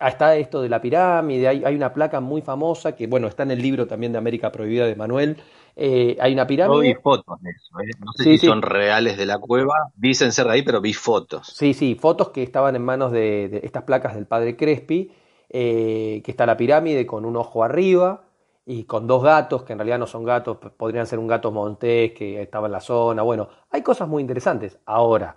[0.01, 3.63] está esto de la pirámide, hay, una placa muy famosa que, bueno, está en el
[3.63, 5.37] libro también de América Prohibida de Manuel.
[5.77, 6.77] Eh, hay una pirámide.
[6.77, 7.91] Yo vi fotos de eso, ¿eh?
[7.99, 11.49] no sé si son reales de la cueva, dicen ser de ahí, pero vi fotos.
[11.49, 15.11] Sí, sí, fotos que estaban en manos de, de estas placas del padre Crespi
[15.57, 18.25] eh, que está la pirámide con un ojo arriba
[18.67, 22.13] y con dos gatos, que en realidad no son gatos, podrían ser un gato montés
[22.13, 23.23] que estaba en la zona.
[23.23, 24.81] Bueno, hay cosas muy interesantes.
[24.85, 25.37] Ahora,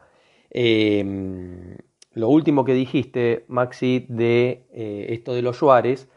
[0.49, 1.77] em,
[2.18, 6.10] lo último que dijiste, Maxi, de eh, esto de los Juárez,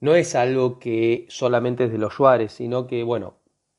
[0.00, 3.34] no es algo que solamente es de los Juárez, sino que, bueno,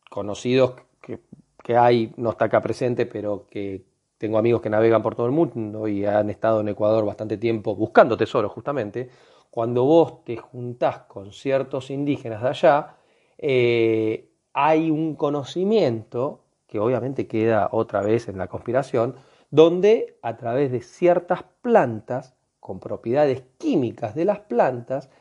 [0.09, 1.19] conocidos que,
[1.63, 3.83] que hay, no está acá presente, pero que
[4.17, 7.75] tengo amigos que navegan por todo el mundo y han estado en Ecuador bastante tiempo
[7.75, 9.09] buscando tesoros justamente.
[9.49, 12.95] Cuando vos te juntás con ciertos indígenas de allá,
[13.37, 19.15] eh, hay un conocimiento, que obviamente queda otra vez en la conspiración,
[19.53, 25.11] donde a través de ciertas plantas, con propiedades químicas de las plantas,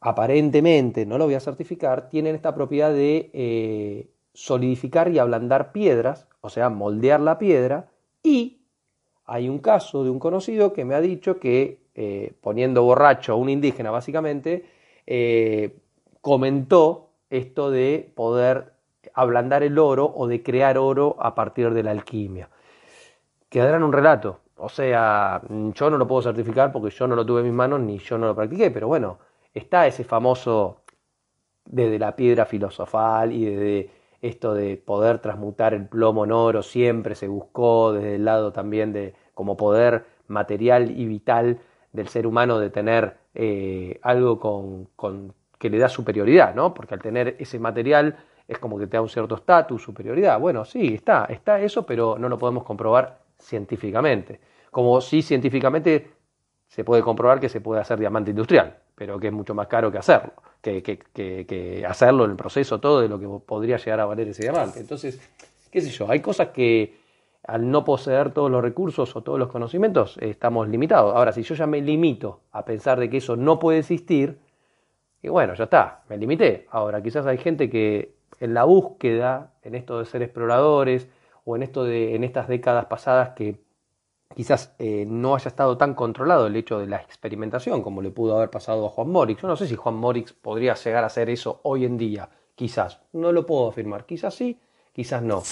[0.00, 6.26] aparentemente, no lo voy a certificar, tienen esta propiedad de eh, solidificar y ablandar piedras,
[6.40, 7.88] o sea, moldear la piedra,
[8.20, 8.62] y
[9.26, 13.36] hay un caso de un conocido que me ha dicho que, eh, poniendo borracho a
[13.36, 14.64] un indígena básicamente,
[15.06, 15.76] eh,
[16.20, 18.72] comentó esto de poder
[19.14, 22.50] ablandar el oro o de crear oro a partir de la alquimia.
[23.50, 27.26] Quedará en un relato, o sea, yo no lo puedo certificar porque yo no lo
[27.26, 29.18] tuve en mis manos ni yo no lo practiqué, pero bueno,
[29.52, 30.82] está ese famoso
[31.64, 33.90] desde la piedra filosofal y desde
[34.22, 38.92] esto de poder transmutar el plomo en oro siempre se buscó desde el lado también
[38.92, 41.58] de como poder material y vital
[41.92, 46.72] del ser humano de tener eh, algo con, con, que le da superioridad, ¿no?
[46.72, 48.16] Porque al tener ese material
[48.46, 50.38] es como que te da un cierto estatus, superioridad.
[50.38, 54.40] Bueno, sí, está, está eso, pero no lo podemos comprobar científicamente.
[54.70, 56.10] Como si científicamente
[56.68, 59.90] se puede comprobar que se puede hacer diamante industrial, pero que es mucho más caro
[59.90, 64.00] que hacerlo que, que, que, hacerlo en el proceso todo de lo que podría llegar
[64.00, 64.80] a valer ese diamante.
[64.80, 65.20] Entonces,
[65.70, 66.98] qué sé yo, hay cosas que
[67.44, 71.14] al no poseer todos los recursos o todos los conocimientos estamos limitados.
[71.14, 74.38] Ahora, si yo ya me limito a pensar de que eso no puede existir,
[75.22, 76.66] y bueno, ya está, me limité.
[76.70, 81.08] Ahora, quizás hay gente que en la búsqueda, en esto de ser exploradores,
[81.44, 83.60] o en esto de, en estas décadas pasadas que
[84.34, 88.36] quizás eh, no haya estado tan controlado el hecho de la experimentación como le pudo
[88.36, 89.40] haber pasado a Juan Morix.
[89.40, 93.00] Yo no sé si Juan Morix podría llegar a hacer eso hoy en día, quizás,
[93.12, 94.58] no lo puedo afirmar, quizás sí,
[94.92, 95.42] quizás no,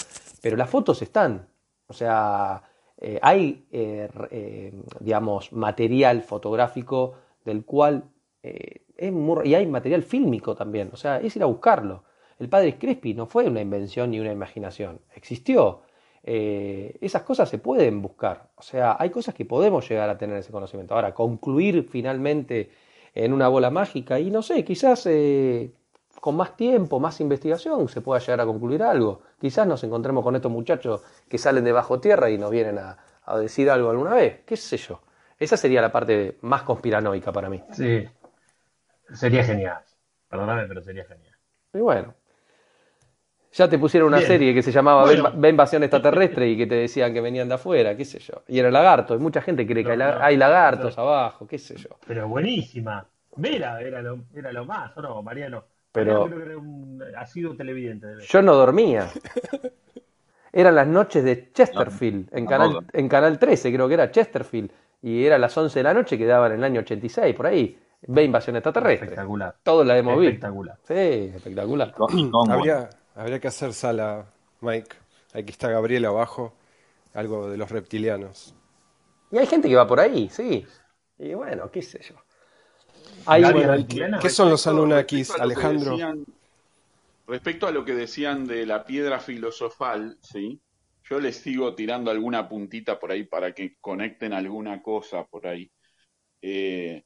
[0.41, 1.47] pero las fotos están,
[1.87, 2.63] o sea,
[2.97, 8.03] eh, hay, eh, digamos, material fotográfico del cual
[8.41, 12.03] es muy, y hay material fílmico también, o sea, es ir a buscarlo.
[12.39, 15.81] El padre Crespi no fue una invención ni una imaginación, existió
[16.23, 18.49] eh, esas cosas se pueden buscar.
[18.55, 20.93] O sea, hay cosas que podemos llegar a tener ese conocimiento.
[20.95, 22.71] Ahora, concluir finalmente
[23.13, 25.71] en una bola mágica y no sé, quizás eh,
[26.19, 29.21] con más tiempo, más investigación se pueda llegar a concluir algo.
[29.39, 32.97] Quizás nos encontremos con estos muchachos que salen de bajo tierra y nos vienen a,
[33.23, 35.01] a decir algo alguna vez, qué sé yo.
[35.37, 37.63] Esa sería la parte más conspiranoica para mí.
[37.71, 38.05] Sí,
[39.13, 39.79] sería genial.
[40.27, 41.35] Perdóname, pero sería genial.
[41.73, 42.13] Y bueno,
[43.51, 45.47] ya te pusieron una serie que se llamaba bueno.
[45.47, 48.43] Invasión Extraterrestre y que te decían que venían de afuera, qué sé yo.
[48.47, 51.89] Y era lagarto, y mucha gente cree que hay, lagartos abajo, qué sé yo.
[52.05, 53.05] Pero buenísima.
[53.37, 55.63] Mira, era lo, era lo más, ¿o no, Mariano?
[55.91, 58.07] Pero creo que era un, ha sido televidente.
[58.27, 59.09] Yo no dormía.
[60.51, 64.71] Eran las noches de Chesterfield, en, canal, en Canal 13 creo que era Chesterfield,
[65.01, 67.77] y era las 11 de la noche que daban en el año 86, por ahí.
[68.07, 69.07] Ve invasión extraterrestre.
[69.07, 69.55] Espectacular.
[69.61, 70.29] Todo la hemos visto.
[70.29, 70.77] Espectacular.
[70.87, 70.93] Sí,
[71.35, 71.93] espectacular.
[72.49, 72.89] Habría,
[73.19, 74.25] habría que hacer sala,
[74.61, 74.95] Mike.
[75.33, 76.53] Aquí está Gabriel abajo,
[77.13, 78.55] algo de los reptilianos.
[79.31, 80.65] Y hay gente que va por ahí, sí.
[81.17, 82.15] Y bueno, qué sé yo.
[83.25, 83.43] Hay,
[84.21, 85.97] ¿Qué son los Anunnakis, Alejandro?
[87.27, 90.59] respecto a lo que decían de la piedra filosofal, ¿sí?
[91.03, 95.69] Yo les sigo tirando alguna puntita por ahí para que conecten alguna cosa por ahí.
[96.41, 97.03] Eh,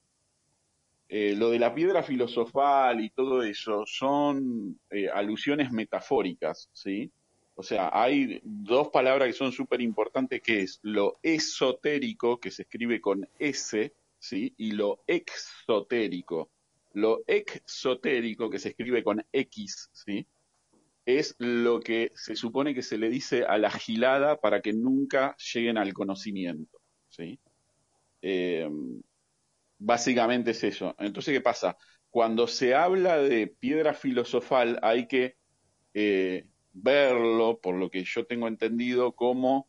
[1.16, 7.12] eh, lo de la piedra filosofal y todo eso son eh, alusiones metafóricas, ¿sí?
[7.54, 12.64] O sea, hay dos palabras que son súper importantes, que es lo esotérico, que se
[12.64, 14.56] escribe con S, ¿sí?
[14.58, 16.50] Y lo exotérico.
[16.94, 20.26] Lo exotérico, que se escribe con X, ¿sí?
[21.06, 25.38] Es lo que se supone que se le dice a la gilada para que nunca
[25.54, 27.38] lleguen al conocimiento, ¿sí?
[28.24, 28.68] Eh,
[29.86, 30.96] Básicamente es eso.
[30.98, 31.76] Entonces, ¿qué pasa?
[32.10, 35.36] Cuando se habla de piedra filosofal hay que
[35.94, 39.68] eh, verlo, por lo que yo tengo entendido, como,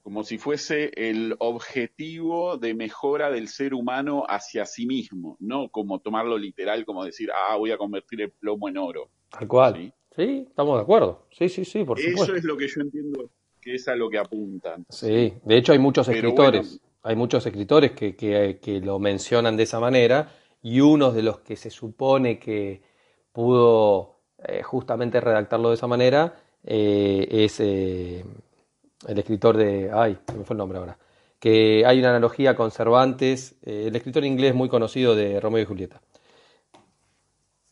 [0.00, 6.00] como si fuese el objetivo de mejora del ser humano hacia sí mismo, no como
[6.00, 9.10] tomarlo literal, como decir, ah, voy a convertir el plomo en oro.
[9.28, 9.94] Tal cual.
[10.16, 10.46] ¿Sí?
[10.48, 11.26] estamos de acuerdo.
[11.30, 12.24] Sí, sí, sí, por supuesto.
[12.24, 13.30] Eso es lo que yo entiendo
[13.60, 14.86] que es a lo que apuntan.
[14.88, 19.80] Sí, de hecho hay muchos escritores hay muchos escritores que, que, lo mencionan de esa
[19.80, 22.82] manera y uno de los que se supone que
[23.32, 26.34] pudo eh, justamente redactarlo de esa manera
[26.64, 28.24] eh, es eh,
[29.08, 29.90] el escritor de...
[29.92, 30.18] ¡Ay!
[30.36, 30.96] me fue el nombre ahora.
[31.40, 36.00] Que hay una analogía con Cervantes, el escritor inglés muy conocido de Romeo y Julieta.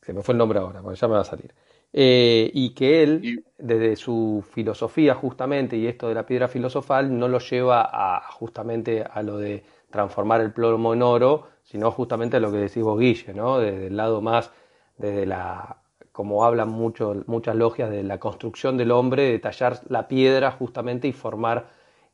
[0.03, 1.55] Se me fue el nombre ahora, porque ya me va a salir.
[1.93, 7.27] Eh, y que él, desde su filosofía justamente, y esto de la piedra filosofal, no
[7.29, 12.41] lo lleva a, justamente a lo de transformar el plomo en oro, sino justamente a
[12.41, 13.59] lo que decís vos, Guille, ¿no?
[13.59, 14.53] desde el lado más,
[14.99, 15.79] desde la,
[16.13, 21.09] como hablan mucho, muchas logias, de la construcción del hombre, de tallar la piedra justamente
[21.09, 21.71] y formar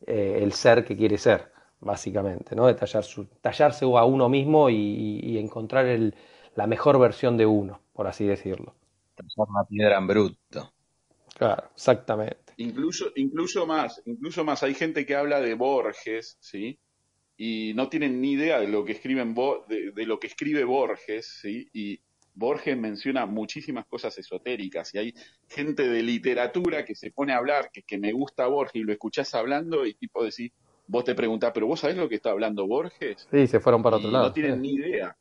[0.07, 2.67] eh, el ser que quiere ser, básicamente, ¿no?
[2.67, 6.15] de tallar su, tallarse a uno mismo y, y encontrar el,
[6.55, 8.75] la mejor versión de uno, por así decirlo
[9.37, 10.73] una piedra en bruto.
[11.37, 12.55] Claro, exactamente.
[12.59, 16.79] Incluso, incluso más, incluso más, hay gente que habla de Borges, ¿sí?
[17.37, 19.35] Y no tienen ni idea de lo que escriben
[19.69, 21.69] de, de lo que escribe Borges, ¿sí?
[21.75, 22.01] Y
[22.35, 25.15] Borges menciona muchísimas cosas esotéricas y hay
[25.49, 28.93] gente de literatura que se pone a hablar, que, que me gusta Borges y lo
[28.93, 30.53] escuchás hablando y tipo decís,
[30.87, 33.29] vos te preguntás, pero vos sabés lo que está hablando Borges?
[33.31, 34.29] Sí, se fueron para otro lado.
[34.29, 35.17] No tienen ni idea.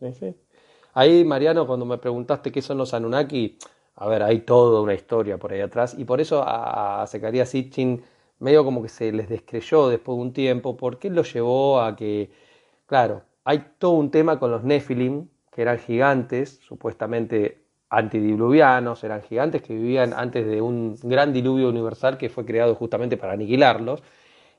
[0.00, 0.34] sí, sí.
[0.98, 3.56] Ahí, Mariano, cuando me preguntaste qué son los Anunnaki,
[3.94, 8.02] a ver, hay toda una historia por ahí atrás, y por eso a, Secaría Sitchin
[8.40, 12.32] medio como que se les descreyó después de un tiempo, porque lo llevó a que,
[12.86, 19.62] claro, hay todo un tema con los Nephilim, que eran gigantes, supuestamente antidiluvianos, eran gigantes
[19.62, 24.02] que vivían antes de un gran diluvio universal que fue creado justamente para aniquilarlos,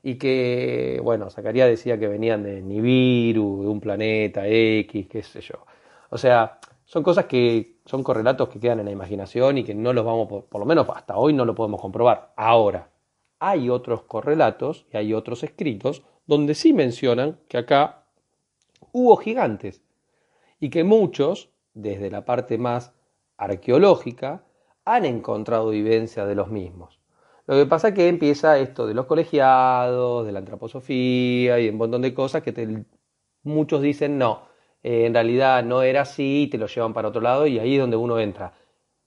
[0.02, 5.42] y que, bueno, Zacarías decía que venían de Nibiru, de un planeta X, qué sé
[5.42, 5.66] yo.
[6.10, 9.92] O sea, son cosas que son correlatos que quedan en la imaginación y que no
[9.92, 12.32] los vamos, por, lo menos hasta hoy no lo podemos comprobar.
[12.36, 12.90] Ahora,
[13.38, 18.04] hay otros correlatos y hay otros escritos donde sí mencionan que acá
[18.92, 19.82] hubo gigantes
[20.58, 22.92] y que muchos, desde la parte más
[23.36, 24.44] arqueológica,
[24.84, 26.98] han encontrado vivencia de los mismos.
[27.46, 31.76] Lo que pasa es que empieza esto de los colegiados, de la antroposofía y un
[31.76, 32.84] montón de cosas que
[33.44, 34.49] muchos dicen no,
[34.82, 37.80] eh, en realidad no era así, te lo llevan para otro lado y ahí es
[37.80, 38.52] donde uno entra.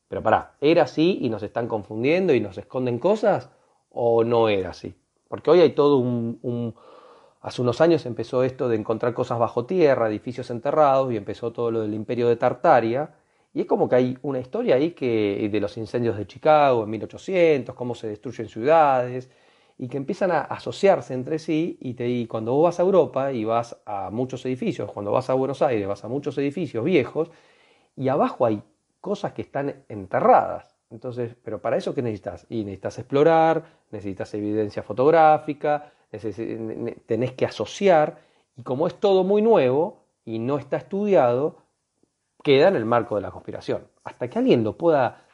[0.07, 3.49] Pero pará, ¿era así y nos están confundiendo y nos esconden cosas?
[3.89, 4.95] ¿O no era así?
[5.27, 6.75] Porque hoy hay todo un,
[7.41, 11.71] Hace unos años empezó esto de encontrar cosas bajo tierra, edificios enterrados, y empezó todo
[11.71, 13.15] lo del imperio de Tartaria.
[13.53, 16.89] Y es como que hay una historia ahí que, de los incendios de Chicago en
[16.91, 19.29] 1800, cómo se destruyen ciudades,
[19.77, 23.31] y que empiezan a asociarse entre sí y, te, y cuando vos vas a Europa
[23.31, 27.31] y vas a muchos edificios, cuando vas a Buenos Aires vas a muchos edificios viejos
[27.95, 28.61] y abajo hay
[29.01, 30.75] cosas que están enterradas.
[30.89, 32.45] Entonces, pero para eso ¿qué necesitas?
[32.49, 35.91] Y necesitas explorar, necesitas evidencia fotográfica,
[37.05, 38.19] tenés que asociar
[38.55, 41.57] y como es todo muy nuevo y no está estudiado,
[42.43, 45.25] queda en el marco de la conspiración, hasta que alguien lo pueda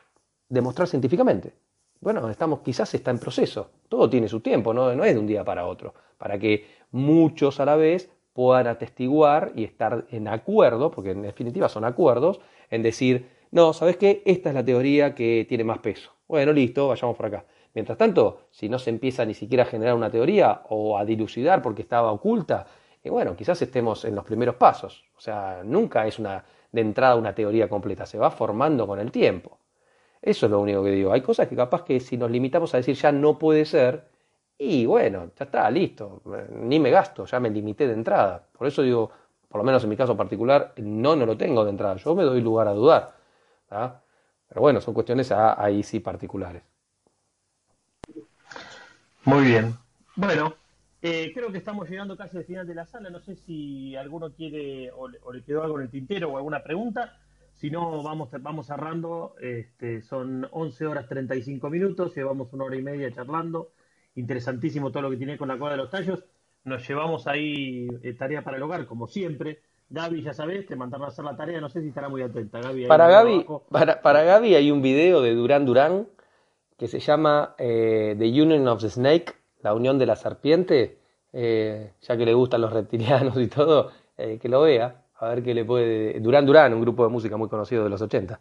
[0.47, 1.53] demostrar científicamente.
[2.01, 3.71] Bueno, estamos, quizás está en proceso.
[3.89, 4.93] Todo tiene su tiempo, ¿no?
[4.95, 5.93] no es de un día para otro.
[6.17, 11.67] Para que muchos a la vez puedan atestiguar y estar en acuerdo, porque en definitiva
[11.67, 12.39] son acuerdos,
[12.69, 14.21] en decir, no, ¿sabes qué?
[14.25, 16.11] Esta es la teoría que tiene más peso.
[16.27, 17.45] Bueno, listo, vayamos por acá.
[17.73, 21.61] Mientras tanto, si no se empieza ni siquiera a generar una teoría o a dilucidar
[21.61, 22.65] porque estaba oculta,
[23.03, 25.03] y bueno, quizás estemos en los primeros pasos.
[25.17, 29.11] O sea, nunca es una de entrada una teoría completa, se va formando con el
[29.11, 29.57] tiempo.
[30.21, 31.11] Eso es lo único que digo.
[31.11, 34.09] Hay cosas que capaz que si nos limitamos a decir ya no puede ser,
[34.57, 36.21] y bueno, ya está, listo,
[36.51, 38.45] ni me gasto, ya me limité de entrada.
[38.51, 39.09] Por eso digo,
[39.47, 42.23] por lo menos en mi caso particular, no, no lo tengo de entrada, yo me
[42.23, 43.15] doy lugar a dudar.
[43.69, 46.63] Pero bueno, son cuestiones ahí sí particulares.
[49.23, 49.75] Muy bien.
[50.15, 50.55] Bueno,
[51.01, 53.09] eh, creo que estamos llegando casi al final de la sala.
[53.09, 57.17] No sé si alguno quiere o le quedó algo en el tintero o alguna pregunta.
[57.59, 59.35] Si no, vamos, vamos cerrando.
[59.41, 63.73] Este, son 11 horas 35 minutos, llevamos una hora y media charlando.
[64.15, 66.23] Interesantísimo todo lo que tiene con la cola de los tallos.
[66.63, 69.59] Nos llevamos ahí eh, tarea para el hogar, como siempre.
[69.89, 71.59] Gaby, ya sabes, te mandaron a hacer la tarea.
[71.59, 72.61] No sé si estará muy atenta.
[72.61, 76.07] Gaby, para, Gaby, para, para, Gaby hay un video de Durán Durán
[76.77, 80.97] que se llama eh, The Union of the Snake, la unión de la serpiente.
[81.33, 85.53] Eh, ya que le gustan los reptilianos y todo, que lo vea a ver qué
[85.53, 86.19] le puede.
[86.19, 88.39] Durán Durán, un grupo de música muy conocido de los 80.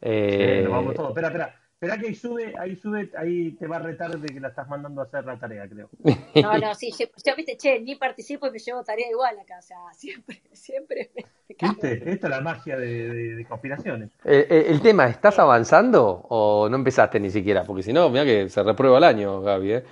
[0.00, 0.62] Eh...
[0.64, 1.10] Sí, vamos todos.
[1.10, 1.54] Espera, espera.
[1.80, 4.68] Espera que ahí sube, ahí sube, ahí te va a retar de que la estás
[4.68, 5.88] mandando a hacer la tarea, creo.
[6.42, 9.62] No, no, sí, yo, viste, che, ni participo y me llevo tarea igual acá, o
[9.62, 12.10] sea, siempre, siempre me ¿Viste?
[12.10, 14.10] Esta es la magia de, de, conspiraciones.
[14.24, 17.62] Eh, eh, el tema, ¿estás avanzando o no empezaste ni siquiera?
[17.62, 19.84] Porque si no, mira que se reprueba el año, Gaby, ¿eh?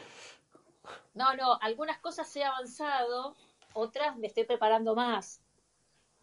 [1.14, 3.36] No, no, algunas cosas he avanzado,
[3.74, 5.40] otras me estoy preparando más.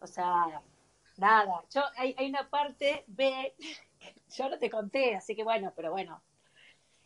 [0.04, 0.60] O sea,
[1.16, 1.64] nada.
[1.74, 3.54] Yo, hay, hay una parte B,
[4.36, 6.22] yo no te conté, así que bueno, pero bueno.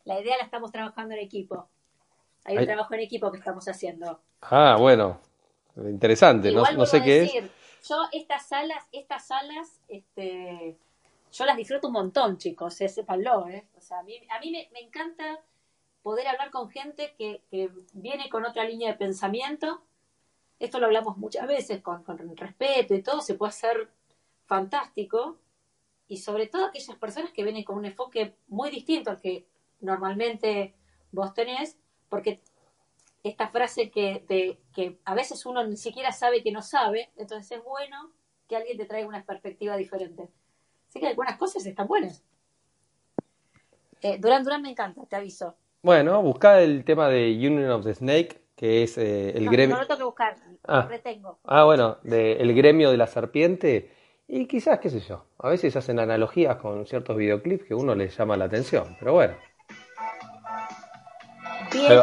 [0.04, 1.68] La idea la estamos trabajando en equipo.
[2.44, 4.20] Hay un trabajo en equipo que estamos haciendo.
[4.40, 5.20] Ah, bueno.
[5.76, 7.32] Interesante, no, no, sé qué es.
[7.88, 10.76] Yo estas salas, estas salas, este,
[11.30, 13.68] yo las disfruto un montón, chicos, eh, sépanlo, ¿eh?
[13.76, 15.40] O sea, a mí, a mí me, me encanta
[16.02, 19.82] poder hablar con gente que, que, viene con otra línea de pensamiento
[20.58, 22.04] esto lo hablamos muchas veces con,
[22.36, 23.90] respeto y todo, se puede hacer
[24.46, 25.38] fantástico.
[26.08, 29.46] Y sobre todo aquellas personas que vienen con un enfoque muy distinto al que
[29.80, 30.74] normalmente
[31.12, 31.76] vos tenés,
[32.08, 32.40] porque
[33.22, 34.24] esta frase que,
[34.72, 38.10] que a veces uno ni siquiera sabe que no sabe, entonces es bueno
[38.48, 40.28] que alguien te traiga una perspectiva diferente.
[40.88, 42.24] Así que algunas cosas están buenas.
[44.00, 45.54] Eh, Durán Durán me encanta, te aviso.
[45.82, 49.76] Bueno, busca el tema de Union of the Snake, que es eh, el gremio.
[49.76, 50.82] No lo tengo que buscar, ah.
[50.82, 51.38] lo retengo.
[51.44, 53.94] Ah, bueno, de, el gremio de la serpiente.
[54.26, 58.14] Y quizás, qué sé yo, a veces hacen analogías con ciertos videoclips que uno les
[58.18, 59.34] llama la atención, pero bueno.
[61.72, 62.02] Bien.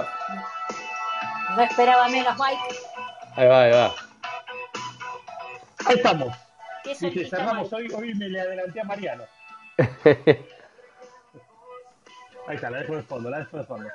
[1.56, 2.80] No esperaba menos, Mike.
[3.36, 3.96] Ahí va, ahí va.
[5.86, 6.34] Ahí estamos.
[6.84, 9.24] ¿Qué cerramos hoy, hoy me le adelanté a Mariano.
[12.48, 13.90] Ahí está, la dejo de fondo, la dejo de fondo.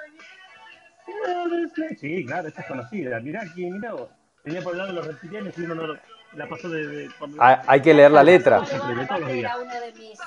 [1.99, 3.21] Sí, claro, esta es conocida.
[3.21, 4.09] Mirá aquí, mirá vos.
[4.43, 5.95] Tenía por el lado de los reptilianos y uno no
[6.35, 7.09] la pasó de.
[7.39, 8.63] Ah, hay, que leer la letra.
[9.29, 10.19] Era uno de mis,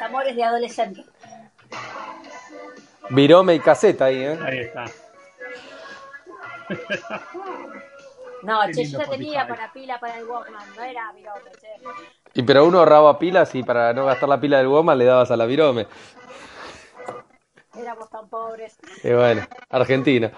[0.00, 1.04] amores de adolescente.
[3.10, 4.38] Virome y caseta ahí, ¿eh?
[4.42, 4.84] Ahí está.
[8.42, 11.68] No, che, yo tenía para pila para el Walkman, no era virome, che.
[12.32, 15.30] Y pero uno ahorraba pilas y para no gastar la pila del Walkman le dabas
[15.30, 15.86] a la virome
[17.76, 18.78] éramos tan pobres.
[19.02, 20.30] Y bueno, Argentina.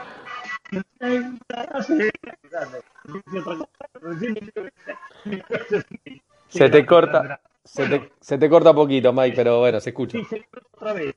[6.49, 10.19] Se te corta, se te, se te corta poquito, Mike, pero bueno, se escucha.
[10.29, 11.15] Sí, otra vez.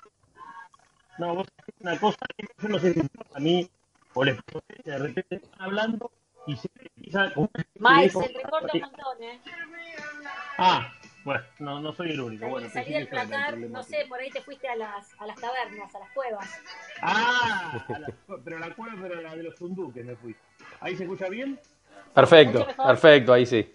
[1.18, 1.48] No, vos
[1.80, 3.02] una cosa que yo no sé si
[3.34, 3.70] a mí
[4.14, 4.38] o les
[4.84, 6.12] de repente están hablando
[6.48, 6.70] y se
[7.02, 7.32] quizá
[7.80, 9.40] Mike, se te corta un montón, ¿eh?
[10.58, 10.92] Ah,
[11.26, 12.48] bueno, no, no soy el único.
[12.48, 15.94] Bueno, salí del placar, no sé, por ahí te fuiste a las, a las tabernas,
[15.94, 16.50] a las cuevas.
[17.02, 17.84] Ah,
[18.44, 20.36] pero la cueva, pero la de los funduques me fui.
[20.80, 21.60] ¿Ahí se escucha bien?
[22.14, 23.70] Perfecto, perfecto, ahí sí.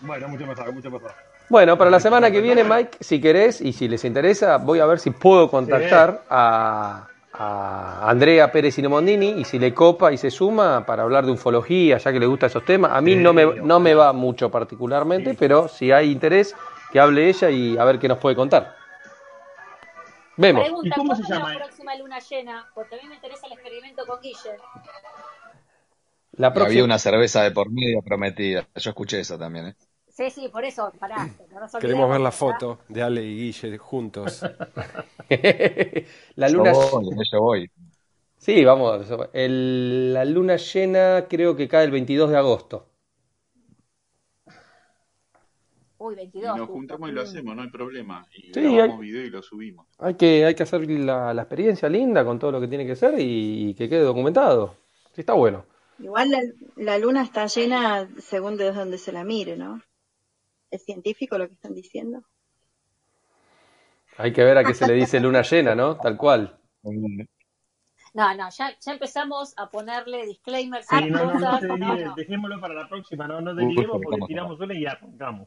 [0.00, 1.12] Bueno, mucho mejor, mucho mejor.
[1.48, 4.86] Bueno, para la semana que viene, Mike, si querés y si les interesa, voy a
[4.86, 10.30] ver si puedo contactar a, a Andrea Pérez Inomondini y si le copa y se
[10.30, 12.92] suma para hablar de ufología, ya que le gustan esos temas.
[12.92, 16.54] A mí no me, no me va mucho particularmente, pero si hay interés,
[16.92, 18.76] que hable ella y a ver qué nos puede contar.
[20.36, 20.66] Vemos.
[20.82, 21.52] ¿Y cómo se llama?
[21.54, 22.70] la próxima luna llena?
[22.74, 24.58] Porque a mí me interesa el experimento con Guille.
[26.32, 26.72] La próxima...
[26.72, 28.66] Había una cerveza de por medio prometida.
[28.74, 29.76] Yo escuché eso también, ¿eh?
[30.08, 31.28] Sí, sí, por eso, pará.
[31.80, 34.42] Queremos ver la foto de Ale y Guille juntos.
[36.34, 36.72] la luna.
[37.32, 37.70] Yo voy,
[38.36, 39.06] Sí, vamos.
[39.32, 42.91] la luna llena creo que cae el 22 de agosto.
[46.02, 46.56] Uy, 22.
[46.56, 48.26] Y nos juntamos y lo hacemos, no hay problema.
[48.34, 49.86] Y sí, grabamos video y lo subimos.
[49.98, 53.14] Hay que, hay que hacer la, experiencia linda con todo lo que tiene que ser
[53.18, 54.74] y, que quede documentado.
[55.14, 55.64] Sí, está bueno.
[56.00, 56.40] Igual la,
[56.74, 59.80] la, luna está llena según de donde se la mire, ¿no?
[60.72, 62.24] ¿Es científico lo que están diciendo?
[64.16, 65.98] Hay que ver a qué se le dice luna llena, ¿no?
[65.98, 66.58] Tal cual.
[66.82, 73.28] No, no, ya, ya empezamos a ponerle disclaimers sí, no, no, dejémoslo para la próxima,
[73.28, 75.46] no nos deliremos porque tiramos una y arrancamos.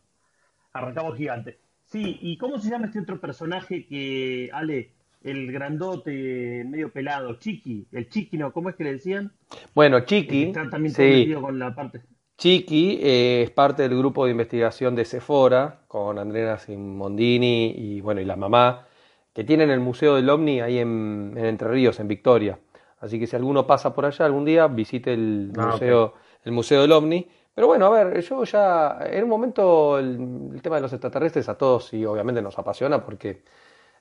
[0.75, 1.57] Arrancamos gigante.
[1.85, 4.91] Sí, ¿y cómo se llama este otro personaje que, Ale,
[5.23, 8.51] el grandote medio pelado, Chiqui, el Chiqui, ¿no?
[8.51, 9.31] ¿Cómo es que le decían?
[9.73, 10.43] Bueno, Chiqui.
[10.43, 11.33] Está también sí.
[11.39, 12.01] con la parte.
[12.37, 18.19] Chiqui eh, es parte del grupo de investigación de Sephora, con Andrea Simondini y, bueno,
[18.19, 18.85] y la mamá,
[19.33, 22.59] que tienen el Museo del OVNI ahí en, Entre Ríos, en Victoria.
[22.99, 26.81] Así que si alguno pasa por allá algún día, visite el, ah, museo, el museo
[26.81, 27.27] del OVNI.
[27.55, 31.57] Pero bueno, a ver, yo ya, en un momento el, tema de los extraterrestres a
[31.57, 33.43] todos sí obviamente nos apasiona porque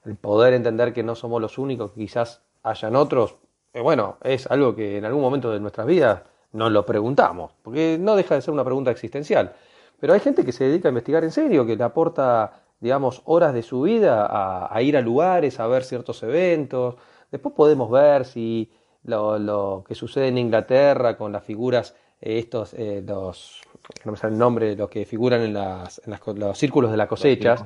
[0.05, 3.37] el poder entender que no somos los únicos, que quizás hayan otros,
[3.73, 6.23] eh, bueno, es algo que en algún momento de nuestras vidas
[6.53, 9.55] nos lo preguntamos, porque no deja de ser una pregunta existencial.
[10.01, 13.55] Pero hay gente que se dedica a investigar en serio, que le aporta, digamos, horas
[13.55, 14.29] de su vida
[14.71, 16.97] a, ir a lugares, a ver ciertos eventos.
[17.31, 18.71] Después podemos ver si
[19.05, 23.61] lo, que sucede en Inglaterra con las figuras, estos, eh, los,
[24.05, 27.09] no me sale el nombre, los que figuran en, las, en los círculos de las
[27.09, 27.65] cosechas.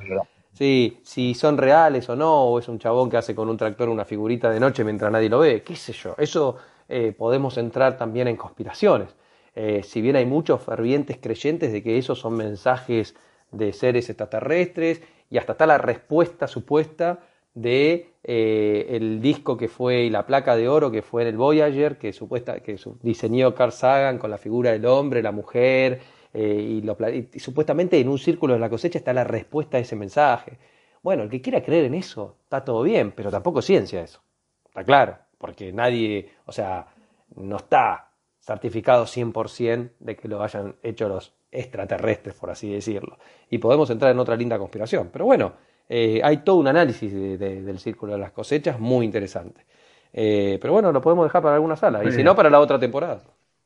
[0.52, 3.88] Sí, si son reales o no, o es un chabón que hace con un tractor
[3.88, 6.14] una figurita de noche mientras nadie lo ve, qué sé yo.
[6.18, 6.56] Eso
[6.88, 9.14] eh, podemos entrar también en conspiraciones.
[9.54, 13.14] Eh, si bien hay muchos fervientes creyentes de que esos son mensajes
[13.52, 17.20] de seres extraterrestres y hasta está la respuesta supuesta
[17.54, 21.36] de eh, el disco que fue y la placa de oro que fue en el
[21.36, 26.00] Voyager que supuesta que diseñó Carl Sagan con la figura del hombre, la mujer
[26.34, 30.58] y, y, supuestamente en un círculo de la cosecha está la respuesta a ese mensaje.
[31.02, 34.20] Bueno, el que quiera creer en eso está todo bien, pero tampoco es ciencia eso.
[34.66, 36.88] Está claro porque nadie, o sea,
[37.36, 38.10] no está
[38.40, 43.18] certificado 100% de que lo hayan hecho los extraterrestres, por así decirlo.
[43.48, 45.10] Y podemos entrar en otra linda conspiración.
[45.12, 45.54] Pero bueno,
[45.88, 49.66] eh, hay todo un análisis del círculo de las cosechas muy interesante.
[50.12, 52.04] Eh, pero bueno, lo podemos dejar para alguna sala.
[52.04, 53.22] y si no, para la otra temporada.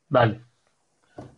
[0.08, 0.40] Vale.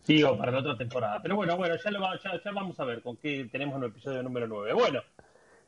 [0.03, 1.21] Sigo para la otra temporada.
[1.21, 3.89] Pero bueno, bueno, ya, lo, ya, ya vamos a ver con qué tenemos en el
[3.89, 4.73] episodio número 9.
[4.73, 5.01] Bueno,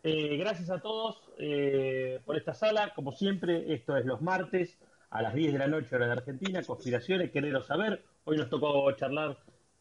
[0.03, 2.93] eh, gracias a todos eh, por esta sala.
[2.95, 4.77] Como siempre, esto es los martes
[5.09, 6.61] a las 10 de la noche, hora de Argentina.
[6.63, 8.03] Conspiraciones, quereros saber.
[8.25, 9.37] Hoy nos tocó charlar,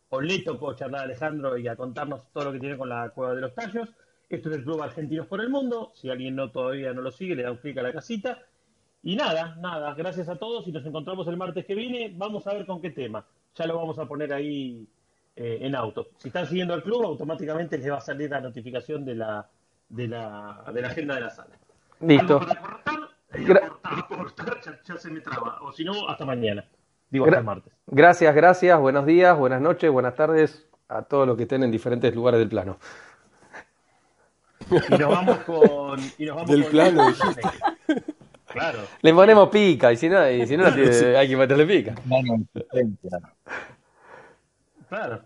[0.08, 3.10] o le tocó charlar a Alejandro y a contarnos todo lo que tiene con la
[3.10, 3.88] Cueva de los Tallos.
[4.28, 5.92] Esto es el Club Argentinos por el Mundo.
[5.94, 8.42] Si alguien no todavía no lo sigue, le da un clic a la casita.
[9.02, 12.12] Y nada, nada, gracias a todos y nos encontramos el martes que viene.
[12.16, 13.24] Vamos a ver con qué tema.
[13.54, 14.88] Ya lo vamos a poner ahí
[15.36, 16.08] eh, en auto.
[16.16, 19.48] Si están siguiendo al club, automáticamente les va a salir la notificación de la,
[19.88, 21.56] de la, de la agenda de la sala.
[22.00, 22.40] Listo.
[24.86, 25.60] ya, se me traba.
[25.62, 26.64] O si no, hasta mañana.
[27.10, 27.72] Digo, hasta el martes.
[27.86, 28.80] Gracias, gracias.
[28.80, 32.48] Buenos días, buenas noches, buenas tardes a todos los que estén en diferentes lugares del
[32.48, 32.78] plano.
[34.70, 36.00] Y nos vamos con.
[36.18, 38.02] Y nos vamos Del con plano, el...
[38.46, 38.78] Claro.
[39.02, 40.64] Le ponemos pica, y si no, y si no
[41.18, 41.94] hay que meterle pica.
[44.88, 45.22] Claro.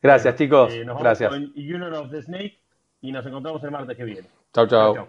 [0.00, 0.72] Gracias, chicos.
[0.72, 1.30] Eh, nos vamos Gracias.
[1.30, 2.60] Con Union of the Snake
[3.00, 4.28] y nos encontramos el martes que viene.
[4.52, 4.94] Chao, chao.
[4.94, 5.08] chao.